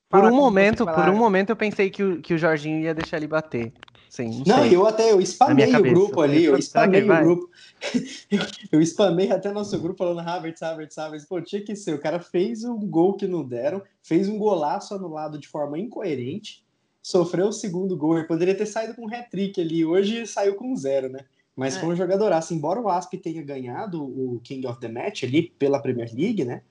Por 0.09 0.25
um 0.25 0.35
momento, 0.35 0.85
por 0.85 1.09
um 1.09 1.17
momento 1.17 1.51
eu 1.51 1.57
pensei 1.57 1.91
que 1.91 2.03
o, 2.03 2.21
que 2.21 2.35
o 2.35 2.39
Jorginho 2.39 2.81
ia 2.81 2.95
deixar 2.95 3.17
ele 3.17 3.27
bater. 3.27 3.73
Sim, 4.09 4.45
não, 4.47 4.59
Não, 4.59 4.63
sei. 4.63 4.77
eu 4.77 4.87
até 4.87 5.11
eu 5.11 5.21
spamei 5.23 5.75
o 5.75 5.83
grupo 5.83 6.21
ali, 6.21 6.45
eu 6.45 6.57
spamei 6.63 7.03
o 7.03 7.25
grupo. 7.25 7.51
eu 8.71 8.81
spamei 8.87 9.33
até 9.33 9.51
nosso 9.51 9.77
grupo 9.81 9.99
falando 9.99 10.21
Havertz, 10.21 10.63
Havertz, 10.63 10.97
Havertz. 10.97 11.27
Pô, 11.27 11.41
tinha 11.41 11.61
que 11.65 11.75
ser. 11.75 11.95
O 11.95 12.01
cara 12.01 12.21
fez 12.21 12.63
um 12.63 12.79
gol 12.79 13.15
que 13.17 13.27
não 13.27 13.43
deram, 13.43 13.83
fez 14.05 14.29
um 14.29 14.39
golaço 14.39 14.95
anulado 14.95 15.37
de 15.37 15.49
forma 15.49 15.81
incoerente, 15.81 16.65
sofreu 17.03 17.49
o 17.49 17.53
segundo 17.53 17.97
gol. 17.97 18.17
Ele 18.17 18.29
poderia 18.29 18.55
ter 18.55 18.67
saído 18.67 18.95
com 18.95 19.03
um 19.07 19.13
hat-trick 19.13 19.61
ali. 19.61 19.85
Hoje 19.85 20.29
saiu 20.29 20.55
com 20.55 20.77
zero, 20.77 21.09
né? 21.09 21.25
Mas 21.57 21.77
É. 21.77 21.81
foi 21.81 21.89
um 21.89 21.97
jogadoraço. 21.97 22.55
Embora 22.55 22.81
o 22.81 22.89
Asp 22.89 23.15
tenha 23.15 23.43
ganhado 23.43 24.01
o 24.01 24.41
King 24.45 24.65
of 24.69 24.79
the 24.79 24.89
Match 24.89 25.25
ali 25.25 25.53
pela 25.59 25.81
Premier 25.81 26.11
League, 26.15 26.45
né? 26.45 26.63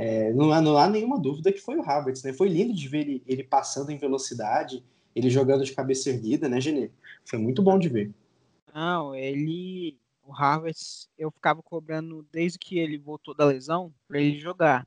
É, 0.00 0.32
não, 0.32 0.52
há, 0.52 0.60
não 0.60 0.78
há 0.78 0.88
nenhuma 0.88 1.18
dúvida 1.18 1.52
que 1.52 1.58
foi 1.58 1.76
o 1.76 1.82
Havertz, 1.82 2.22
né? 2.22 2.32
Foi 2.32 2.48
lindo 2.48 2.72
de 2.72 2.86
ver 2.86 3.00
ele, 3.00 3.22
ele 3.26 3.42
passando 3.42 3.90
em 3.90 3.98
velocidade, 3.98 4.84
ele 5.12 5.28
jogando 5.28 5.64
de 5.64 5.74
cabeça 5.74 6.08
erguida, 6.08 6.48
né, 6.48 6.60
Genê? 6.60 6.92
Foi 7.24 7.36
muito 7.36 7.60
bom 7.60 7.76
de 7.76 7.88
ver. 7.88 8.14
Não, 8.72 9.12
ele. 9.12 9.98
O 10.22 10.30
Harvard, 10.30 10.78
eu 11.18 11.32
ficava 11.32 11.60
cobrando 11.64 12.24
desde 12.30 12.60
que 12.60 12.78
ele 12.78 12.96
voltou 12.96 13.34
da 13.34 13.44
lesão 13.44 13.92
pra 14.06 14.20
ele 14.20 14.38
jogar. 14.38 14.86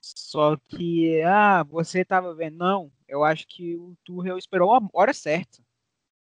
Só 0.00 0.56
que, 0.56 1.22
ah, 1.22 1.62
você 1.62 2.04
tava 2.04 2.34
vendo. 2.34 2.56
Não, 2.56 2.90
eu 3.06 3.22
acho 3.22 3.46
que 3.46 3.76
o 3.76 3.94
Tuchel 4.02 4.38
esperou 4.38 4.74
a 4.74 4.80
hora 4.92 5.14
certa. 5.14 5.62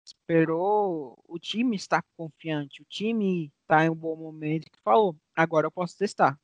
Esperou 0.04 1.18
o 1.26 1.38
time 1.38 1.76
estar 1.76 2.04
confiante, 2.14 2.82
o 2.82 2.84
time 2.84 3.50
tá 3.66 3.86
em 3.86 3.90
um 3.90 3.94
bom 3.94 4.16
momento 4.16 4.70
que 4.70 4.78
falou, 4.84 5.16
agora 5.34 5.66
eu 5.66 5.70
posso 5.70 5.96
testar. 5.96 6.38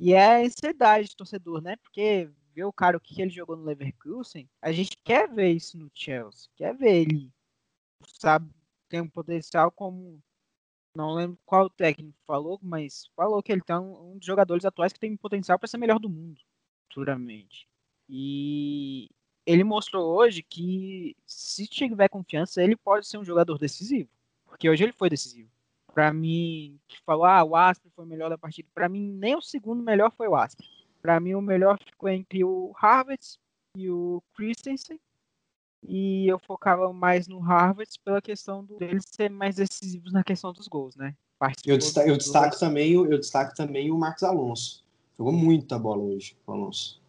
E 0.00 0.12
é 0.12 0.36
a 0.36 0.46
ansiedade 0.46 1.08
do 1.08 1.16
torcedor, 1.16 1.60
né? 1.60 1.76
Porque 1.76 2.30
ver 2.54 2.64
o 2.64 2.72
cara 2.72 2.96
o 2.96 3.00
que 3.00 3.20
ele 3.20 3.30
jogou 3.30 3.56
no 3.56 3.64
Leverkusen, 3.64 4.48
a 4.60 4.72
gente 4.72 4.96
quer 5.04 5.28
ver 5.28 5.52
isso 5.52 5.78
no 5.78 5.90
Chelsea, 5.94 6.50
quer 6.56 6.74
ver 6.74 7.02
ele, 7.02 7.32
sabe, 8.04 8.50
tem 8.88 9.00
um 9.00 9.08
potencial 9.08 9.70
como 9.70 10.20
não 10.94 11.14
lembro 11.14 11.38
qual 11.46 11.70
técnico 11.70 12.18
falou, 12.26 12.58
mas 12.60 13.08
falou 13.14 13.40
que 13.42 13.52
ele 13.52 13.60
tá 13.60 13.78
um, 13.78 14.12
um 14.12 14.18
dos 14.18 14.26
jogadores 14.26 14.64
atuais 14.64 14.92
que 14.92 14.98
tem 14.98 15.16
potencial 15.16 15.58
para 15.58 15.68
ser 15.68 15.78
melhor 15.78 16.00
do 16.00 16.08
mundo, 16.08 16.40
futuramente. 16.88 17.68
E 18.08 19.08
ele 19.46 19.62
mostrou 19.62 20.04
hoje 20.04 20.42
que 20.42 21.16
se 21.26 21.66
tiver 21.68 22.08
confiança, 22.08 22.62
ele 22.62 22.76
pode 22.76 23.06
ser 23.06 23.18
um 23.18 23.24
jogador 23.24 23.58
decisivo, 23.58 24.10
porque 24.46 24.68
hoje 24.68 24.82
ele 24.82 24.92
foi 24.92 25.08
decisivo. 25.08 25.50
Para 25.98 26.12
mim, 26.12 26.78
que 26.86 26.96
falou, 27.04 27.24
ah, 27.24 27.42
o 27.42 27.56
Asper 27.56 27.90
foi 27.90 28.04
o 28.04 28.08
melhor 28.08 28.30
da 28.30 28.38
partida. 28.38 28.68
Para 28.72 28.88
mim, 28.88 29.10
nem 29.14 29.34
o 29.34 29.42
segundo 29.42 29.82
melhor 29.82 30.12
foi 30.16 30.28
o 30.28 30.36
Asper. 30.36 30.64
Para 31.02 31.18
mim, 31.18 31.34
o 31.34 31.42
melhor 31.42 31.76
ficou 31.84 32.08
entre 32.08 32.44
o 32.44 32.70
Harvard 32.76 33.20
e 33.76 33.90
o 33.90 34.22
Christensen. 34.32 35.00
E 35.82 36.28
eu 36.28 36.38
focava 36.38 36.92
mais 36.92 37.26
no 37.26 37.40
Harvard 37.40 37.90
pela 38.04 38.22
questão 38.22 38.64
do, 38.64 38.76
deles 38.78 39.06
ser 39.10 39.28
mais 39.28 39.56
decisivos 39.56 40.12
na 40.12 40.22
questão 40.22 40.52
dos 40.52 40.68
gols, 40.68 40.94
né? 40.94 41.16
Participou 41.36 41.72
Eu 41.74 41.78
destaco, 41.78 42.08
eu 42.08 42.16
destaco 42.16 42.58
também, 42.60 42.96
o- 42.96 43.06
eu 43.12 43.18
destaco 43.18 43.52
também 43.56 43.90
o 43.90 43.98
Marcos 43.98 44.22
Alonso. 44.22 44.84
Jogou 45.18 45.32
muita 45.32 45.76
bola 45.80 46.00
hoje, 46.00 46.36
o 46.46 46.52
Alonso. 46.52 47.02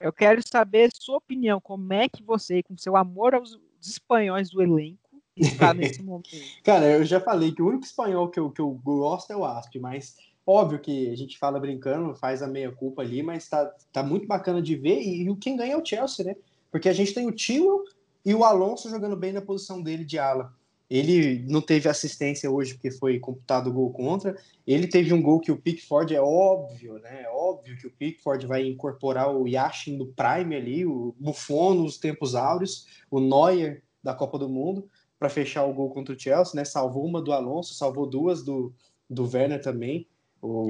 Eu 0.00 0.14
quero 0.14 0.40
saber 0.50 0.88
sua 0.94 1.18
opinião. 1.18 1.60
Como 1.60 1.92
é 1.92 2.08
que 2.08 2.22
você, 2.22 2.62
com 2.62 2.74
seu 2.74 2.96
amor 2.96 3.34
aos 3.34 3.60
espanhóis 3.82 4.48
do 4.48 4.62
elenco, 4.62 4.99
está 5.42 5.74
nesse 5.74 6.02
momento? 6.02 6.30
Cara, 6.64 6.86
eu 6.86 7.04
já 7.04 7.20
falei 7.20 7.52
que 7.52 7.62
o 7.62 7.68
único 7.68 7.84
espanhol 7.84 8.28
que 8.28 8.38
eu, 8.38 8.50
que 8.50 8.60
eu 8.60 8.70
gosto 8.70 9.32
é 9.32 9.36
o 9.36 9.44
Asp, 9.44 9.76
mas 9.76 10.16
óbvio 10.46 10.80
que 10.80 11.10
a 11.10 11.16
gente 11.16 11.38
fala 11.38 11.60
brincando, 11.60 12.14
faz 12.14 12.42
a 12.42 12.46
meia 12.48 12.72
culpa 12.72 13.02
ali, 13.02 13.22
mas 13.22 13.48
tá, 13.48 13.72
tá 13.92 14.02
muito 14.02 14.26
bacana 14.26 14.60
de 14.60 14.76
ver. 14.76 15.00
E, 15.00 15.28
e 15.28 15.36
quem 15.36 15.56
ganha 15.56 15.74
é 15.74 15.76
o 15.76 15.84
Chelsea, 15.84 16.24
né? 16.24 16.36
Porque 16.70 16.88
a 16.88 16.92
gente 16.92 17.14
tem 17.14 17.26
o 17.26 17.32
Tio 17.32 17.84
e 18.24 18.34
o 18.34 18.44
Alonso 18.44 18.90
jogando 18.90 19.16
bem 19.16 19.32
na 19.32 19.40
posição 19.40 19.82
dele 19.82 20.04
de 20.04 20.18
ala. 20.18 20.52
Ele 20.88 21.44
não 21.48 21.60
teve 21.60 21.88
assistência 21.88 22.50
hoje 22.50 22.74
porque 22.74 22.90
foi 22.90 23.20
computado 23.20 23.72
gol 23.72 23.92
contra. 23.92 24.36
Ele 24.66 24.88
teve 24.88 25.14
um 25.14 25.22
gol 25.22 25.38
que 25.38 25.52
o 25.52 25.56
Pickford 25.56 26.12
é 26.12 26.20
óbvio, 26.20 26.98
né? 26.98 27.22
É 27.22 27.30
óbvio 27.30 27.78
que 27.78 27.86
o 27.86 27.92
Pickford 27.92 28.44
vai 28.44 28.66
incorporar 28.66 29.32
o 29.32 29.46
Yashin 29.46 29.96
do 29.96 30.06
Prime 30.06 30.56
ali, 30.56 30.84
o 30.84 31.14
Buffon 31.16 31.74
nos 31.74 31.96
tempos 31.96 32.34
áureos, 32.34 32.86
o 33.08 33.20
Neuer 33.20 33.84
da 34.02 34.14
Copa 34.14 34.36
do 34.36 34.48
Mundo 34.48 34.90
para 35.20 35.28
fechar 35.28 35.64
o 35.64 35.72
gol 35.74 35.90
contra 35.90 36.14
o 36.14 36.18
Chelsea, 36.18 36.54
né? 36.56 36.64
Salvou 36.64 37.04
uma 37.04 37.20
do 37.20 37.30
Alonso, 37.32 37.74
salvou 37.74 38.06
duas 38.08 38.42
do, 38.42 38.72
do 39.08 39.30
Werner 39.32 39.60
também. 39.60 40.08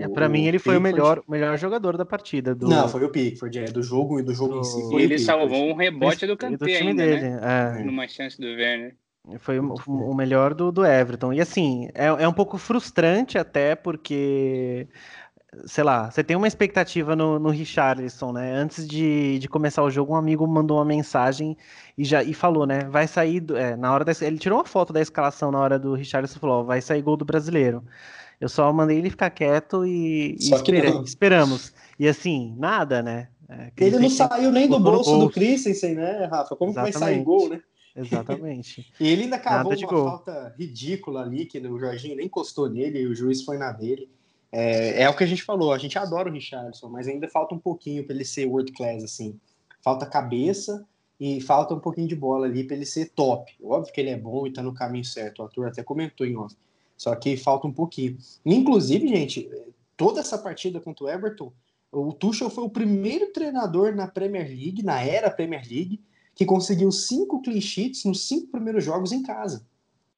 É, 0.01 0.09
pra 0.09 0.29
mim, 0.29 0.45
ele 0.47 0.59
foi 0.59 0.77
o 0.77 0.81
Pickford- 0.81 0.83
melhor, 1.01 1.23
o 1.25 1.31
melhor 1.31 1.57
jogador 1.57 1.97
da 1.97 2.05
partida. 2.05 2.53
Do, 2.57 2.69
Não, 2.69 2.89
foi 2.89 3.05
o 3.05 3.09
Pickford, 3.09 3.57
é, 3.61 3.65
do 3.67 3.81
jogo 3.85 4.19
e 4.19 4.23
do 4.25 4.35
jogo 4.35 4.59
em 4.59 4.65
si. 4.65 4.83
Do- 4.83 4.89
Foi 4.91 5.03
E 5.03 5.05
o 5.05 5.07
ele 5.07 5.19
salvou 5.21 5.65
um 5.71 5.75
rebote 5.77 6.27
do 6.27 6.33
do 6.33 6.37
Kanté 6.37 6.67
time 6.67 6.89
ainda, 6.91 7.07
dele. 7.07 7.31
né? 7.31 7.41
é. 7.79 7.85
Numa 7.85 8.09
chance 8.09 8.37
do 8.41 8.49
Werner. 8.49 8.97
Foi 9.39 9.61
o, 9.61 9.75
o 9.87 10.13
melhor 10.15 10.55
do, 10.55 10.73
do 10.73 10.85
Everton. 10.85 11.33
E 11.33 11.41
assim, 11.41 11.89
é, 11.95 12.07
é 12.07 12.27
um 12.27 12.33
pouco 12.33 12.59
frustrante 12.59 13.39
até 13.39 13.77
porque, 13.77 14.89
sei 15.67 15.83
lá, 15.83 16.11
você 16.11 16.23
tem 16.23 16.37
uma 16.37 16.47
expectativa 16.47 17.17
no, 17.17 17.39
no 17.39 17.51
Richarlison, 17.51 18.33
né? 18.33 18.53
Antes 18.55 18.87
de, 18.87 19.39
de 19.39 19.49
começar 19.49 19.83
o 19.83 19.91
jogo, 19.91 20.13
um 20.13 20.17
amigo 20.17 20.47
mandou 20.47 20.79
uma 20.79 20.85
mensagem 20.85 21.57
e 21.99 22.05
já 22.05 22.23
e 22.23 22.33
falou, 22.33 22.67
né? 22.67 22.85
Vai 22.85 23.09
sair. 23.09 23.41
do- 23.41 23.57
é, 23.57 23.77
na 23.77 23.93
hora 23.93 24.05
da, 24.05 24.13
ele 24.23 24.39
tirou 24.39 24.59
uma 24.59 24.65
foto 24.65 24.93
da 24.93 25.01
escalação 25.01 25.51
na 25.51 25.59
hora 25.59 25.79
do 25.79 25.95
Richarlison 25.95 26.37
e 26.37 26.41
falou: 26.41 26.61
ó, 26.61 26.63
vai 26.63 26.81
sair 26.81 27.03
gol 27.03 27.17
do 27.17 27.25
brasileiro. 27.25 27.85
Eu 28.41 28.49
só 28.49 28.73
mandei 28.73 28.99
ele 28.99 29.11
ficar 29.11 29.29
quieto 29.31 29.85
e, 29.85 30.37
e 30.41 30.53
espera- 30.53 31.03
esperamos. 31.05 31.73
E 31.99 32.09
assim, 32.09 32.55
nada, 32.57 33.03
né? 33.03 33.29
É, 33.49 33.71
Ele 33.77 33.99
não 33.99 34.09
saiu 34.09 34.53
nem 34.53 34.69
do 34.69 34.79
bolso 34.79 35.19
do. 35.19 35.29
Christensen, 35.29 35.97
né, 35.97 36.25
Rafa? 36.31 36.55
Como 36.55 36.73
que 36.73 36.81
vai 36.81 36.93
sair 36.93 37.17
Exatamente. 37.21 37.25
gol, 37.25 37.49
né? 37.49 37.61
Exatamente. 37.97 38.87
E 39.01 39.09
ele 39.09 39.25
ainda 39.25 39.39
de 39.77 39.85
uma 39.85 39.93
gol. 39.93 40.05
falta 40.05 40.55
ridícula 40.57 41.23
ali, 41.23 41.45
que 41.45 41.59
o 41.59 41.79
Jorginho 41.79 42.17
nem 42.17 42.27
encostou 42.27 42.71
nele 42.71 43.01
e 43.01 43.07
o 43.07 43.15
juiz 43.15 43.43
foi 43.43 43.59
na 43.59 43.73
dele. 43.73 44.09
É, 44.53 45.03
é 45.03 45.09
o 45.09 45.17
que 45.17 45.25
a 45.25 45.27
gente 45.27 45.43
falou, 45.43 45.73
a 45.73 45.79
gente 45.79 45.99
adora 45.99 46.29
o 46.29 46.33
Richardson, 46.33 46.89
mas 46.89 47.07
ainda 47.07 47.29
falta 47.29 47.55
um 47.55 47.59
pouquinho 47.59 48.05
para 48.05 48.15
ele 48.15 48.25
ser 48.25 48.47
world 48.47 48.73
class, 48.73 49.05
assim. 49.05 49.39
Falta 49.83 50.07
cabeça 50.07 50.85
e 51.19 51.41
falta 51.41 51.75
um 51.75 51.81
pouquinho 51.81 52.09
de 52.09 52.17
bola 52.17 52.47
ali 52.47 52.65
para 52.65 52.77
ele 52.77 52.87
ser 52.87 53.11
top. 53.11 53.53
Óbvio 53.63 53.93
que 53.93 54.01
ele 54.01 54.11
é 54.11 54.17
bom 54.17 54.47
e 54.47 54.53
tá 54.53 54.63
no 54.63 54.75
caminho 54.75 55.05
certo, 55.05 55.41
o 55.41 55.45
ator 55.45 55.69
até 55.69 55.83
comentou 55.83 56.27
em 56.27 56.37
off. 56.37 56.57
Só 56.97 57.15
que 57.15 57.37
falta 57.37 57.67
um 57.67 57.73
pouquinho. 57.73 58.19
Inclusive, 58.45 59.07
gente, 59.09 59.51
toda 59.97 60.21
essa 60.21 60.37
partida 60.37 60.81
contra 60.81 61.05
o 61.05 61.09
Everton, 61.09 61.53
o 61.93 62.13
Tuchel 62.13 62.51
foi 62.51 62.65
o 62.65 62.71
primeiro 62.71 63.33
treinador 63.33 63.95
na 63.95 64.07
Premier 64.07 64.47
League, 64.47 64.83
na 64.83 65.03
era 65.03 65.31
Premier 65.31 65.63
League, 65.63 66.01
que 66.35 66.45
conseguiu 66.45 66.91
cinco 66.93 67.43
clean 67.43 67.61
sheets 67.61 68.05
nos 68.05 68.27
cinco 68.27 68.49
primeiros 68.49 68.85
jogos 68.85 69.13
em 69.13 69.23
casa. 69.23 69.67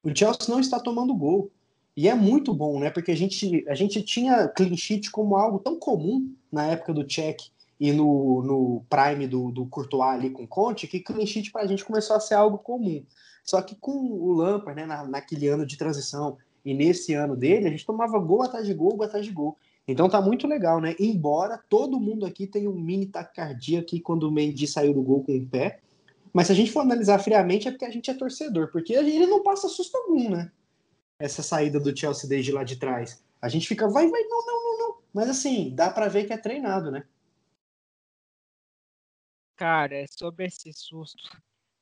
O 0.03 0.15
Chelsea 0.15 0.47
não 0.49 0.59
está 0.59 0.79
tomando 0.79 1.15
gol. 1.15 1.51
E 1.95 2.07
é 2.07 2.15
muito 2.15 2.53
bom, 2.53 2.79
né? 2.79 2.89
Porque 2.89 3.11
a 3.11 3.15
gente, 3.15 3.63
a 3.67 3.75
gente 3.75 4.01
tinha 4.01 4.47
clean 4.47 4.75
sheet 4.75 5.11
como 5.11 5.35
algo 5.35 5.59
tão 5.59 5.77
comum 5.77 6.33
na 6.51 6.65
época 6.65 6.93
do 6.93 7.03
Czech 7.03 7.51
e 7.79 7.91
no, 7.91 8.41
no 8.41 8.85
prime 8.89 9.27
do, 9.27 9.51
do 9.51 9.65
Courtois 9.67 10.15
ali 10.15 10.29
com 10.29 10.47
Conte, 10.47 10.87
que 10.87 10.99
clean 10.99 11.25
sheet 11.25 11.51
pra 11.51 11.67
gente 11.67 11.85
começou 11.85 12.15
a 12.15 12.19
ser 12.19 12.33
algo 12.35 12.57
comum. 12.57 13.03
Só 13.43 13.61
que 13.61 13.75
com 13.75 13.91
o 13.91 14.31
Lampard, 14.31 14.79
né, 14.79 14.87
na, 14.87 15.05
naquele 15.05 15.47
ano 15.47 15.65
de 15.65 15.77
transição 15.77 16.37
e 16.65 16.73
nesse 16.73 17.13
ano 17.13 17.35
dele, 17.35 17.67
a 17.67 17.69
gente 17.69 17.85
tomava 17.85 18.17
gol 18.17 18.41
atrás 18.41 18.65
de 18.65 18.73
gol, 18.73 18.95
gol 18.95 19.05
atrás 19.05 19.25
de 19.25 19.31
gol. 19.31 19.57
Então 19.87 20.09
tá 20.09 20.21
muito 20.21 20.47
legal, 20.47 20.79
né? 20.79 20.95
Embora 20.97 21.61
todo 21.69 21.99
mundo 21.99 22.25
aqui 22.25 22.47
tenha 22.47 22.69
um 22.69 22.79
mini 22.79 23.05
taquicardia 23.05 23.81
aqui 23.81 23.99
quando 23.99 24.23
o 24.23 24.31
Mendy 24.31 24.65
saiu 24.65 24.93
do 24.93 25.01
gol 25.01 25.23
com 25.23 25.35
o 25.35 25.45
pé, 25.45 25.81
mas 26.31 26.47
se 26.47 26.53
a 26.53 26.55
gente 26.55 26.71
for 26.71 26.79
analisar 26.79 27.19
friamente 27.19 27.67
é 27.67 27.71
porque 27.71 27.85
a 27.85 27.89
gente 27.89 28.09
é 28.09 28.13
torcedor, 28.13 28.69
porque 28.71 28.93
ele 28.93 29.27
não 29.27 29.43
passa 29.43 29.67
susto 29.67 29.95
algum, 29.97 30.29
né? 30.29 30.49
Essa 31.23 31.41
saída 31.41 31.79
do 31.79 31.97
Chelsea 31.97 32.27
desde 32.27 32.51
lá 32.51 32.65
de 32.65 32.75
trás. 32.75 33.23
A 33.41 33.47
gente 33.47 33.65
fica, 33.65 33.87
vai, 33.87 34.09
vai, 34.09 34.23
não, 34.23 34.45
não, 34.45 34.63
não, 34.63 34.77
não. 34.77 35.01
Mas 35.13 35.29
assim, 35.29 35.73
dá 35.73 35.89
pra 35.89 36.09
ver 36.09 36.25
que 36.25 36.33
é 36.33 36.37
treinado, 36.37 36.91
né? 36.91 37.07
Cara, 39.55 39.95
é 39.95 40.05
sobre 40.05 40.47
esse 40.47 40.73
susto 40.73 41.23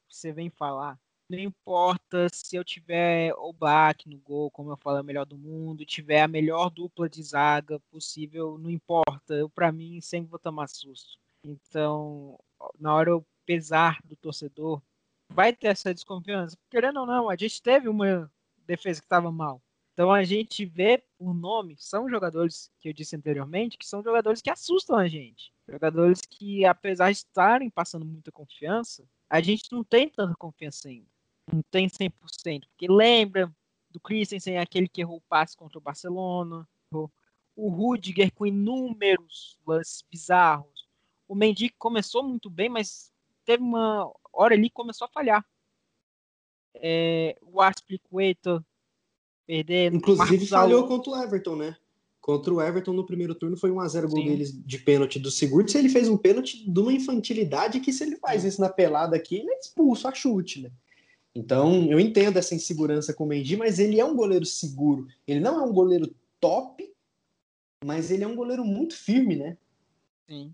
que 0.08 0.16
você 0.16 0.32
vem 0.32 0.52
falar. 0.52 1.00
Não 1.28 1.40
importa 1.40 2.28
se 2.32 2.56
eu 2.56 2.64
tiver 2.64 3.34
o 3.36 3.52
Black 3.52 4.08
no 4.08 4.20
gol, 4.20 4.52
como 4.52 4.70
eu 4.72 4.78
falo, 4.78 4.98
é 4.98 5.02
o 5.02 5.04
melhor 5.04 5.26
do 5.26 5.40
mundo, 5.40 5.84
tiver 5.86 6.22
a 6.22 6.28
melhor 6.28 6.70
dupla 6.70 7.10
de 7.10 7.24
zaga 7.24 7.80
possível, 7.90 8.60
não 8.60 8.70
importa. 8.70 9.34
Eu, 9.34 9.50
pra 9.50 9.72
mim, 9.72 10.00
sempre 10.02 10.30
vou 10.30 10.38
tomar 10.38 10.68
susto. 10.68 11.18
Então, 11.44 12.38
na 12.80 12.94
hora 12.94 13.10
eu 13.10 13.26
pesar 13.44 14.04
do 14.04 14.16
torcedor, 14.16 14.84
vai 15.30 15.52
ter 15.52 15.70
essa 15.70 15.92
desconfiança. 15.92 16.56
Querendo 16.70 17.00
ou 17.00 17.08
não, 17.08 17.28
a 17.28 17.36
gente 17.36 17.60
teve 17.60 17.90
uma 17.90 18.32
defesa 18.66 19.00
que 19.00 19.06
estava 19.06 19.32
mal. 19.32 19.62
Então 19.94 20.12
a 20.12 20.24
gente 20.24 20.66
vê 20.66 21.04
por 21.18 21.34
nome, 21.34 21.76
são 21.78 22.10
jogadores 22.10 22.72
que 22.80 22.90
eu 22.90 22.94
disse 22.94 23.16
anteriormente, 23.16 23.78
que 23.78 23.86
são 23.86 24.02
jogadores 24.02 24.42
que 24.42 24.50
assustam 24.50 24.98
a 24.98 25.08
gente. 25.08 25.54
Jogadores 25.68 26.22
que, 26.22 26.66
apesar 26.66 27.12
de 27.12 27.18
estarem 27.18 27.70
passando 27.70 28.06
muita 28.06 28.32
confiança, 28.32 29.06
a 29.30 29.42
gente 29.42 29.72
não 29.72 29.84
tem 29.84 30.10
tanta 30.10 30.36
confiança 30.36 30.88
ainda. 30.88 31.08
Não 31.52 31.62
tem 31.70 31.88
100%. 31.88 32.68
Porque 32.68 32.88
lembra 32.88 33.54
do 33.90 34.00
Christensen, 34.00 34.58
aquele 34.58 34.88
que 34.88 35.02
errou 35.02 35.18
o 35.18 35.24
passe 35.30 35.56
contra 35.56 35.78
o 35.78 35.82
Barcelona. 35.82 36.68
O 37.56 37.70
Rudiger 37.70 38.34
com 38.34 38.46
inúmeros 38.46 39.58
lances 39.68 40.04
bizarros. 40.10 40.88
O 41.28 41.36
Mendy 41.36 41.70
começou 41.70 42.24
muito 42.24 42.50
bem, 42.50 42.70
mas 42.70 43.12
teve 43.46 43.62
uma 43.62 44.12
hora 44.34 44.56
ali 44.56 44.70
que 44.70 44.76
começou 44.76 45.06
a 45.06 45.12
falhar. 45.12 45.46
É, 46.76 47.38
o 47.42 47.62
Aspilicueta 47.62 48.66
perdendo. 49.46 49.98
Inclusive 49.98 50.30
Marcos 50.30 50.50
falhou 50.50 50.80
Alonso. 50.80 50.88
contra 50.88 51.12
o 51.12 51.24
Everton, 51.24 51.56
né? 51.56 51.78
Contra 52.22 52.54
o 52.54 52.62
Everton 52.62 52.94
no 52.94 53.06
primeiro 53.06 53.34
turno 53.34 53.58
foi 53.58 53.72
1x0 53.72 54.08
gol 54.08 54.24
deles 54.24 54.54
de 54.54 54.78
pênalti 54.78 55.20
do 55.20 55.32
Sigurdsson. 55.32 55.80
Ele 55.80 55.90
fez 55.90 56.08
um 56.08 56.18
pênalti 56.18 56.64
de 56.72 56.80
uma 56.80 56.94
infantilidade 56.94 57.80
que 57.80 57.92
se 57.92 58.04
ele 58.04 58.16
faz 58.18 58.44
isso 58.44 58.62
na 58.62 58.70
pelada 58.70 59.16
aqui, 59.16 59.38
ele 59.38 59.52
é 59.52 59.60
expulso 59.60 60.08
a 60.08 60.14
chute, 60.14 60.62
né? 60.62 60.72
Então, 61.34 61.86
eu 61.90 62.00
entendo 62.00 62.38
essa 62.38 62.54
insegurança 62.54 63.14
com 63.14 63.24
o 63.24 63.28
Mendy, 63.28 63.58
mas 63.58 63.80
ele 63.80 64.00
é 64.00 64.06
um 64.06 64.16
goleiro 64.16 64.46
seguro. 64.46 65.08
Ele 65.26 65.40
não 65.40 65.60
é 65.62 65.64
um 65.64 65.74
goleiro 65.74 66.14
top, 66.40 66.94
mas 67.84 68.12
ele 68.12 68.24
é 68.24 68.28
um 68.28 68.36
goleiro 68.36 68.64
muito 68.64 68.96
firme, 68.96 69.36
né? 69.36 69.58
Sim. 70.28 70.54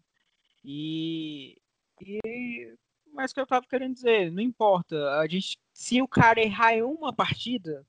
E, 0.63 1.57
e 2.01 2.73
mas 3.17 3.31
o 3.31 3.33
que 3.33 3.41
eu 3.41 3.47
tava 3.47 3.65
querendo 3.67 3.95
dizer, 3.95 4.31
não 4.31 4.41
importa. 4.41 5.19
A 5.19 5.27
gente, 5.27 5.57
se 5.73 6.01
o 6.01 6.07
cara 6.07 6.39
errar 6.39 6.73
em 6.75 6.83
uma 6.83 7.11
partida 7.11 7.83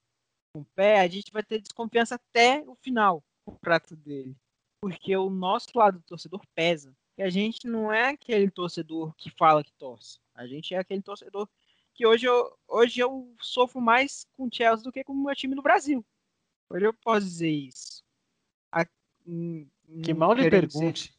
com 0.53 0.61
o 0.63 0.65
pé, 0.75 1.01
a 1.01 1.07
gente 1.07 1.31
vai 1.31 1.43
ter 1.43 1.61
desconfiança 1.61 2.15
até 2.15 2.65
o 2.67 2.75
final 2.75 3.23
o 3.45 3.53
prato 3.53 3.95
dele. 3.95 4.35
Porque 4.81 5.15
o 5.17 5.29
nosso 5.29 5.69
lado 5.75 5.99
do 5.99 6.05
torcedor 6.05 6.43
pesa. 6.55 6.97
E 7.19 7.23
a 7.23 7.29
gente 7.29 7.67
não 7.67 7.93
é 7.93 8.09
aquele 8.11 8.51
torcedor 8.51 9.15
que 9.17 9.31
fala 9.31 9.63
que 9.63 9.73
torce. 9.73 10.19
A 10.35 10.47
gente 10.47 10.75
é 10.75 10.79
aquele 10.79 11.03
torcedor 11.03 11.49
que 11.93 12.07
hoje 12.07 12.27
eu, 12.27 12.57
hoje 12.67 13.01
eu 13.01 13.35
sofro 13.41 13.81
mais 13.81 14.25
com 14.37 14.47
o 14.47 14.51
Chelsea 14.53 14.85
do 14.85 14.93
que 14.93 15.03
com 15.05 15.13
o 15.13 15.25
meu 15.25 15.35
time 15.35 15.55
no 15.55 15.63
Brasil. 15.63 16.05
Hoje 16.71 16.87
eu 16.87 16.95
posso 16.95 17.27
dizer 17.27 17.51
isso. 17.51 18.03
A- 18.73 18.87
hum, 19.27 19.67
Que 20.03 20.15
mal 20.15 20.33
lhe 20.33 20.49
pergunte. 20.51 21.18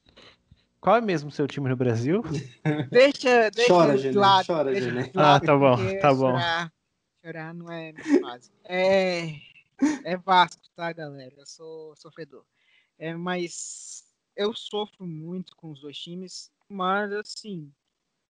Qual 0.81 0.95
é 0.95 1.01
mesmo 1.01 1.29
seu 1.29 1.47
time 1.47 1.67
no 1.67 1.75
Brasil? 1.75 2.21
Deixa, 2.89 3.51
deixa 3.51 3.73
Chora, 3.73 3.97
de 3.97 4.11
lado, 4.11 4.45
chora, 4.45 4.71
deixa 4.71 4.89
de 4.89 4.95
lado, 4.95 5.11
Ah, 5.15 5.39
tá 5.39 5.57
bom, 5.57 5.75
tá 5.99 6.13
bom. 6.13 6.31
Chorar, 6.31 6.73
chorar 7.23 7.53
não 7.53 7.71
é 7.71 7.91
minha 7.91 8.21
fase. 8.21 8.51
É, 8.63 9.35
é 10.03 10.17
Vasco, 10.17 10.61
tá, 10.75 10.91
galera? 10.93 11.33
Eu 11.37 11.45
sou 11.45 11.95
sofredor. 11.95 12.45
É, 12.97 13.13
mas 13.13 14.05
eu 14.35 14.53
sofro 14.53 15.05
muito 15.05 15.55
com 15.55 15.71
os 15.71 15.81
dois 15.81 15.97
times, 15.97 16.49
mas 16.67 17.11
assim, 17.11 17.71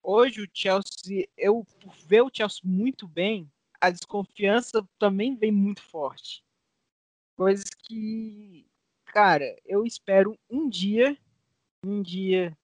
hoje 0.04 0.41
o 0.41 0.50
Chelsea, 0.54 1.28
eu 1.36 1.66
por 1.82 1.93
ver 2.08 2.22
o 2.22 2.32
Chelsea 2.32 2.62
muito 2.64 3.08
bem, 3.08 3.52
a 3.82 3.89
desconfiança 3.89 4.88
também 5.00 5.36
vem 5.36 5.52
muito 5.52 5.82
forte. 5.82 6.43
Coisas 7.36 7.66
que, 7.84 8.66
cara, 9.08 9.56
eu 9.66 9.86
espero 9.86 10.38
um 10.50 10.70
dia, 10.70 11.18
um 11.89 12.01
dia 12.01 12.57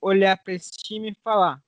olhar 0.00 0.36
para 0.36 0.54
esse 0.54 0.72
time 0.72 1.10
e 1.10 1.14
falar: 1.14 1.62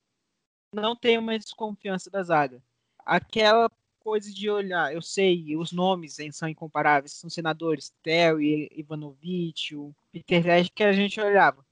não 0.72 0.94
tenho 0.94 1.22
mais 1.22 1.44
desconfiança 1.44 2.10
da 2.10 2.22
zaga. 2.22 2.62
aquela 3.04 3.70
coisa 4.00 4.32
de 4.32 4.48
olhar, 4.48 4.92
eu 4.94 5.02
sei, 5.02 5.54
os 5.56 5.70
nomes 5.70 6.16
são 6.32 6.48
incomparáveis, 6.48 7.12
são 7.12 7.28
senadores, 7.28 7.92
Terry, 8.02 8.70
Ivanovich, 8.74 9.76
o 9.76 9.94
Peter 10.10 10.46
Lesh, 10.46 10.70
que 10.70 10.82
a 10.82 10.92
gente 10.92 11.20
olhava. 11.20 11.64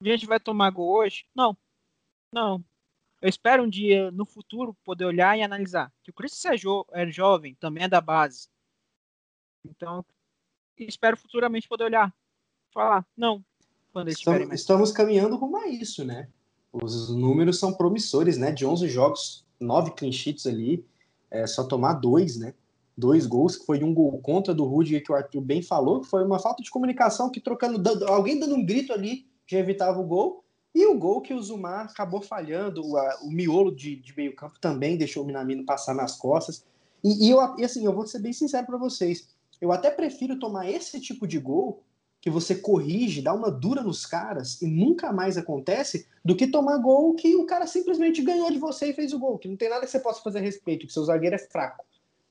A 0.00 0.08
gente 0.08 0.26
vai 0.26 0.40
tomar 0.40 0.70
gol 0.70 0.90
hoje? 0.96 1.26
Não. 1.34 1.56
Não. 2.32 2.64
Eu 3.20 3.28
espero 3.28 3.62
um 3.62 3.68
dia, 3.68 4.10
no 4.10 4.24
futuro, 4.24 4.74
poder 4.82 5.04
olhar 5.04 5.38
e 5.38 5.42
analisar. 5.42 5.92
Que 6.02 6.10
o 6.10 6.14
Chris 6.14 6.44
é, 6.44 6.56
jo 6.56 6.86
é 6.90 7.08
jovem, 7.10 7.54
também 7.54 7.84
é 7.84 7.88
da 7.88 8.00
base. 8.00 8.48
Então, 9.64 10.04
espero 10.76 11.16
futuramente 11.16 11.68
poder 11.68 11.84
olhar. 11.84 12.12
Falar, 12.72 13.06
não. 13.16 13.44
Quando 13.92 14.08
Estamos, 14.08 14.38
estamos 14.52 14.92
caminhando 14.92 15.36
rumo 15.36 15.56
a 15.56 15.68
isso, 15.68 16.04
né? 16.04 16.28
Os 16.72 17.10
números 17.10 17.58
são 17.58 17.74
promissores, 17.74 18.38
né? 18.38 18.50
De 18.50 18.64
11 18.64 18.88
jogos, 18.88 19.44
9 19.60 19.90
clean 19.92 20.12
sheets 20.12 20.46
ali, 20.46 20.84
é 21.30 21.46
só 21.46 21.64
tomar 21.64 21.94
dois, 21.94 22.36
né? 22.36 22.54
Dois 22.96 23.26
gols, 23.26 23.56
que 23.56 23.66
foi 23.66 23.82
um 23.82 23.92
gol 23.92 24.18
contra 24.20 24.54
do 24.54 24.64
Rudiger, 24.64 25.02
que 25.02 25.12
o 25.12 25.14
Arthur 25.14 25.40
bem 25.40 25.62
falou, 25.62 26.00
que 26.00 26.08
foi 26.08 26.24
uma 26.24 26.38
falta 26.38 26.62
de 26.62 26.70
comunicação, 26.70 27.30
que 27.30 27.40
trocando, 27.40 27.78
dando- 27.78 28.06
alguém 28.06 28.38
dando 28.38 28.54
um 28.54 28.64
grito 28.64 28.92
ali 28.92 29.26
já 29.46 29.58
evitava 29.58 29.98
o 30.00 30.04
gol. 30.04 30.42
E 30.74 30.86
o 30.86 30.98
gol 30.98 31.20
que 31.20 31.34
o 31.34 31.42
Zumar 31.42 31.86
acabou 31.86 32.22
falhando, 32.22 32.86
o, 32.86 32.96
a- 32.96 33.18
o 33.22 33.30
miolo 33.30 33.74
de, 33.74 33.96
de 33.96 34.16
meio 34.16 34.34
campo 34.34 34.58
também 34.58 34.96
deixou 34.96 35.22
o 35.22 35.26
Minamino 35.26 35.64
passar 35.66 35.94
nas 35.94 36.16
costas. 36.16 36.64
E, 37.04 37.26
e 37.26 37.30
eu, 37.30 37.38
e 37.58 37.64
assim, 37.64 37.84
eu 37.84 37.92
vou 37.92 38.06
ser 38.06 38.20
bem 38.20 38.32
sincero 38.32 38.66
para 38.66 38.78
vocês, 38.78 39.28
eu 39.60 39.70
até 39.72 39.90
prefiro 39.90 40.38
tomar 40.38 40.70
esse 40.70 40.98
tipo 41.00 41.26
de 41.26 41.38
gol 41.38 41.82
que 42.22 42.30
você 42.30 42.54
corrige, 42.54 43.20
dá 43.20 43.34
uma 43.34 43.50
dura 43.50 43.82
nos 43.82 44.06
caras 44.06 44.62
e 44.62 44.66
nunca 44.68 45.12
mais 45.12 45.36
acontece, 45.36 46.06
do 46.24 46.36
que 46.36 46.46
tomar 46.46 46.78
gol 46.78 47.14
que 47.14 47.34
o 47.34 47.44
cara 47.44 47.66
simplesmente 47.66 48.22
ganhou 48.22 48.48
de 48.48 48.58
você 48.58 48.86
e 48.86 48.92
fez 48.94 49.12
o 49.12 49.18
gol, 49.18 49.36
que 49.38 49.48
não 49.48 49.56
tem 49.56 49.68
nada 49.68 49.84
que 49.84 49.90
você 49.90 49.98
possa 49.98 50.22
fazer 50.22 50.38
a 50.38 50.42
respeito, 50.42 50.86
que 50.86 50.92
seu 50.92 51.04
zagueiro 51.04 51.34
é 51.34 51.38
fraco. 51.38 51.84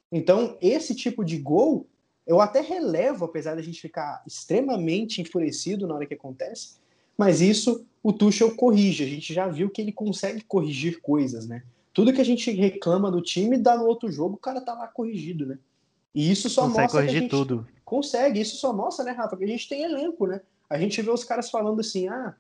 Então, 0.10 0.58
esse 0.62 0.96
tipo 0.96 1.26
de 1.26 1.38
gol, 1.38 1.86
eu 2.26 2.40
até 2.40 2.62
relevo, 2.62 3.26
apesar 3.26 3.56
da 3.56 3.62
gente 3.62 3.82
ficar 3.82 4.24
extremamente 4.26 5.22
enfurecido 5.22 5.86
na 5.86 5.96
hora 5.96 6.06
que 6.06 6.14
acontece, 6.14 6.76
mas 7.18 7.42
isso 7.42 7.86
o 8.02 8.14
Tuchel 8.14 8.56
corrige, 8.56 9.04
a 9.04 9.08
gente 9.08 9.34
já 9.34 9.50
viu 9.50 9.70
que 9.70 9.82
ele 9.82 9.92
consegue 9.92 10.42
corrigir 10.46 11.02
coisas, 11.02 11.46
né? 11.46 11.64
Tudo 11.94 12.14
que 12.14 12.22
a 12.22 12.26
gente 12.26 12.50
reclama 12.50 13.12
do 13.12 13.22
time, 13.22 13.58
dá 13.58 13.76
no 13.76 13.86
outro 13.86 14.10
jogo, 14.10 14.36
o 14.36 14.40
cara 14.40 14.62
tá 14.62 14.74
lá 14.74 14.88
corrigido, 14.88 15.46
né? 15.46 15.60
E 16.16 16.32
isso 16.32 16.50
só 16.50 16.62
Consegue 16.62 16.82
mostra 16.82 16.88
que 16.88 16.98
a 16.98 17.08
corrigir 17.08 17.22
gente 17.24 17.30
tudo. 17.30 17.68
Consegue. 17.92 18.40
Isso 18.40 18.56
só 18.56 18.72
mostra, 18.72 19.04
né, 19.04 19.12
Rafa, 19.12 19.36
que 19.36 19.44
a 19.44 19.48
gente 19.48 19.68
tem 19.68 19.84
elenco, 19.84 20.26
né? 20.26 20.40
A 20.70 20.78
gente 20.80 21.02
vê 21.02 21.12
os 21.12 21.26
caras 21.26 21.50
falando 21.52 21.82
assim, 21.82 22.08
ah, 22.08 22.34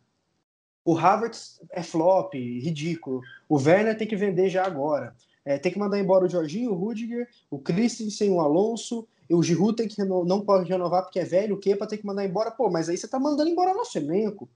o 0.86 0.98
Havertz 0.98 1.60
é 1.70 1.84
flop, 1.84 2.34
ridículo. 2.34 3.22
O 3.50 3.58
Werner 3.58 3.98
tem 3.98 4.08
que 4.08 4.16
vender 4.16 4.50
já 4.50 4.66
agora. 4.66 5.14
É, 5.44 5.58
tem 5.58 5.72
que 5.72 5.78
mandar 5.78 6.00
embora 6.00 6.26
o 6.26 6.30
Jorginho, 6.30 6.72
o 6.72 6.76
Rudiger, 6.76 7.28
o 7.50 7.60
Christensen, 7.60 8.32
o 8.32 8.40
Alonso, 8.40 9.06
e 9.30 9.34
o 9.36 9.44
Giroud 9.44 9.76
tem 9.76 9.88
que 9.88 10.02
reno- 10.02 10.24
não 10.24 10.40
pode 10.42 10.70
renovar 10.70 11.04
porque 11.04 11.20
é 11.20 11.26
velho, 11.26 11.56
o 11.56 11.60
Kepa 11.60 11.86
tem 11.86 11.98
que 12.00 12.06
mandar 12.06 12.24
embora. 12.26 12.50
Pô, 12.52 12.70
mas 12.70 12.88
aí 12.88 12.98
você 12.98 13.08
tá 13.08 13.20
mandando 13.20 13.50
embora 13.50 13.74
nosso 13.74 13.98
elenco. 13.98 14.48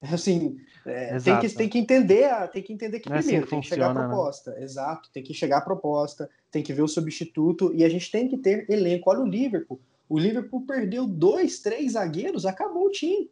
Assim, 0.00 0.60
é, 0.84 1.18
tem, 1.18 1.38
que, 1.40 1.48
tem 1.48 1.68
que 1.68 1.78
entender, 1.78 2.24
a- 2.24 2.46
tem 2.46 2.62
que 2.62 2.72
entender 2.72 3.00
que 3.00 3.08
Não 3.08 3.16
é 3.16 3.18
assim 3.18 3.28
primeiro 3.28 3.46
que 3.46 3.50
tem 3.50 3.60
que 3.62 3.68
chegar 3.68 3.86
a 3.86 3.88
funciona, 3.88 4.08
né? 4.08 4.14
proposta. 4.14 4.56
Exato, 4.60 5.10
tem 5.12 5.22
que 5.22 5.34
chegar 5.34 5.58
a 5.58 5.62
proposta, 5.62 6.30
tem 6.50 6.62
que 6.62 6.72
ver 6.72 6.82
o 6.82 6.88
substituto 6.88 7.72
e 7.74 7.82
a 7.82 7.88
gente 7.88 8.10
tem 8.10 8.28
que 8.28 8.36
ter 8.36 8.70
elenco. 8.70 9.10
Olha 9.10 9.20
o 9.20 9.26
Liverpool. 9.26 9.80
O 10.08 10.18
Liverpool 10.18 10.64
perdeu 10.66 11.06
dois, 11.06 11.60
três 11.60 11.92
zagueiros, 11.92 12.46
acabou 12.46 12.86
o 12.86 12.90
time. 12.90 13.30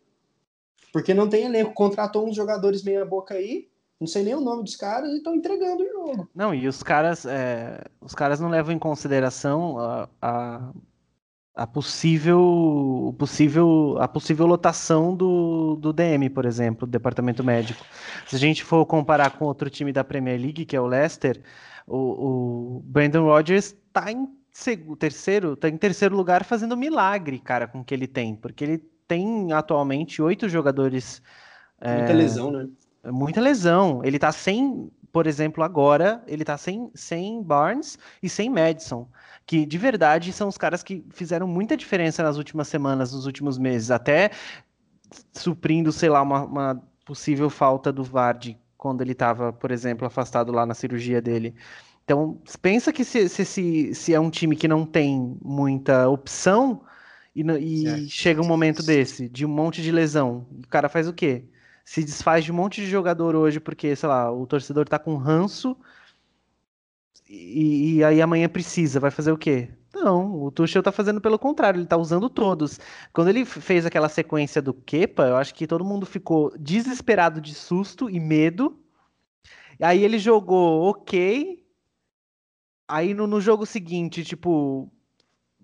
Porque 0.93 1.15
não 1.15 1.29
tem 1.29 1.45
elenco. 1.45 1.73
Contratou 1.73 2.29
uns 2.29 2.37
jogadores 2.37 2.83
meia 2.83 3.05
boca 3.05 3.35
aí, 3.35 3.69
não 4.01 4.07
sei 4.07 4.23
nem 4.23 4.35
o 4.35 4.41
nome 4.41 4.65
dos 4.65 4.77
caras, 4.77 5.11
e 5.13 5.17
estão 5.17 5.35
entregando 5.35 5.83
o 5.83 5.89
jogo. 5.89 6.29
Não, 6.35 6.55
e 6.55 6.67
os 6.69 6.83
caras, 6.83 7.25
é, 7.25 7.85
os 8.01 8.15
caras 8.15 8.41
não 8.41 8.49
levam 8.49 8.75
em 8.75 8.79
consideração 8.79 9.79
a, 9.79 10.09
a, 10.21 10.73
a 11.55 11.67
possível, 11.67 13.15
possível, 13.19 13.97
a 14.01 14.09
possível 14.09 14.47
lotação 14.47 15.15
do, 15.17 15.77
do 15.77 15.93
DM, 15.93 16.29
por 16.31 16.45
exemplo, 16.45 16.87
do 16.87 16.91
departamento 16.91 17.43
médico. 17.43 17.85
Se 18.27 18.37
a 18.37 18.39
gente 18.39 18.65
for 18.65 18.85
comparar 18.87 19.39
com 19.39 19.45
outro 19.45 19.71
time 19.71 19.93
da 19.93 20.05
Premier 20.05 20.41
League, 20.41 20.65
que 20.65 20.77
é 20.77 20.81
o 20.81 20.87
Leicester, 20.87 21.41
o, 21.87 21.97
o 22.77 22.81
Brandon 22.85 23.25
Rodgers 23.25 23.67
está 23.67 24.11
em 24.11 24.29
terceiro, 24.99 25.57
tá 25.57 25.69
em 25.69 25.77
terceiro 25.77 26.17
lugar 26.17 26.45
fazendo 26.45 26.77
milagre, 26.77 27.39
cara, 27.39 27.67
com 27.67 27.81
o 27.81 27.85
que 27.85 27.93
ele 27.93 28.07
tem, 28.07 28.37
porque 28.37 28.63
ele 28.65 28.79
tem 29.07 29.53
atualmente 29.53 30.23
oito 30.23 30.49
jogadores 30.49 31.21
Muita 31.99 32.13
lesão, 32.13 32.51
né? 32.51 32.69
é 33.03 33.11
Muita 33.11 33.41
lesão. 33.41 34.01
Ele 34.05 34.19
tá 34.19 34.33
sem, 34.33 34.91
por 35.13 35.27
exemplo, 35.27 35.63
agora, 35.63 36.23
ele 36.27 36.45
tá 36.45 36.57
sem, 36.57 36.91
sem 36.95 37.43
Barnes 37.43 37.99
e 38.23 38.29
sem 38.29 38.49
Madison, 38.49 39.09
que 39.45 39.67
de 39.67 39.77
verdade 39.77 40.33
são 40.33 40.49
os 40.49 40.57
caras 40.57 40.83
que 40.83 41.05
fizeram 41.11 41.47
muita 41.47 41.77
diferença 41.77 42.23
nas 42.23 42.37
últimas 42.37 42.69
semanas, 42.69 43.13
nos 43.13 43.27
últimos 43.27 43.59
meses, 43.59 43.91
até 43.91 44.31
suprindo, 45.33 45.93
sei 45.93 46.09
lá, 46.09 46.23
uma, 46.23 46.45
uma 46.45 46.83
possível 47.05 47.51
falta 47.51 47.93
do 47.93 48.03
Vardy 48.03 48.59
quando 48.79 49.03
ele 49.03 49.13
estava, 49.13 49.53
por 49.53 49.71
exemplo, 49.71 50.07
afastado 50.07 50.53
lá 50.53 50.67
na 50.67 50.75
cirurgia 50.75 51.21
dele. 51.21 51.55
Então, 52.05 52.41
pensa 52.61 52.93
que 52.93 53.05
se, 53.05 53.29
se, 53.29 53.45
se, 53.45 53.95
se 53.95 54.15
é 54.15 54.21
um 54.21 54.31
time 54.31 54.55
que 54.55 54.69
não 54.69 54.85
tem 54.85 55.39
muita 55.43 56.09
opção 56.09 56.83
e, 57.35 57.43
e 57.43 58.09
chega 58.11 58.43
um 58.43 58.47
momento 58.47 58.83
desse, 58.83 59.29
de 59.29 59.47
um 59.47 59.49
monte 59.49 59.81
de 59.83 59.91
lesão, 59.91 60.47
o 60.51 60.69
cara 60.69 60.89
faz 60.89 61.09
o 61.09 61.15
quê? 61.15 61.45
Se 61.85 62.05
desfaz 62.05 62.45
de 62.45 62.53
um 62.53 62.55
monte 62.55 62.83
de 62.83 62.87
jogador 62.89 63.35
hoje 63.35 63.59
porque, 63.59 63.97
sei 63.97 64.09
lá, 64.09 64.31
o 64.31 64.47
torcedor 64.47 64.87
tá 64.87 64.99
com 64.99 65.17
ranço 65.17 65.77
e, 67.29 67.97
e 67.97 68.05
aí 68.05 68.21
amanhã 68.21 68.49
precisa, 68.49 69.01
vai 69.01 69.11
fazer 69.11 69.33
o 69.33 69.39
quê? 69.39 69.71
Não, 69.95 70.43
o 70.43 70.51
Tuchel 70.51 70.83
tá 70.83 70.93
fazendo 70.93 71.21
pelo 71.21 71.39
contrário, 71.39 71.79
ele 71.79 71.87
tá 71.87 71.97
usando 71.97 72.29
todos. 72.29 72.79
Quando 73.13 73.29
ele 73.29 73.45
fez 73.47 73.87
aquela 73.87 74.09
sequência 74.09 74.61
do 74.61 74.75
Kepa, 74.75 75.25
eu 75.29 75.37
acho 75.37 75.55
que 75.55 75.67
todo 75.67 75.85
mundo 75.85 76.05
ficou 76.05 76.53
desesperado 76.59 77.41
de 77.41 77.55
susto 77.55 78.11
e 78.11 78.21
medo. 78.21 78.79
Aí 79.81 80.05
ele 80.05 80.19
jogou 80.19 80.83
ok. 80.91 81.64
Aí 82.95 83.13
no, 83.15 83.27
no 83.27 83.41
jogo 83.41 83.67
seguinte, 83.67 84.25
tipo, 84.25 84.89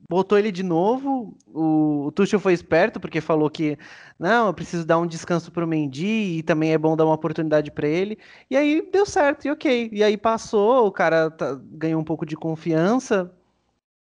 botou 0.08 0.38
ele 0.38 0.50
de 0.52 0.62
novo. 0.64 1.36
O, 1.46 2.06
o 2.06 2.12
Tuchel 2.12 2.40
foi 2.40 2.52
esperto 2.54 2.98
porque 3.00 3.20
falou 3.20 3.48
que 3.50 3.78
não, 4.18 4.48
eu 4.48 4.54
preciso 4.54 4.84
dar 4.86 4.98
um 4.98 5.06
descanso 5.06 5.52
pro 5.52 5.66
Mendy 5.66 6.38
e 6.38 6.42
também 6.42 6.72
é 6.72 6.78
bom 6.78 6.96
dar 6.96 7.04
uma 7.06 7.14
oportunidade 7.14 7.70
para 7.70 7.88
ele. 7.88 8.18
E 8.50 8.56
aí 8.56 8.82
deu 8.92 9.06
certo 9.06 9.46
e 9.46 9.50
ok. 9.50 9.90
E 9.92 10.02
aí 10.02 10.16
passou, 10.16 10.86
o 10.86 10.92
cara 10.92 11.30
tá- 11.30 11.54
ganhou 11.72 12.00
um 12.00 12.04
pouco 12.04 12.26
de 12.26 12.36
confiança. 12.36 13.32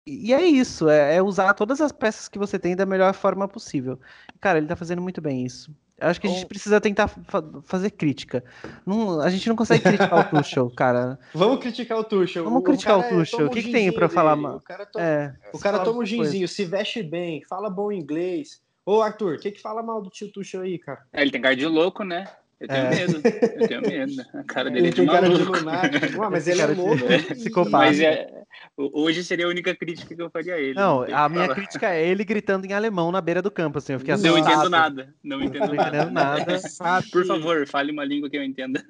E 0.07 0.33
é 0.35 0.45
isso, 0.47 0.89
é, 0.89 1.17
é 1.17 1.23
usar 1.23 1.55
todas 1.55 1.81
as 1.81 1.93
peças 1.93 2.29
que 2.29 2.39
você 2.39 2.59
tem 2.59 2.77
da 2.77 2.87
melhor 2.87 3.15
forma 3.15 3.49
possível. 3.49 4.01
Cara, 4.41 4.59
ele 4.59 4.69
tá 4.69 4.77
fazendo 4.77 5.03
muito 5.03 5.21
bem 5.21 5.45
isso. 5.47 5.75
Eu 5.99 6.09
acho 6.09 6.21
que 6.21 6.27
a 6.27 6.31
gente 6.31 6.43
Bom. 6.43 6.49
precisa 6.49 6.79
tentar 6.81 7.09
fa- 7.09 7.43
fazer 7.65 7.91
crítica. 7.91 8.45
Não- 8.85 9.19
a 9.21 9.31
gente 9.31 9.49
não 9.49 9.57
consegue 9.57 9.83
criticar 9.83 10.21
o 10.21 10.25
Tuchel, 10.45 10.71
cara. 10.71 11.19
Vamos 11.33 11.59
criticar 11.59 11.99
o 11.99 12.05
Tuchel. 12.05 12.45
Vamos 12.45 12.63
criticar 12.63 12.99
o 12.99 13.03
é- 13.03 13.09
Tuchel. 13.09 13.47
O 13.47 13.51
que 13.51 13.61
um 13.61 13.63
que 13.63 13.73
tem 13.73 13.91
pra 13.91 14.09
falar, 14.09 14.37
mano? 14.37 14.57
O 14.57 14.61
cara 14.61 14.85
toma, 14.85 15.05
É, 15.05 15.35
o 15.55 15.59
cara 15.59 15.79
toma 15.79 16.01
um 16.01 16.05
ginzinho, 16.07 16.47
se 16.47 16.65
veste 16.67 17.03
bem, 17.03 17.43
fala 17.49 17.71
bom 17.71 17.91
inglês. 17.91 18.61
Ô, 18.85 19.01
Arthur, 19.01 19.37
o 19.37 19.39
que 19.39 19.51
que 19.51 19.61
fala 19.61 19.83
mal 19.83 20.03
do 20.03 20.11
tio 20.11 20.31
Tuchel 20.31 20.61
aí, 20.63 20.79
cara? 20.79 21.03
É, 21.13 21.23
ele 21.23 21.31
tem 21.31 21.41
cara 21.41 21.57
de 21.57 21.67
louco, 21.67 22.05
né? 22.05 22.27
Eu 22.59 22.69
tenho 22.69 22.87
É. 22.87 22.91
medo. 22.91 23.23
Eu 23.61 23.69
tenho 23.69 23.81
medo. 23.83 24.23
A 24.33 24.45
cara 24.45 24.71
dele 24.71 24.79
Ele 24.79 24.87
é 24.89 24.91
de 24.91 24.97
tem 24.97 25.07
cara 25.07 25.29
de 25.29 25.39
maluco. 25.43 25.59
lunático. 25.59 26.21
Ué, 26.21 26.29
mas 26.31 26.49
ele 26.49 26.61
é 26.63 26.67
louco. 26.67 27.05
é, 27.05 27.35
psicopata. 27.35 27.71
Mas 27.71 28.01
é, 28.01 28.45
hoje 28.79 29.23
seria 29.23 29.45
a 29.47 29.49
única 29.49 29.75
crítica 29.77 30.15
que 30.15 30.23
eu 30.23 30.31
faria 30.31 30.55
a 30.55 30.59
ele. 30.59 30.75
Não, 30.75 31.03
a 31.03 31.29
minha 31.29 31.45
falar. 31.45 31.55
crítica 31.55 31.91
é 31.95 32.07
ele 32.09 32.25
gritando 32.25 32.65
em 32.67 32.73
alemão 32.73 33.13
na 33.13 33.21
beira 33.21 33.43
do 33.43 33.51
campo, 33.51 33.77
assim. 33.79 33.93
Eu 33.93 33.99
fiquei 33.99 34.15
Não 34.17 34.21
assustado. 34.37 34.53
entendo 34.55 34.71
nada. 34.71 35.15
Não 35.23 35.43
entendo 35.43 35.67
Não 35.67 35.75
entendendo 35.75 36.11
nada. 36.11 36.37
nada. 36.45 36.59
Sabe, 36.61 37.11
Por 37.13 37.27
favor, 37.27 37.67
fale 37.67 37.93
uma 37.93 38.05
língua 38.05 38.31
que 38.31 38.37
eu 38.39 38.43
entenda. 38.43 38.83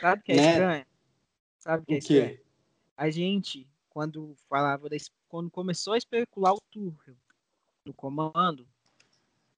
sabe 0.00 0.20
o 0.20 0.24
que 0.24 0.32
é 0.32 0.36
Né? 0.36 0.50
estranho? 0.50 0.86
Sabe 1.58 1.82
o 1.82 1.86
que 1.86 1.92
é 1.92 1.96
O 1.96 1.98
estranho? 1.98 2.28
quê? 2.28 2.42
A 2.96 3.08
gente, 3.10 3.66
quando 3.88 4.36
falava 4.50 4.88
da, 4.90 4.96
quando 5.28 5.50
começou 5.50 5.94
a 5.94 5.98
especular 5.98 6.52
o 6.52 6.60
Tuchel 6.70 7.14
do 7.86 7.94
comando, 7.94 8.66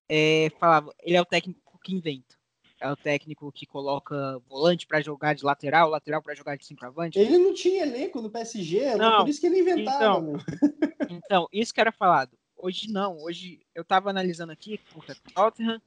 é, 0.09 0.51
falava, 0.61 0.95
ele 1.03 1.17
é 1.17 1.21
o 1.21 1.25
técnico 1.27 1.79
que 1.83 1.93
inventa. 1.95 2.37
É 2.85 2.93
o 2.93 2.97
técnico 2.97 3.51
que 3.51 3.65
coloca 3.65 4.39
volante 4.41 4.87
pra 4.87 5.01
jogar 5.01 5.35
de 5.35 5.43
lateral, 5.43 5.89
lateral 5.89 6.21
pra 6.21 6.35
jogar 6.35 6.59
de 6.59 6.67
centroavante. 6.67 7.19
Ele 7.19 7.39
não 7.39 7.55
tinha 7.55 7.83
elenco 7.83 8.21
no 8.21 8.29
PSG, 8.29 8.79
era 8.79 8.99
Não, 8.99 9.21
por 9.21 9.31
isso 9.31 9.41
que 9.41 9.47
ele 9.47 9.61
inventava. 9.61 10.19
então. 10.19 10.35
Então, 11.25 11.49
isso 11.51 11.73
que 11.73 11.81
era 11.81 11.91
falado. 11.91 12.37
Hoje 12.55 12.93
não. 12.93 13.17
Hoje 13.23 13.65
eu 13.75 13.83
tava 13.83 14.11
analisando 14.11 14.53
aqui 14.53 14.77
contra 14.93 15.15
Tottenham, 15.35 15.81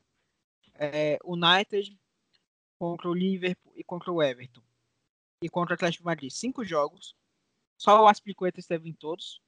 é, 0.73 1.19
United, 1.23 1.95
contra 2.79 3.07
o 3.07 3.13
Liverpool 3.13 3.73
e 3.75 3.83
contra 3.83 4.11
o 4.11 4.23
Everton. 4.23 4.61
E 5.43 5.49
contra 5.49 5.73
o 5.73 5.75
Atlético 5.75 6.03
Madrid. 6.03 6.31
Cinco 6.31 6.65
jogos. 6.65 7.15
Só 7.77 8.01
o 8.01 8.07
Aspilicueta 8.07 8.59
esteve 8.59 8.89
em 8.89 8.93
todos. 8.93 9.39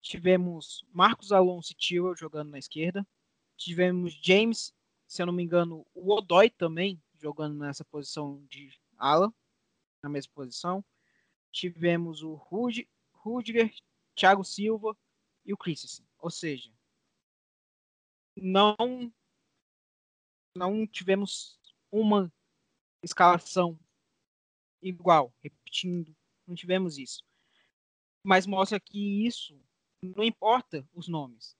Tivemos 0.00 0.84
Marcos 0.92 1.32
Alonso 1.32 1.72
e 1.72 1.74
Tio 1.74 2.14
jogando 2.14 2.50
na 2.50 2.58
esquerda. 2.60 3.04
Tivemos 3.56 4.16
James, 4.22 4.72
se 5.10 5.20
eu 5.20 5.26
não 5.26 5.32
me 5.32 5.42
engano, 5.42 5.84
o 5.92 6.14
Odoi 6.14 6.48
também 6.48 7.02
jogando 7.18 7.58
nessa 7.58 7.84
posição 7.84 8.46
de 8.46 8.80
ala, 8.96 9.34
na 10.00 10.08
mesma 10.08 10.32
posição. 10.32 10.84
tivemos 11.50 12.22
o 12.22 12.34
Rud 12.34 12.88
Rudiger, 13.12 13.74
Thiago 14.14 14.44
Silva 14.44 14.96
e 15.44 15.52
o 15.52 15.56
Christensen. 15.56 16.06
Ou 16.16 16.30
seja, 16.30 16.72
não 18.36 18.76
não 20.56 20.86
tivemos 20.86 21.58
uma 21.90 22.32
escalação 23.02 23.76
igual, 24.80 25.34
repetindo, 25.42 26.16
não 26.46 26.54
tivemos 26.54 26.98
isso. 26.98 27.24
Mas 28.22 28.46
mostra 28.46 28.78
que 28.78 29.26
isso 29.26 29.60
não 30.00 30.22
importa 30.22 30.88
os 30.92 31.08
nomes. 31.08 31.56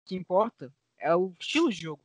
O 0.00 0.04
que 0.06 0.16
importa 0.16 0.74
é 0.98 1.14
o 1.14 1.32
estilo 1.38 1.70
de 1.70 1.80
jogo, 1.80 2.04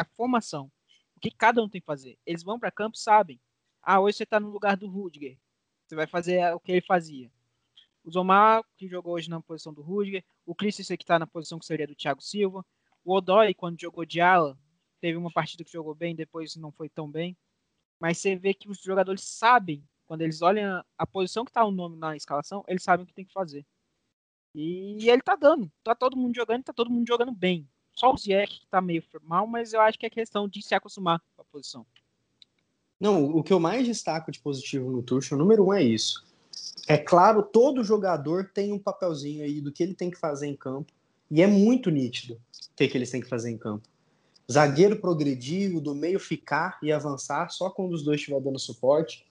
a 0.00 0.04
formação. 0.04 0.70
O 1.16 1.20
que 1.20 1.30
cada 1.30 1.62
um 1.62 1.68
tem 1.68 1.80
que 1.80 1.86
fazer. 1.86 2.18
Eles 2.26 2.42
vão 2.42 2.58
para 2.58 2.70
campo 2.70 2.96
sabem. 2.96 3.40
Ah, 3.82 4.00
hoje 4.00 4.18
você 4.18 4.24
está 4.24 4.40
no 4.40 4.50
lugar 4.50 4.76
do 4.76 4.88
Rudiger. 4.88 5.38
Você 5.86 5.94
vai 5.94 6.06
fazer 6.06 6.54
o 6.54 6.60
que 6.60 6.72
ele 6.72 6.80
fazia. 6.80 7.30
O 8.02 8.10
Zomar, 8.10 8.64
que 8.76 8.88
jogou 8.88 9.14
hoje 9.14 9.30
na 9.30 9.40
posição 9.40 9.72
do 9.72 9.82
Rudiger. 9.82 10.24
O 10.44 10.54
Christensen, 10.54 10.96
que 10.96 11.04
está 11.04 11.18
na 11.18 11.26
posição 11.26 11.58
que 11.58 11.66
seria 11.66 11.86
do 11.86 11.94
Thiago 11.94 12.22
Silva. 12.22 12.64
O 13.04 13.14
Odoi, 13.14 13.54
quando 13.54 13.80
jogou 13.80 14.04
de 14.04 14.20
ala, 14.20 14.58
teve 15.00 15.18
uma 15.18 15.30
partida 15.30 15.62
que 15.62 15.70
jogou 15.72 15.94
bem, 15.94 16.14
depois 16.14 16.56
não 16.56 16.72
foi 16.72 16.88
tão 16.88 17.10
bem. 17.10 17.36
Mas 18.00 18.18
você 18.18 18.34
vê 18.34 18.54
que 18.54 18.68
os 18.68 18.78
jogadores 18.82 19.22
sabem, 19.22 19.86
quando 20.06 20.22
eles 20.22 20.42
olham 20.42 20.82
a 20.96 21.06
posição 21.06 21.44
que 21.44 21.50
está 21.50 21.64
o 21.64 21.70
nome 21.70 21.96
na 21.96 22.16
escalação, 22.16 22.64
eles 22.66 22.82
sabem 22.82 23.04
o 23.04 23.06
que 23.06 23.14
tem 23.14 23.24
que 23.24 23.32
fazer. 23.32 23.66
E 24.54 25.10
ele 25.10 25.20
tá 25.20 25.36
dando. 25.36 25.70
Tá 25.82 25.94
todo 25.94 26.16
mundo 26.16 26.34
jogando, 26.34 26.64
tá 26.64 26.72
todo 26.72 26.90
mundo 26.90 27.06
jogando 27.06 27.32
bem. 27.32 27.68
Só 27.94 28.12
o 28.12 28.16
Ziyech 28.16 28.60
que 28.60 28.66
tá 28.66 28.80
meio 28.80 29.02
mal, 29.22 29.46
mas 29.46 29.72
eu 29.72 29.80
acho 29.80 29.98
que 29.98 30.06
é 30.06 30.10
questão 30.10 30.48
de 30.48 30.62
se 30.62 30.74
acostumar 30.74 31.20
com 31.36 31.42
a 31.42 31.44
posição. 31.44 31.86
Não, 33.00 33.24
o 33.24 33.42
que 33.42 33.52
eu 33.52 33.60
mais 33.60 33.86
destaco 33.86 34.30
de 34.30 34.40
positivo 34.40 34.90
no 34.90 35.02
Tuchel, 35.02 35.38
número 35.38 35.66
um 35.66 35.74
é 35.74 35.82
isso. 35.82 36.24
É 36.88 36.96
claro, 36.96 37.42
todo 37.42 37.84
jogador 37.84 38.50
tem 38.52 38.72
um 38.72 38.78
papelzinho 38.78 39.44
aí 39.44 39.60
do 39.60 39.72
que 39.72 39.82
ele 39.82 39.94
tem 39.94 40.10
que 40.10 40.18
fazer 40.18 40.46
em 40.46 40.56
campo, 40.56 40.92
e 41.30 41.42
é 41.42 41.46
muito 41.46 41.90
nítido 41.90 42.34
o 42.34 42.76
que, 42.76 42.88
que 42.88 42.96
eles 42.96 43.10
têm 43.10 43.20
que 43.20 43.28
fazer 43.28 43.50
em 43.50 43.58
campo. 43.58 43.88
Zagueiro 44.50 45.00
progredir, 45.00 45.74
o 45.74 45.80
do 45.80 45.94
meio 45.94 46.20
ficar 46.20 46.78
e 46.82 46.92
avançar 46.92 47.48
só 47.50 47.70
quando 47.70 47.94
os 47.94 48.02
dois 48.02 48.20
estiver 48.20 48.40
dando 48.40 48.58
suporte. 48.58 49.26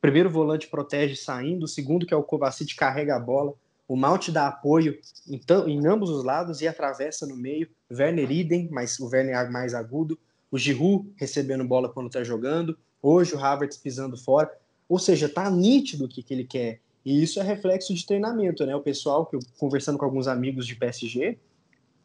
Primeiro 0.00 0.30
volante 0.30 0.68
protege 0.68 1.16
saindo, 1.16 1.64
o 1.64 1.68
segundo, 1.68 2.06
que 2.06 2.14
é 2.14 2.16
o 2.16 2.22
Kovacic, 2.22 2.74
carrega 2.76 3.16
a 3.16 3.20
bola. 3.20 3.54
O 3.86 3.96
Mount 3.96 4.28
dá 4.30 4.46
apoio 4.46 4.98
em, 5.28 5.40
em, 5.66 5.86
ambos 5.86 6.10
os 6.10 6.24
lados 6.24 6.60
e 6.60 6.68
atravessa 6.68 7.26
no 7.26 7.36
meio. 7.36 7.68
Werner 7.90 8.30
idem, 8.30 8.68
mas 8.70 8.98
o 8.98 9.06
Werner 9.06 9.50
mais 9.50 9.74
agudo. 9.74 10.18
O 10.50 10.58
Giroud 10.58 11.12
recebendo 11.16 11.64
bola 11.64 11.88
quando 11.88 12.06
está 12.06 12.22
jogando. 12.22 12.78
Hoje 13.02 13.34
o 13.34 13.38
Havertz 13.38 13.76
pisando 13.76 14.16
fora. 14.16 14.50
Ou 14.88 14.98
seja, 14.98 15.28
tá 15.28 15.50
nítido 15.50 16.04
o 16.04 16.08
que, 16.08 16.22
que 16.22 16.32
ele 16.32 16.44
quer. 16.44 16.80
E 17.04 17.22
isso 17.22 17.40
é 17.40 17.42
reflexo 17.42 17.92
de 17.94 18.06
treinamento, 18.06 18.64
né? 18.64 18.76
O 18.76 18.80
pessoal, 18.80 19.26
que 19.26 19.36
eu, 19.36 19.40
conversando 19.58 19.98
com 19.98 20.04
alguns 20.04 20.28
amigos 20.28 20.66
de 20.66 20.76
PSG, 20.76 21.38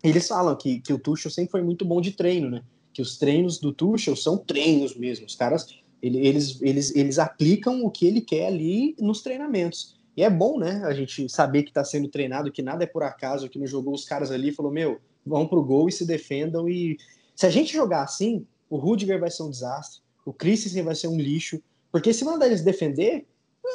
eles 0.04 0.28
falam 0.28 0.56
que, 0.56 0.80
que 0.80 0.94
o 0.94 1.00
Tuchel 1.00 1.32
sempre 1.32 1.52
foi 1.52 1.62
muito 1.62 1.86
bom 1.86 2.02
de 2.02 2.12
treino, 2.12 2.50
né? 2.50 2.64
Que 2.94 3.02
os 3.02 3.18
treinos 3.18 3.60
do 3.60 3.72
Tuchel 3.72 4.16
são 4.16 4.38
treinos 4.38 4.96
mesmo. 4.96 5.26
Os 5.26 5.36
caras, 5.36 5.68
ele, 6.02 6.26
eles, 6.26 6.60
eles, 6.62 6.96
eles 6.96 7.20
aplicam 7.20 7.84
o 7.84 7.92
que 7.92 8.08
ele 8.08 8.22
quer 8.22 8.48
ali 8.48 8.96
nos 9.00 9.22
treinamentos. 9.22 9.97
E 10.18 10.24
é 10.24 10.30
bom, 10.32 10.58
né? 10.58 10.82
A 10.84 10.94
gente 10.94 11.30
saber 11.30 11.62
que 11.62 11.70
está 11.70 11.84
sendo 11.84 12.08
treinado, 12.08 12.52
que 12.52 12.64
nada 12.64 12.84
é 12.84 12.88
por 12.88 13.04
acaso, 13.04 13.48
que 13.48 13.60
não 13.60 13.68
jogou 13.68 13.94
os 13.94 14.04
caras 14.04 14.32
ali 14.32 14.50
e 14.50 14.52
falou: 14.54 14.72
meu, 14.72 15.00
vão 15.24 15.48
pro 15.48 15.64
gol 15.64 15.88
e 15.88 15.92
se 15.92 16.08
defendam. 16.08 16.68
E 16.68 16.98
se 17.36 17.46
a 17.46 17.52
gente 17.52 17.72
jogar 17.72 18.02
assim, 18.02 18.48
o 18.68 18.78
Rudiger 18.78 19.20
vai 19.20 19.30
ser 19.30 19.44
um 19.44 19.52
desastre, 19.52 20.02
o 20.26 20.34
Christensen 20.34 20.82
vai 20.82 20.96
ser 20.96 21.08
um 21.08 21.18
lixo, 21.18 21.62
porque 21.92 22.12
se 22.12 22.26
mandar 22.26 22.48
eles 22.48 22.64
defender, 22.64 23.28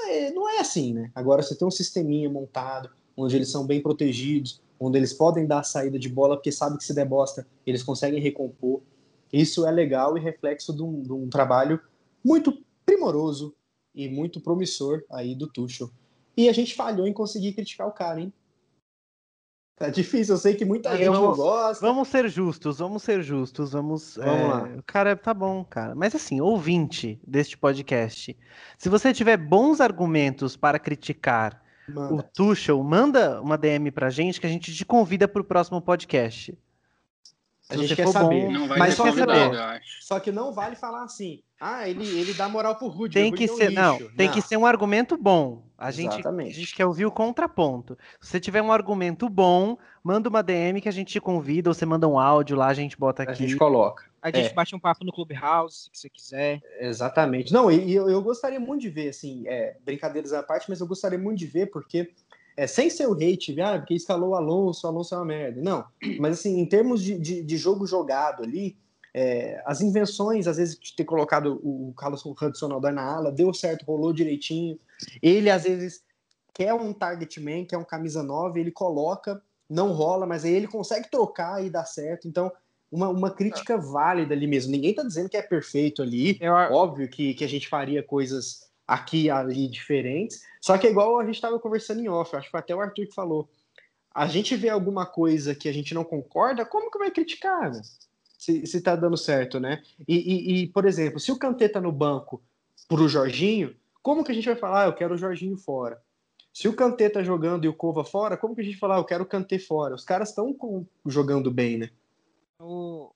é, 0.09 0.33
não 0.33 0.49
é 0.51 0.59
assim, 0.59 0.93
né? 0.93 1.13
Agora 1.15 1.43
você 1.43 1.55
tem 1.55 1.67
um 1.67 1.71
sisteminha 1.71 2.29
montado, 2.29 2.91
onde 3.17 3.37
eles 3.37 3.49
são 3.49 3.65
bem 3.65 3.81
protegidos, 3.81 4.61
onde 4.81 4.99
eles 4.99 5.13
podem 5.13 5.47
dar 5.47 5.61
a 5.61 5.65
saída 5.65 5.97
de 5.97 6.09
bola, 6.09 6.35
porque 6.35 6.51
sabe 6.51 6.77
que 6.77 6.85
se 6.85 6.93
der 6.93 7.07
bosta, 7.07 7.47
eles 7.65 7.85
conseguem 7.85 8.21
recompor. 8.21 8.83
Isso 9.33 9.65
é 9.65 9.71
legal 9.71 10.19
e 10.19 10.21
reflexo 10.21 10.75
de 10.75 10.83
um, 10.83 11.03
de 11.03 11.13
um 11.13 11.29
trabalho 11.31 11.81
muito 12.25 12.59
primoroso 12.85 13.55
e 13.95 14.09
muito 14.09 14.41
promissor 14.41 15.05
aí 15.09 15.37
do 15.37 15.47
Tuchel. 15.47 15.89
E 16.37 16.49
a 16.49 16.53
gente 16.53 16.75
falhou 16.75 17.07
em 17.07 17.13
conseguir 17.13 17.53
criticar 17.53 17.87
o 17.87 17.93
cara, 17.93 18.21
hein? 18.21 18.33
Tá 19.77 19.89
difícil, 19.89 20.35
eu 20.35 20.39
sei 20.39 20.55
que 20.55 20.65
muita 20.65 20.97
gente 20.97 21.09
vamos, 21.09 21.37
não 21.37 21.45
gosta. 21.45 21.85
Vamos 21.85 22.07
ser 22.09 22.29
justos, 22.29 22.79
vamos 22.79 23.03
ser 23.03 23.23
justos, 23.23 23.73
vamos. 23.73 24.17
Vamos 24.17 24.41
é, 24.41 24.47
lá. 24.47 24.63
O 24.79 24.83
cara 24.85 25.17
tá 25.17 25.35
bom, 25.35 25.65
cara. 25.65 25.95
Mas 25.95 26.15
assim, 26.15 26.41
ouvinte 26.41 27.19
deste 27.27 27.59
podcast, 27.59 28.37
se 28.79 28.89
você 28.89 29.13
tiver 29.13 29.37
bons 29.37 29.81
argumentos 29.81 30.57
para 30.57 30.79
criticar 30.79 31.61
Manda. 31.89 32.15
o 32.15 32.23
Tuchel, 32.23 32.81
manda 32.83 33.41
uma 33.41 33.59
DM 33.59 33.91
pra 33.91 34.09
gente 34.09 34.41
que 34.41 34.47
a 34.47 34.51
gente 34.51 34.73
te 34.73 34.85
convida 34.85 35.27
pro 35.27 35.43
próximo 35.43 35.81
podcast. 35.83 36.57
A 37.69 37.75
Se 37.75 37.81
gente 37.81 37.97
quer 37.97 38.07
saber. 38.09 38.47
bom, 38.47 38.53
Não 38.53 38.69
vai 38.69 38.79
Mas 38.79 38.91
ser 38.91 38.97
só 38.99 39.03
que 39.05 39.11
convidado, 39.11 39.39
não. 39.39 39.55
eu 39.55 39.63
acho. 39.63 40.05
Só 40.05 40.21
que 40.21 40.31
não 40.31 40.53
vale 40.53 40.77
falar 40.77 41.05
assim. 41.05 41.43
Ah, 41.65 41.89
ele, 41.89 42.05
ele 42.19 42.35
dá 42.35 42.49
moral 42.49 42.75
pro 42.75 42.89
Rudiger. 42.89 43.23
tem 43.23 43.33
que 43.33 43.47
Rudiger 43.47 43.69
é 43.69 43.71
ser, 43.71 43.79
um 43.79 43.83
não, 43.83 43.99
lixo. 43.99 44.17
tem 44.17 44.31
que 44.33 44.43
ser 44.43 44.57
um 44.57 44.67
argumento 44.67 45.17
bom. 45.17 45.63
A 45.79 45.93
gente, 45.93 46.11
a 46.11 46.19
Exatamente. 46.19 46.55
gente 46.59 46.75
quer 46.75 46.87
ouvir 46.87 47.07
o 47.07 47.11
contraponto. 47.11 47.97
Se 48.21 48.31
você 48.31 48.41
tiver 48.41 48.61
um 48.63 48.73
argumento 48.73 49.29
bom, 49.29 49.79
manda 50.03 50.29
uma 50.29 50.43
DM 50.43 50.81
que 50.81 50.89
a 50.89 50.93
gente 50.93 51.13
te 51.13 51.21
convida, 51.21 51.71
ou 51.71 51.75
você 51.75 51.87
manda 51.87 52.09
um 52.09 52.19
áudio 52.19 52.57
lá, 52.57 52.67
a 52.67 52.75
gente 52.75 52.99
bota 52.99 53.23
A 53.23 53.27
aqui. 53.27 53.47
gente 53.47 53.57
coloca. 53.57 54.05
A 54.21 54.29
gente 54.29 54.51
É. 54.51 54.53
bate 54.53 54.75
um 54.75 54.79
papo 54.81 55.05
no 55.05 55.13
Clubhouse, 55.13 55.89
se 55.93 56.01
você 56.01 56.09
quiser. 56.11 56.61
Exatamente. 56.81 57.53
Não, 57.53 57.71
e, 57.71 57.85
e 57.91 57.95
eu, 57.95 58.09
eu 58.09 58.21
gostaria 58.23 58.59
muito 58.61 58.83
de 58.83 58.89
ver, 58.91 59.09
assim, 59.11 59.45
é, 59.47 59.77
brincadeiras 59.85 60.33
à 60.33 60.43
parte, 60.43 60.67
mas 60.69 60.81
eu 60.81 60.87
gostaria 60.87 61.19
muito 61.19 61.39
de 61.39 61.47
ver, 61.47 61.67
porque, 61.67 62.13
é, 62.57 62.67
sem 62.67 62.89
ser 62.91 63.07
o 63.09 63.15
hate, 63.15 63.61
ah, 63.61 63.79
porque 63.79 63.95
escalou 63.95 64.31
o 64.31 64.35
Alonso, 64.35 64.87
o 64.87 64.91
Alonso 64.91 65.15
é 65.15 65.19
uma 65.19 65.25
merda. 65.25 65.61
Não, 65.61 65.85
mas 66.21 66.39
assim, 66.39 66.59
em 66.61 66.67
termos 66.67 67.03
de, 67.03 67.19
de, 67.19 67.43
de 67.43 67.57
jogo 67.57 67.87
jogado 67.87 68.43
ali, 68.45 68.77
é, 69.15 69.63
as 69.67 69.81
invenções, 69.81 70.47
às 70.47 70.57
vezes, 70.57 70.79
de 70.79 70.97
ter 70.97 71.05
colocado 71.05 71.61
o, 71.63 71.93
Carlos 71.97 72.25
Hudson 72.25 72.73
Odoi 72.73 72.93
na 72.93 73.03
ala, 73.03 73.31
deu 73.31 73.53
certo, 73.53 73.85
rolou 73.85 74.13
direitinho. 74.13 74.79
Ele, 75.23 75.51
às 75.51 75.65
vezes, 75.65 76.03
quer 76.55 76.73
um 76.73 76.93
target 76.93 77.41
man, 77.41 77.65
quer 77.65 77.77
um 77.77 77.85
camisa 77.85 78.23
9, 78.23 78.59
ele 78.59 78.71
coloca, 78.71 79.43
não 79.69 79.93
rola, 79.93 80.27
mas 80.27 80.45
aí 80.45 80.53
ele 80.53 80.67
consegue 80.67 81.11
trocar 81.11 81.65
e 81.65 81.69
dá 81.69 81.85
certo. 81.85 82.27
Então, 82.27 82.51
uma, 82.91 83.09
uma 83.09 83.31
crítica 83.31 83.77
válida 83.77 84.35
ali 84.35 84.47
mesmo. 84.47 84.73
Ninguém 84.73 84.95
tá 84.95 85.03
dizendo 85.03 85.29
que 85.29 85.37
é 85.37 85.43
perfeito 85.43 86.03
ali. 86.03 86.39
Eu, 86.41 86.53
Óbvio 86.53 87.09
que, 87.09 87.35
que 87.35 87.45
a 87.45 87.49
gente 87.49 87.69
faria 87.69 88.03
coisas 88.03 88.71
aqui 88.87 89.25
e 89.25 89.31
ali 89.31 89.69
diferentes. 89.69 90.43
Só 90.61 90.77
que 90.77 90.87
é 90.87 90.91
igual 90.91 91.19
a 91.19 91.25
gente 91.25 91.37
estava 91.37 91.59
conversando 91.59 92.01
em 92.01 92.09
off, 92.09 92.35
acho 92.37 92.47
que 92.47 92.51
foi 92.51 92.61
até 92.61 92.75
o 92.75 92.81
Arthur 92.81 93.07
que 93.07 93.15
falou. 93.15 93.49
A 94.15 94.27
gente 94.27 94.55
vê 94.57 94.69
alguma 94.69 95.07
coisa 95.07 95.55
que 95.55 95.69
a 95.69 95.73
gente 95.73 95.95
não 95.95 96.05
concorda, 96.05 96.67
como 96.67 96.91
que 96.91 96.99
vai 96.99 97.11
criticar, 97.11 97.71
né? 97.71 97.81
Se, 98.43 98.67
se 98.67 98.81
tá 98.81 98.97
dando 98.97 99.17
certo, 99.17 99.61
né? 99.61 99.85
E, 100.09 100.17
e- 100.17 100.63
e, 100.63 100.67
por 100.67 100.85
exemplo, 100.85 101.21
se 101.21 101.31
o 101.31 101.39
Kanté 101.39 101.69
tá 101.69 101.81
no 101.81 101.93
banco 101.93 102.43
pro 102.89 103.09
Jorginho, 103.09 103.77
como 104.03 104.25
que 104.25 104.33
a 104.33 104.35
gente 104.35 104.47
vai 104.47 104.57
falar, 104.57 104.83
ah, 104.83 104.87
eu 104.89 104.93
quero 104.93 105.15
o 105.15 105.17
Jorginho 105.17 105.57
fora? 105.57 106.03
Se 106.53 106.67
o 106.67 106.75
Kanté 106.75 107.09
tá 107.09 107.23
jogando 107.23 107.65
e 107.65 107.69
o 107.69 107.73
Cova 107.73 108.03
fora, 108.05 108.37
como 108.37 108.57
que 108.57 108.61
a 108.61 108.65
gente 108.65 108.73
vai 108.73 108.81
falar, 108.81 108.97
ah, 108.97 108.99
eu 108.99 109.05
quero 109.05 109.23
o 109.23 109.29
Kanté 109.29 109.61
fora? 109.61 109.95
Os 109.95 110.05
caras 110.05 110.31
estão 110.31 110.57
jogando 111.07 111.53
bem, 111.53 111.79
né? 111.79 111.91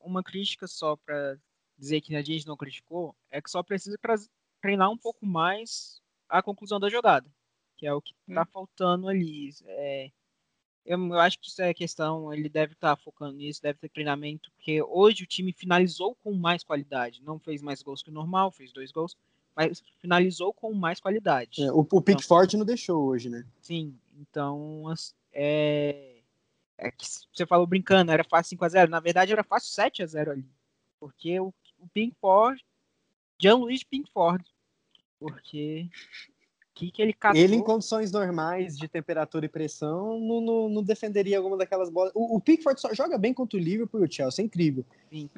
uma 0.01 0.23
crítica 0.23 0.69
só 0.69 0.95
pra 0.95 1.37
dizer 1.77 2.01
que 2.03 2.15
a 2.15 2.23
gente 2.23 2.47
não 2.47 2.57
criticou 2.57 3.13
é 3.29 3.43
que 3.43 3.51
só 3.51 3.65
precisa 3.65 3.99
treinar 4.63 4.91
um 4.93 4.97
pouco 4.97 5.27
mais 5.27 6.01
a 6.29 6.41
conclusão 6.41 6.79
da 6.79 6.89
jogada, 6.89 7.29
que 7.77 7.85
é 7.85 7.93
o 7.93 8.01
que 8.01 8.15
tá 8.33 8.45
faltando 8.45 9.09
ali. 9.09 9.51
É, 9.65 10.11
eu, 10.87 10.99
eu 10.99 11.19
acho 11.19 11.39
que 11.39 11.49
isso 11.49 11.61
é 11.61 11.75
questão, 11.75 12.33
ele 12.33 12.49
deve 12.49 12.73
estar 12.73 12.97
focando 12.97 13.37
nisso, 13.37 13.63
deve 13.63 13.79
ter 13.79 13.89
treinamento, 13.89 14.51
porque 14.53 14.83
hoje 14.83 15.25
o 15.25 15.27
time 15.27 15.53
finalizou 15.53 16.15
com 16.23 16.33
mais 16.33 16.63
qualidade, 16.63 17.23
não 17.23 17.39
fez 17.39 17.61
mais 17.61 17.83
gols 17.83 18.03
que 18.03 18.11
o 18.11 18.13
normal, 18.13 18.51
fez 18.51 18.73
dois 18.73 18.93
gols, 18.93 19.17
mas 19.55 19.83
finalizou 20.01 20.53
com 20.53 20.73
mais 20.73 21.01
qualidade. 21.01 21.63
É, 21.63 21.73
o, 21.73 21.87
o 21.91 22.03
Pickford 22.03 22.57
não 22.57 22.65
deixou 22.65 23.05
hoje, 23.05 23.29
né? 23.29 23.45
Sim, 23.61 23.99
então 24.19 24.85
é, 25.33 26.17
é 26.79 26.91
que 26.91 27.07
você 27.33 27.47
falou 27.47 27.67
brincando, 27.67 28.13
era 28.13 28.25
fácil 28.25 28.57
5x0. 28.59 28.89
Na 28.89 29.01
verdade, 29.01 29.33
era 29.33 29.43
fácil 29.43 29.83
7x0 29.83 30.31
ali. 30.31 30.47
Porque 31.01 31.39
o, 31.41 31.53
o 31.79 31.89
Pinkford, 31.89 32.65
Jean-Louis 33.41 33.83
Pinkford, 33.83 34.45
porque 35.19 35.89
que 36.77 36.91
que 36.91 37.01
ele 37.01 37.15
catou? 37.15 37.41
Ele, 37.41 37.57
em 37.57 37.63
condições 37.63 38.13
normais 38.13 38.77
de 38.77 38.87
temperatura 38.87 39.47
e 39.47 39.49
pressão, 39.49 40.21
não, 40.21 40.41
não, 40.43 40.69
não 40.69 40.83
defenderia 40.83 41.39
alguma 41.39 41.57
daquelas 41.57 41.89
bolas. 41.89 42.13
O, 42.15 42.37
o 42.37 42.41
Pickford 42.41 42.79
só 42.79 42.93
joga 42.93 43.17
bem 43.17 43.33
contra 43.33 43.59
o 43.59 43.61
Liverpool 43.61 44.03
e 44.03 44.05
o 44.07 44.13
Chelsea, 44.13 44.43
é 44.43 44.47
incrível. 44.47 44.85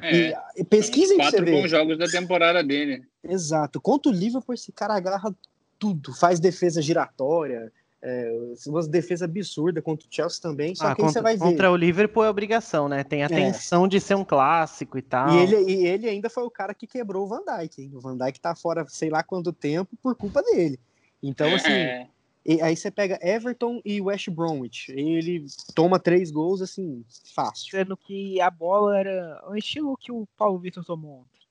É, 0.03 0.36
e, 0.57 0.64
pesquisem 0.64 1.16
quatro 1.16 1.45
bons 1.45 1.62
ver. 1.62 1.68
jogos 1.68 1.97
da 1.97 2.09
temporada 2.09 2.62
dele. 2.62 3.05
Exato. 3.22 3.80
Contra 3.80 4.11
o 4.11 4.14
Liverpool, 4.14 4.53
esse 4.55 4.72
cara 4.72 4.95
agarra 4.97 5.32
tudo. 5.78 6.12
Faz 6.12 6.41
defesa 6.41 6.82
giratória, 6.82 7.72
é, 8.03 8.32
umas 8.66 8.89
defesa 8.89 9.24
absurda 9.24 9.80
contra 9.80 10.09
o 10.09 10.11
Chelsea 10.12 10.43
também. 10.43 10.74
Só 10.74 10.89
Ah, 10.89 10.95
que 10.97 11.03
aí 11.03 11.09
você 11.09 11.20
contra, 11.20 11.22
vai 11.22 11.36
ver. 11.36 11.45
contra 11.45 11.70
o 11.70 11.76
Liverpool 11.76 12.24
é 12.24 12.30
obrigação, 12.30 12.89
né? 12.89 13.05
Tem 13.05 13.22
a 13.22 13.26
É. 13.26 13.28
tensão 13.28 13.86
de 13.86 14.01
ser 14.01 14.16
um 14.16 14.24
clássico 14.24 14.99
e 14.99 15.03
tal. 15.03 15.30
E 15.30 15.39
ele, 15.39 15.72
e 15.72 15.86
ele 15.86 16.09
ainda 16.09 16.28
foi 16.28 16.43
o 16.43 16.51
cara 16.51 16.74
que 16.74 16.86
quebrou 16.86 17.24
o 17.24 17.28
Van 17.28 17.45
Dijk. 17.45 17.80
Hein? 17.80 17.93
O 17.95 18.01
Van 18.01 18.16
Dijk 18.16 18.41
tá 18.41 18.57
fora 18.57 18.84
sei 18.89 19.09
lá 19.09 19.22
quanto 19.22 19.53
tempo 19.53 19.97
por 20.03 20.16
culpa 20.16 20.43
dele. 20.43 20.80
Então, 21.23 21.55
assim, 21.55 21.73
É, 21.73 22.09
e 22.47 22.62
aí 22.62 22.77
você 22.77 22.91
pega 22.91 23.19
Everton 23.21 23.81
e 23.85 24.01
West 24.01 24.31
Bromwich. 24.31 24.91
Ele 24.93 25.45
toma 25.75 25.99
três 25.99 26.31
gols, 26.31 26.62
assim, 26.62 27.05
fácil. 27.35 27.71
Sendo 27.71 27.97
que 27.97 28.41
a 28.41 28.51
bola 28.51 28.99
era 28.99 29.45
o 29.49 29.55
estilo 29.55 29.97
que 29.97 30.11
o 30.11 30.27
Paulo 30.37 30.59
Vitor 30.59 30.85
tomou 30.85 31.21
ontem. 31.21 31.47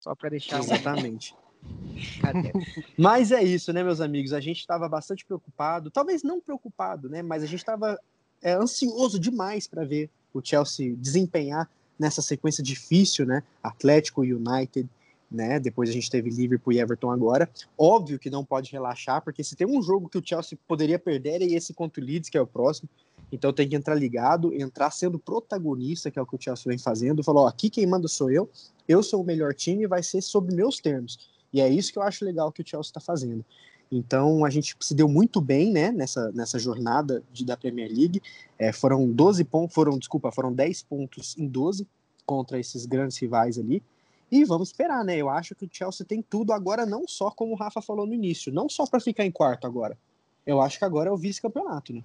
Só 0.00 0.14
pra 0.14 0.28
deixar 0.28 0.56
um 0.56 0.64
Exatamente. 0.64 1.34
Cadê? 2.20 2.52
Mas 2.96 3.30
é 3.30 3.42
isso, 3.42 3.72
né, 3.72 3.82
meus 3.82 4.00
amigos? 4.00 4.32
A 4.32 4.40
gente 4.40 4.58
estava 4.58 4.88
bastante 4.88 5.24
preocupado, 5.24 5.90
talvez 5.90 6.22
não 6.22 6.40
preocupado, 6.40 7.08
né? 7.08 7.22
Mas 7.22 7.42
a 7.42 7.46
gente 7.46 7.60
estava 7.60 7.98
é, 8.42 8.52
ansioso 8.52 9.18
demais 9.18 9.66
para 9.66 9.84
ver 9.84 10.10
o 10.32 10.40
Chelsea 10.42 10.94
desempenhar 10.96 11.68
nessa 11.98 12.20
sequência 12.20 12.62
difícil, 12.62 13.26
né? 13.26 13.42
Atlético 13.62 14.22
United, 14.22 14.88
né? 15.30 15.58
Depois 15.58 15.90
a 15.90 15.92
gente 15.92 16.10
teve 16.10 16.30
Liverpool 16.30 16.72
e 16.72 16.80
Everton 16.80 17.10
agora. 17.10 17.48
Óbvio 17.76 18.18
que 18.18 18.30
não 18.30 18.44
pode 18.44 18.70
relaxar, 18.70 19.22
porque 19.22 19.42
se 19.42 19.56
tem 19.56 19.66
um 19.66 19.82
jogo 19.82 20.08
que 20.08 20.18
o 20.18 20.22
Chelsea 20.24 20.58
poderia 20.66 20.98
perder 20.98 21.42
é 21.42 21.46
esse 21.46 21.74
contra 21.74 22.02
o 22.02 22.04
Leeds, 22.04 22.30
que 22.30 22.38
é 22.38 22.40
o 22.40 22.46
próximo. 22.46 22.88
Então 23.30 23.52
tem 23.52 23.68
que 23.68 23.74
entrar 23.74 23.94
ligado, 23.94 24.54
entrar 24.54 24.90
sendo 24.90 25.18
protagonista, 25.18 26.10
que 26.10 26.18
é 26.18 26.22
o 26.22 26.26
que 26.26 26.36
o 26.36 26.40
Chelsea 26.40 26.64
vem 26.66 26.78
fazendo. 26.78 27.24
Falou, 27.24 27.46
aqui 27.46 27.68
quem 27.68 27.86
manda 27.86 28.06
sou 28.06 28.30
eu, 28.30 28.48
eu 28.86 29.02
sou 29.02 29.22
o 29.22 29.26
melhor 29.26 29.52
time, 29.52 29.86
vai 29.86 30.02
ser 30.02 30.22
sob 30.22 30.54
meus 30.54 30.78
termos. 30.78 31.28
E 31.52 31.60
é 31.60 31.68
isso 31.68 31.92
que 31.92 31.98
eu 31.98 32.02
acho 32.02 32.24
legal 32.24 32.52
que 32.52 32.62
o 32.62 32.66
Chelsea 32.66 32.90
está 32.90 33.00
fazendo. 33.00 33.44
Então 33.90 34.44
a 34.44 34.50
gente 34.50 34.76
se 34.80 34.94
deu 34.94 35.08
muito 35.08 35.40
bem, 35.40 35.72
né, 35.72 35.92
nessa, 35.92 36.30
nessa 36.32 36.58
jornada 36.58 37.22
de, 37.32 37.44
da 37.44 37.56
Premier 37.56 37.88
League. 37.88 38.22
É, 38.58 38.72
foram 38.72 39.10
12 39.10 39.44
pontos, 39.44 39.74
foram, 39.74 39.98
desculpa, 39.98 40.30
foram 40.30 40.52
10 40.52 40.82
pontos 40.84 41.36
em 41.38 41.46
12 41.46 41.86
contra 42.24 42.58
esses 42.58 42.86
grandes 42.86 43.16
rivais 43.18 43.58
ali. 43.58 43.82
E 44.30 44.44
vamos 44.44 44.68
esperar, 44.68 45.04
né? 45.04 45.16
Eu 45.16 45.28
acho 45.28 45.54
que 45.54 45.64
o 45.64 45.68
Chelsea 45.70 46.04
tem 46.04 46.20
tudo 46.22 46.52
agora, 46.52 46.84
não 46.84 47.06
só 47.06 47.30
como 47.30 47.52
o 47.52 47.56
Rafa 47.56 47.80
falou 47.80 48.06
no 48.06 48.14
início, 48.14 48.52
não 48.52 48.68
só 48.68 48.84
para 48.86 48.98
ficar 49.00 49.24
em 49.24 49.30
quarto 49.30 49.66
agora. 49.66 49.96
Eu 50.44 50.60
acho 50.60 50.78
que 50.78 50.84
agora 50.84 51.08
é 51.08 51.12
o 51.12 51.16
vice-campeonato, 51.16 51.92
né? 51.92 52.02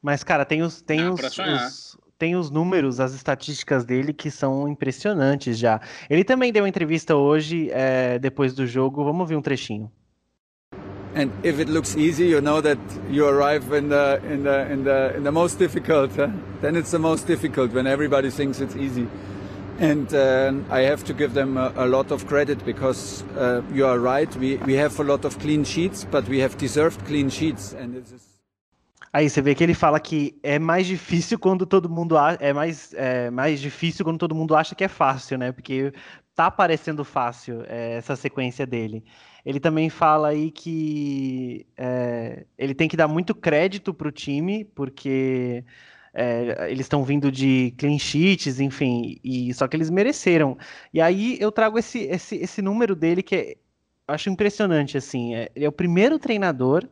Mas, 0.00 0.22
cara, 0.24 0.44
tem 0.44 0.62
os, 0.62 0.80
tem, 0.80 1.08
os, 1.08 1.20
os- 1.20 1.98
tem 2.18 2.36
os 2.36 2.50
números, 2.50 3.00
as 3.00 3.12
estatísticas 3.14 3.84
dele 3.84 4.12
que 4.12 4.30
são 4.30 4.68
impressionantes 4.68 5.58
já. 5.58 5.80
Ele 6.08 6.24
também 6.24 6.52
deu 6.52 6.62
uma 6.62 6.68
entrevista 6.68 7.16
hoje, 7.16 7.68
é, 7.70 8.18
depois 8.18 8.54
do 8.54 8.66
jogo. 8.66 9.04
Vamos 9.04 9.20
ouvir 9.20 9.36
um 9.36 9.42
trechinho. 9.42 9.90
And 11.16 11.30
if 11.42 11.58
it 11.58 11.70
looks 11.70 11.96
easy, 11.96 12.24
you 12.30 12.40
know 12.40 12.62
that 12.62 12.78
you 13.10 13.26
arrive 13.26 13.64
in 13.76 13.88
the 13.88 14.20
in 14.32 14.42
the 14.42 14.72
in 14.72 14.84
the 14.84 15.18
in 15.18 15.22
the 15.24 15.30
most 15.30 15.58
difficult. 15.58 16.12
Huh? 16.16 16.28
Then 16.60 16.76
it's 16.76 16.90
the 16.90 16.98
most 16.98 17.26
difficult 17.26 17.74
when 17.74 17.86
everybody 17.86 18.30
thinks 18.30 18.60
it's 18.60 18.76
easy. 18.76 19.08
And 19.80 20.12
um 20.12 20.64
I 20.70 20.82
have 20.90 21.04
to 21.04 21.14
give 21.14 21.34
them 21.34 21.56
a, 21.56 21.72
a 21.76 21.86
lot 21.86 22.10
of 22.12 22.26
credit 22.26 22.64
because 22.64 23.22
uh, 23.36 23.62
you 23.72 23.86
are 23.86 23.98
right. 24.00 24.34
We 24.36 24.56
we 24.66 24.74
have 24.74 24.98
a 24.98 25.04
lot 25.04 25.24
of 25.24 25.38
clean 25.38 25.64
sheets, 25.64 26.04
but 26.04 26.28
we 26.28 26.40
have 26.42 26.56
deserved 26.58 27.04
clean 27.06 27.30
sheets, 27.30 27.74
and 27.74 27.94
this 27.94 28.12
is. 28.12 28.22
Aí 29.12 29.28
você 29.30 29.40
vê 29.40 29.54
que 29.54 29.64
ele 29.64 29.74
fala 29.74 29.98
que 30.00 30.38
é 30.42 30.58
mais 30.58 30.86
difícil 30.86 31.38
quando 31.38 31.64
todo 31.64 31.88
mundo 31.88 32.16
a- 32.18 32.36
é 32.40 32.52
mais 32.52 32.92
é 32.94 33.30
mais 33.30 33.60
difícil 33.60 34.04
quando 34.04 34.18
todo 34.18 34.34
mundo 34.34 34.54
acha 34.54 34.74
que 34.74 34.84
é 34.84 34.88
fácil, 34.88 35.38
né? 35.38 35.52
Porque 35.52 35.92
tá 36.34 36.50
parecendo 36.50 37.04
fácil 37.04 37.62
é, 37.66 37.94
essa 37.96 38.16
sequência 38.16 38.66
dele. 38.66 39.04
Ele 39.46 39.60
também 39.60 39.88
fala 39.90 40.28
aí 40.28 40.50
que 40.50 41.66
é, 41.76 42.44
ele 42.58 42.74
tem 42.74 42.88
que 42.88 42.96
dar 42.96 43.08
muito 43.08 43.34
crédito 43.34 43.94
pro 43.94 44.12
time, 44.12 44.64
porque 44.64 45.64
é, 46.14 46.68
eles 46.70 46.86
estão 46.86 47.04
vindo 47.04 47.30
de 47.30 47.72
clean 47.78 47.98
sheets, 47.98 48.60
enfim, 48.60 49.18
e 49.22 49.52
só 49.54 49.68
que 49.68 49.76
eles 49.76 49.90
mereceram. 49.90 50.56
E 50.92 51.00
aí 51.00 51.36
eu 51.40 51.52
trago 51.52 51.78
esse, 51.78 52.00
esse, 52.00 52.36
esse 52.36 52.62
número 52.62 52.94
dele 52.96 53.22
que 53.22 53.34
é, 53.36 53.50
eu 54.08 54.14
acho 54.14 54.30
impressionante, 54.30 54.96
assim. 54.96 55.34
É, 55.34 55.50
ele 55.54 55.64
é 55.64 55.68
o 55.68 55.72
primeiro 55.72 56.18
treinador 56.18 56.88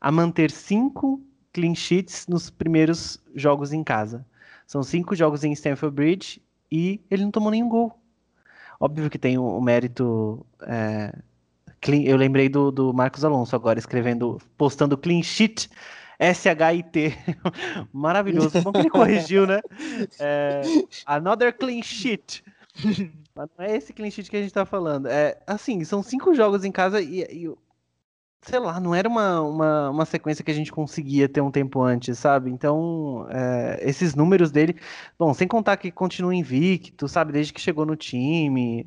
a 0.00 0.10
manter 0.10 0.50
cinco 0.50 1.20
clean 1.52 1.74
sheets 1.74 2.26
nos 2.28 2.50
primeiros 2.50 3.18
jogos 3.34 3.72
em 3.72 3.82
casa. 3.84 4.24
São 4.66 4.82
cinco 4.82 5.14
jogos 5.16 5.42
em 5.44 5.52
Stamford 5.52 5.94
Bridge 5.94 6.42
e 6.70 7.00
ele 7.10 7.24
não 7.24 7.30
tomou 7.30 7.50
nenhum 7.50 7.68
gol. 7.68 7.92
Óbvio 8.78 9.10
que 9.10 9.18
tem 9.18 9.38
o, 9.38 9.44
o 9.44 9.60
mérito. 9.60 10.44
é, 10.62 11.12
clean- 11.80 12.04
eu 12.04 12.16
lembrei 12.16 12.48
do, 12.48 12.70
do 12.70 12.92
Marcos 12.92 13.24
Alonso 13.24 13.54
agora, 13.56 13.78
escrevendo, 13.78 14.40
postando 14.56 14.96
clean 14.98 15.22
sheet. 15.22 15.68
S-H-I-T. 16.20 17.16
Maravilhoso. 17.90 18.60
Bom 18.60 18.70
que 18.72 18.80
ele 18.80 18.90
corrigiu, 18.90 19.46
né? 19.46 19.60
É, 20.20 20.60
another 21.06 21.56
clean 21.56 21.82
sheet. 21.82 22.44
Mas 23.34 23.48
não 23.56 23.64
é 23.64 23.76
esse 23.76 23.92
clean 23.92 24.10
sheet 24.10 24.30
que 24.30 24.36
a 24.36 24.42
gente 24.42 24.52
tá 24.52 24.66
falando. 24.66 25.06
É, 25.06 25.40
assim, 25.46 25.82
são 25.82 26.02
cinco 26.02 26.34
jogos 26.34 26.64
em 26.64 26.70
casa 26.70 27.00
e, 27.00 27.22
e 27.22 27.50
sei 28.42 28.58
lá, 28.58 28.78
não 28.78 28.94
era 28.94 29.08
uma, 29.08 29.40
uma, 29.40 29.90
uma 29.90 30.04
sequência 30.04 30.44
que 30.44 30.50
a 30.50 30.54
gente 30.54 30.70
conseguia 30.70 31.26
ter 31.26 31.40
um 31.40 31.50
tempo 31.50 31.82
antes, 31.82 32.18
sabe? 32.18 32.50
Então, 32.50 33.26
é, 33.30 33.80
esses 33.82 34.14
números 34.14 34.50
dele, 34.50 34.76
bom, 35.18 35.32
sem 35.32 35.48
contar 35.48 35.78
que 35.78 35.90
continua 35.90 36.34
invicto, 36.34 37.08
sabe, 37.08 37.32
desde 37.32 37.52
que 37.52 37.60
chegou 37.60 37.86
no 37.86 37.96
time, 37.96 38.86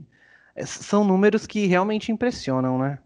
é, 0.55 0.65
são 0.65 1.03
números 1.03 1.47
que 1.47 1.65
realmente 1.65 2.11
impressionam, 2.11 2.77
né? 2.77 2.99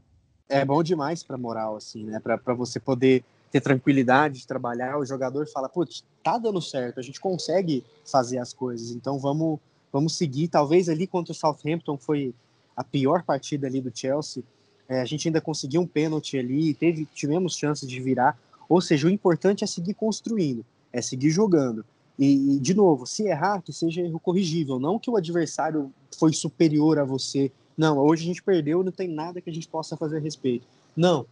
É 0.50 0.66
bom 0.66 0.84
demais 0.84 1.24
pra 1.24 1.38
moral, 1.38 1.78
assim, 1.78 2.06
né? 2.06 2.20
Pra 2.20 2.54
você 2.54 2.80
poder 2.80 3.24
ter 3.52 3.62
tranquilidade 3.62 4.40
de 4.40 4.48
trabalhar. 4.48 4.98
O 4.98 5.06
jogador 5.06 5.48
fala, 5.48 5.70
putz, 5.70 6.04
tá 6.24 6.38
dando 6.38 6.62
certo, 6.62 7.00
a 7.00 7.04
gente 7.04 7.20
consegue 7.20 7.84
fazer 8.06 8.38
as 8.38 8.54
coisas, 8.54 8.92
então 8.92 9.18
vamos, 9.18 9.60
vamos 9.92 10.18
seguir. 10.18 10.48
Talvez 10.48 10.90
ali 10.90 11.08
contra 11.08 11.32
o 11.32 11.36
Southampton 11.36 11.98
foi 11.98 12.34
a 12.76 12.84
pior 12.84 13.24
partida 13.24 13.68
ali 13.68 13.82
do 13.82 13.92
Chelsea. 13.94 14.44
É, 14.88 15.02
a 15.02 15.06
gente 15.06 15.28
ainda 15.28 15.42
conseguiu 15.42 15.82
um 15.82 15.88
pênalti 15.88 16.38
ali, 16.38 16.74
teve, 16.74 17.06
tivemos 17.14 17.58
chances 17.58 17.90
de 17.90 18.00
virar. 18.00 18.38
Ou 18.70 18.80
seja, 18.82 19.08
o 19.08 19.10
importante 19.10 19.64
é 19.64 19.68
seguir 19.68 19.94
construindo, 19.94 20.66
é 20.92 21.02
seguir 21.02 21.30
jogando. 21.30 21.84
E, 22.20 22.56
e, 22.56 22.60
de 22.60 22.74
novo, 22.74 23.06
se 23.06 23.24
errar, 23.24 23.62
que 23.62 23.72
seja 23.72 24.02
erro 24.02 24.20
corrigível, 24.20 24.80
não 24.80 24.98
que 24.98 25.10
o 25.10 25.16
adversário 25.16 25.92
foi 26.18 26.34
superior 26.34 26.98
a 26.98 27.04
você. 27.04 27.52
Não, 27.78 27.98
hoje 27.98 28.24
a 28.24 28.28
gente 28.28 28.42
perdeu, 28.42 28.84
não 28.84 28.92
tem 28.92 29.08
nada 29.08 29.40
que 29.40 29.50
a 29.50 29.54
gente 29.54 29.68
possa 29.68 29.96
fazer 29.96 30.18
a 30.18 30.20
respeito. 30.20 30.66
Não, 30.96 31.26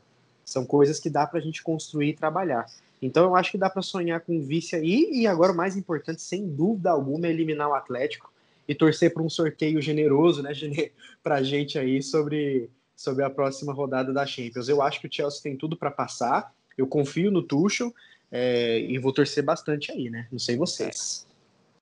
são 0.46 0.66
coisas 0.66 1.00
que 1.00 1.10
dá 1.10 1.26
para 1.26 1.40
a 1.40 1.42
gente 1.42 1.64
construir 1.64 2.10
e 2.10 2.16
trabalhar. 2.16 2.66
Então 3.02 3.26
eu 3.26 3.36
acho 3.36 3.52
que 3.52 3.58
dá 3.58 3.70
para 3.70 3.82
sonhar 3.82 4.22
com 4.22 4.42
vice 4.42 4.76
aí, 4.76 5.10
e 5.12 5.28
agora 5.28 5.52
o 5.52 5.56
mais 5.56 5.76
importante, 5.76 6.22
sem 6.22 6.48
dúvida 6.48 6.92
alguma, 6.92 7.28
é 7.28 7.32
eliminar 7.32 7.68
o 7.70 7.74
Atlético 7.74 8.32
e 8.68 8.74
torcer 8.74 9.14
para 9.14 9.22
um 9.22 9.30
sorteio 9.30 9.82
generoso, 9.82 10.42
né, 10.42 10.52
para 11.22 11.36
a 11.36 11.44
gente 11.44 11.78
aí 11.78 12.02
sobre, 12.02 12.70
sobre 12.96 13.24
a 13.24 13.30
próxima 13.30 13.74
rodada 13.74 14.14
da 14.14 14.26
Champions. 14.26 14.70
Eu 14.70 14.82
acho 14.82 15.02
que 15.02 15.08
o 15.08 15.12
Chelsea 15.12 15.42
tem 15.42 15.58
tudo 15.58 15.76
para 15.76 15.92
passar, 15.92 16.54
eu 16.78 16.88
confio 16.88 17.32
no 17.32 17.44
Tuchel 17.44 17.94
é, 18.32 18.80
e 18.80 18.98
vou 18.98 19.14
torcer 19.14 19.44
bastante 19.44 19.92
aí, 19.92 20.10
né? 20.10 20.28
Não 20.32 20.40
sei 20.40 20.58
vocês. 20.58 21.26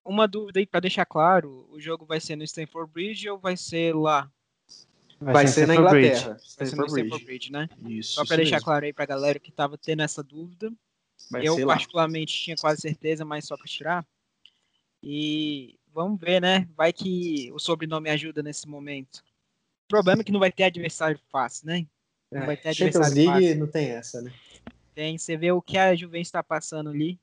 Uma 0.05 0.28
dúvida 0.28 0.59
aí 0.59 0.66
para 0.66 0.82
deixar 0.82 1.05
claro: 1.05 1.66
o 1.72 1.80
jogo 1.80 2.05
vai 2.05 2.20
ser 2.20 2.36
no 2.36 2.43
Stamford 2.43 2.91
Bridge 2.91 3.30
ou 3.30 3.38
vai 3.38 3.55
ser 3.55 3.95
lá? 3.95 4.30
Vai, 5.32 5.47
ser, 5.47 5.67
na 5.67 5.74
Stamford 5.74 6.05
Inglaterra. 6.05 6.38
Vai 6.57 6.67
ser 6.67 6.76
no 6.76 6.86
Stamford 6.88 7.26
Bridge, 7.26 7.51
né? 7.51 7.69
Isso, 7.88 8.13
Só 8.13 8.26
para 8.26 8.38
deixar 8.38 8.57
mesmo. 8.57 8.65
claro 8.65 8.86
aí 8.86 8.93
pra 8.93 9.05
galera 9.05 9.39
que 9.39 9.51
tava 9.51 9.78
tendo 9.78 10.01
essa 10.01 10.24
dúvida. 10.24 10.71
Vai 11.32 11.47
eu 11.47 11.55
ser 11.55 11.65
lá. 11.65 11.74
particularmente 11.74 12.34
tinha 12.34 12.55
quase 12.57 12.82
certeza, 12.82 13.24
mas 13.24 13.45
só 13.45 13.55
para 13.55 13.65
tirar. 13.65 14.05
E 15.01 15.78
vamos 15.93 16.19
ver, 16.19 16.41
né? 16.41 16.67
Vai 16.76 16.91
que 16.91 17.51
o 17.53 17.59
sobrenome 17.59 18.09
ajuda 18.09 18.41
nesse 18.41 18.67
momento. 18.67 19.17
O 19.86 19.89
problema 19.89 20.21
é 20.21 20.24
que 20.26 20.32
não 20.32 20.39
vai 20.39 20.51
ter 20.51 20.63
adversário 20.63 21.19
fácil, 21.30 21.67
né? 21.67 21.86
Não 22.32 22.45
vai 22.45 22.57
ter 22.57 22.69
É, 22.69 22.74
Champions 22.74 22.95
adversário 22.95 23.32
League 23.32 23.47
fácil. 23.47 23.59
não 23.59 23.67
tem 23.71 23.89
essa, 23.89 24.21
né? 24.21 24.34
Tem, 24.95 25.17
você 25.17 25.38
vê 25.38 25.51
o 25.51 25.61
que 25.61 25.78
a 25.78 25.95
Juventus 25.95 26.28
está 26.28 26.43
passando 26.43 26.89
ali. 26.89 27.19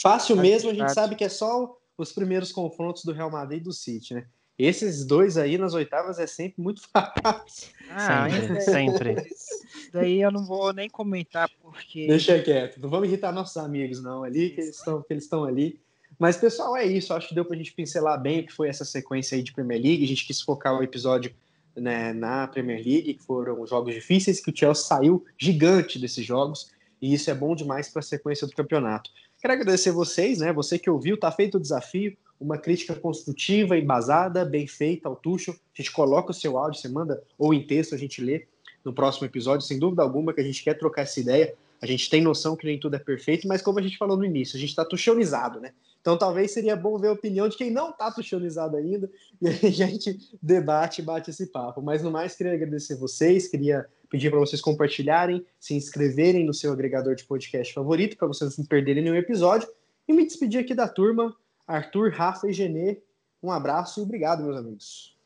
Fácil 0.00 0.36
Tá 0.36 0.42
mesmo, 0.42 0.70
a 0.70 0.74
gente 0.74 0.92
sabe 0.92 1.14
que 1.14 1.24
é 1.24 1.28
só 1.28 1.78
os 1.96 2.12
primeiros 2.12 2.52
confrontos 2.52 3.04
do 3.04 3.12
Real 3.12 3.30
Madrid 3.30 3.60
e 3.60 3.64
do 3.64 3.72
City, 3.72 4.14
né? 4.14 4.26
Esses 4.64 5.04
dois 5.04 5.36
aí 5.36 5.56
nas 5.56 5.74
oitavas 5.74 6.18
é 6.18 6.26
sempre 6.26 6.62
muito 6.62 6.82
fácil. 6.92 7.72
Ah, 7.90 8.28
Sempre, 8.28 8.58
isso 8.58 8.70
sempre. 8.70 9.12
Isso 9.22 9.90
daí 9.92 10.20
eu 10.20 10.30
não 10.30 10.44
vou 10.44 10.72
nem 10.72 10.88
comentar 10.88 11.50
porque 11.62 12.06
Deixa 12.06 12.40
quieto, 12.42 12.80
não 12.80 12.88
vamos 12.88 13.08
irritar 13.08 13.32
nossos 13.32 13.56
amigos, 13.56 14.02
não, 14.02 14.22
ali, 14.22 14.50
que 14.50 14.60
eles 14.60 14.76
estão 14.76 15.02
que 15.02 15.12
eles 15.12 15.24
estão 15.24 15.44
ali. 15.44 15.80
Mas, 16.18 16.36
pessoal, 16.36 16.76
é 16.76 16.84
isso. 16.84 17.14
Acho 17.14 17.28
que 17.28 17.34
deu 17.34 17.46
pra 17.46 17.56
gente 17.56 17.72
pincelar 17.72 18.20
bem 18.20 18.40
o 18.40 18.46
que 18.46 18.52
foi 18.52 18.68
essa 18.68 18.84
sequência 18.84 19.36
aí 19.36 19.42
de 19.42 19.52
Premier 19.52 19.80
League. 19.80 20.04
A 20.04 20.06
gente 20.06 20.26
quis 20.26 20.42
focar 20.42 20.78
o 20.78 20.82
episódio 20.82 21.34
né, 21.74 22.12
na 22.12 22.46
Premier 22.46 22.84
League, 22.84 23.14
que 23.14 23.22
foram 23.22 23.66
jogos 23.66 23.94
difíceis, 23.94 24.38
que 24.38 24.50
o 24.50 24.56
Chelsea 24.56 24.84
saiu 24.84 25.24
gigante 25.38 25.98
desses 25.98 26.24
jogos, 26.24 26.70
e 27.00 27.14
isso 27.14 27.30
é 27.30 27.34
bom 27.34 27.54
demais 27.54 27.88
para 27.88 28.00
a 28.00 28.02
sequência 28.02 28.46
do 28.46 28.52
campeonato. 28.52 29.10
Quero 29.40 29.54
agradecer 29.54 29.90
vocês, 29.90 30.40
né? 30.40 30.52
Você 30.52 30.78
que 30.78 30.90
ouviu, 30.90 31.18
tá 31.18 31.32
feito 31.32 31.56
o 31.56 31.60
desafio, 31.60 32.14
uma 32.40 32.56
crítica 32.56 32.94
construtiva, 32.94 33.76
embasada, 33.76 34.44
bem 34.44 34.66
feita 34.66 35.08
ao 35.08 35.14
Tuchel. 35.14 35.54
A 35.54 35.76
gente 35.82 35.92
coloca 35.92 36.30
o 36.30 36.34
seu 36.34 36.56
áudio, 36.56 36.80
você 36.80 36.88
manda 36.88 37.22
ou 37.38 37.52
em 37.52 37.66
texto, 37.66 37.94
a 37.94 37.98
gente 37.98 38.22
lê 38.22 38.46
no 38.84 38.92
próximo 38.94 39.26
episódio, 39.26 39.66
sem 39.66 39.78
dúvida 39.78 40.02
alguma, 40.02 40.32
que 40.32 40.40
a 40.40 40.44
gente 40.44 40.64
quer 40.64 40.74
trocar 40.74 41.02
essa 41.02 41.20
ideia. 41.20 41.54
A 41.82 41.86
gente 41.86 42.08
tem 42.08 42.22
noção 42.22 42.56
que 42.56 42.66
nem 42.66 42.78
tudo 42.78 42.96
é 42.96 42.98
perfeito, 42.98 43.46
mas 43.46 43.62
como 43.62 43.78
a 43.78 43.82
gente 43.82 43.98
falou 43.98 44.16
no 44.16 44.24
início, 44.24 44.56
a 44.56 44.60
gente 44.60 44.70
está 44.70 44.84
tuchonizado, 44.84 45.60
né? 45.60 45.72
Então 46.00 46.16
talvez 46.16 46.50
seria 46.50 46.74
bom 46.74 46.96
ver 46.98 47.08
a 47.08 47.12
opinião 47.12 47.48
de 47.48 47.56
quem 47.56 47.70
não 47.70 47.90
está 47.90 48.10
tuchonizado 48.10 48.76
ainda 48.76 49.10
e 49.40 49.48
a 49.82 49.86
gente 49.86 50.18
debate 50.42 51.02
bate 51.02 51.30
esse 51.30 51.46
papo. 51.46 51.82
Mas 51.82 52.02
no 52.02 52.10
mais, 52.10 52.34
queria 52.34 52.54
agradecer 52.54 52.96
vocês, 52.96 53.48
queria 53.48 53.86
pedir 54.08 54.30
para 54.30 54.40
vocês 54.40 54.60
compartilharem, 54.60 55.44
se 55.58 55.74
inscreverem 55.74 56.44
no 56.44 56.54
seu 56.54 56.72
agregador 56.72 57.14
de 57.14 57.24
podcast 57.24 57.72
favorito, 57.72 58.16
para 58.16 58.28
vocês 58.28 58.56
não 58.58 58.64
perderem 58.64 59.04
nenhum 59.04 59.14
episódio. 59.14 59.68
E 60.08 60.12
me 60.12 60.24
despedir 60.24 60.60
aqui 60.60 60.74
da 60.74 60.88
turma, 60.88 61.36
Arthur, 61.70 62.10
Rafa 62.12 62.48
e 62.48 62.52
Genê. 62.52 63.00
Um 63.42 63.50
abraço 63.50 64.00
e 64.00 64.02
obrigado, 64.02 64.42
meus 64.42 64.56
amigos. 64.58 65.16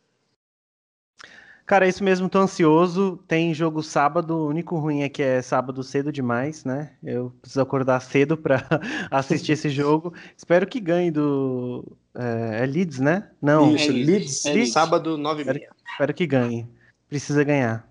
Cara, 1.66 1.86
é 1.86 1.88
isso 1.88 2.04
mesmo, 2.04 2.28
tô 2.28 2.38
ansioso. 2.38 3.16
Tem 3.26 3.54
jogo 3.54 3.82
sábado, 3.82 4.36
o 4.36 4.48
único 4.48 4.76
ruim 4.76 5.00
é 5.02 5.08
que 5.08 5.22
é 5.22 5.40
sábado 5.40 5.82
cedo 5.82 6.12
demais, 6.12 6.62
né? 6.62 6.94
Eu 7.02 7.30
preciso 7.40 7.62
acordar 7.62 7.98
cedo 8.00 8.36
para 8.36 8.58
assistir 9.10 9.52
esse 9.52 9.70
jogo. 9.70 10.12
Espero 10.36 10.66
que 10.66 10.78
ganhe 10.78 11.10
do. 11.10 11.96
É, 12.14 12.64
é 12.64 12.66
Leeds, 12.66 13.00
né? 13.00 13.30
Não. 13.40 13.74
Isso, 13.74 13.88
É 13.88 13.92
Leeds. 13.92 14.06
Leeds, 14.06 14.44
É 14.46 14.52
Leeds. 14.52 14.72
sábado, 14.72 15.16
9h30. 15.16 15.68
Espero 15.90 16.12
que 16.14 16.26
ganhe. 16.26 16.68
Precisa 17.08 17.42
ganhar. 17.42 17.88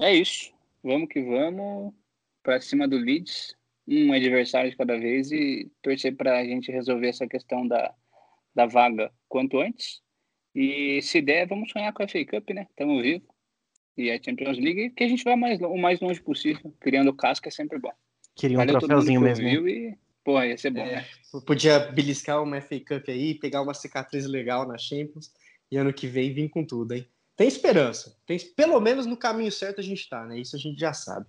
É 0.00 0.14
isso. 0.14 0.50
Vamos 0.82 1.08
que 1.10 1.22
vamos. 1.22 1.92
Pra 2.42 2.60
cima 2.62 2.88
do 2.88 2.96
Leeds. 2.96 3.54
Um 3.88 4.12
adversário 4.12 4.70
de 4.70 4.76
cada 4.76 4.98
vez 4.98 5.32
e 5.32 5.70
torcer 5.82 6.14
pra 6.16 6.44
gente 6.44 6.70
resolver 6.70 7.08
essa 7.08 7.26
questão 7.26 7.66
da, 7.66 7.94
da 8.54 8.66
vaga 8.66 9.10
quanto 9.28 9.58
antes. 9.58 10.00
E 10.54 11.00
se 11.02 11.20
der, 11.22 11.46
vamos 11.46 11.70
sonhar 11.70 11.92
com 11.92 12.02
a 12.02 12.08
FA 12.08 12.24
Cup, 12.24 12.50
né? 12.50 12.66
Estamos 12.68 13.02
vivos. 13.02 13.26
E 13.96 14.10
a 14.10 14.22
Champions 14.22 14.58
League, 14.58 14.90
que 14.90 15.04
a 15.04 15.08
gente 15.08 15.24
vai 15.24 15.36
mais, 15.36 15.60
o 15.60 15.76
mais 15.76 16.00
longe 16.00 16.20
possível. 16.20 16.72
Criando 16.80 17.12
casca 17.14 17.48
é 17.48 17.50
sempre 17.50 17.78
bom. 17.78 17.92
Queria 18.36 18.56
um 18.56 18.60
Valeu 18.60 18.78
troféuzinho 18.78 19.20
mesmo. 19.20 19.46
e, 19.68 19.96
pô, 20.22 20.40
ia 20.42 20.56
ser 20.56 20.70
bom, 20.70 20.80
É. 20.82 20.96
né? 20.96 21.06
Podia 21.46 21.78
beliscar 21.80 22.42
uma 22.42 22.60
FA 22.60 22.78
Cup 22.80 23.08
aí, 23.08 23.34
pegar 23.34 23.62
uma 23.62 23.74
cicatriz 23.74 24.26
legal 24.26 24.68
na 24.68 24.78
Champions 24.78 25.32
e 25.70 25.76
ano 25.76 25.92
que 25.92 26.06
vem 26.06 26.32
vir 26.32 26.48
com 26.48 26.64
tudo, 26.64 26.92
hein? 26.94 27.08
Tem 27.36 27.48
esperança. 27.48 28.16
Tem, 28.26 28.38
pelo 28.56 28.78
menos 28.80 29.06
no 29.06 29.16
caminho 29.16 29.50
certo 29.50 29.80
a 29.80 29.84
gente 29.84 30.08
tá, 30.08 30.24
né? 30.26 30.38
Isso 30.38 30.54
a 30.54 30.58
gente 30.58 30.78
já 30.78 30.92
sabe. 30.92 31.26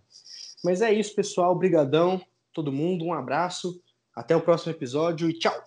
Mas 0.64 0.82
é 0.82 0.92
isso, 0.94 1.16
pessoal. 1.16 1.52
Obrigadão, 1.52 2.22
todo 2.54 2.72
mundo. 2.72 3.06
Um 3.06 3.14
abraço. 3.14 3.82
Até 4.16 4.36
o 4.36 4.42
próximo 4.42 4.72
episódio 4.72 5.30
e 5.30 5.38
tchau! 5.38 5.64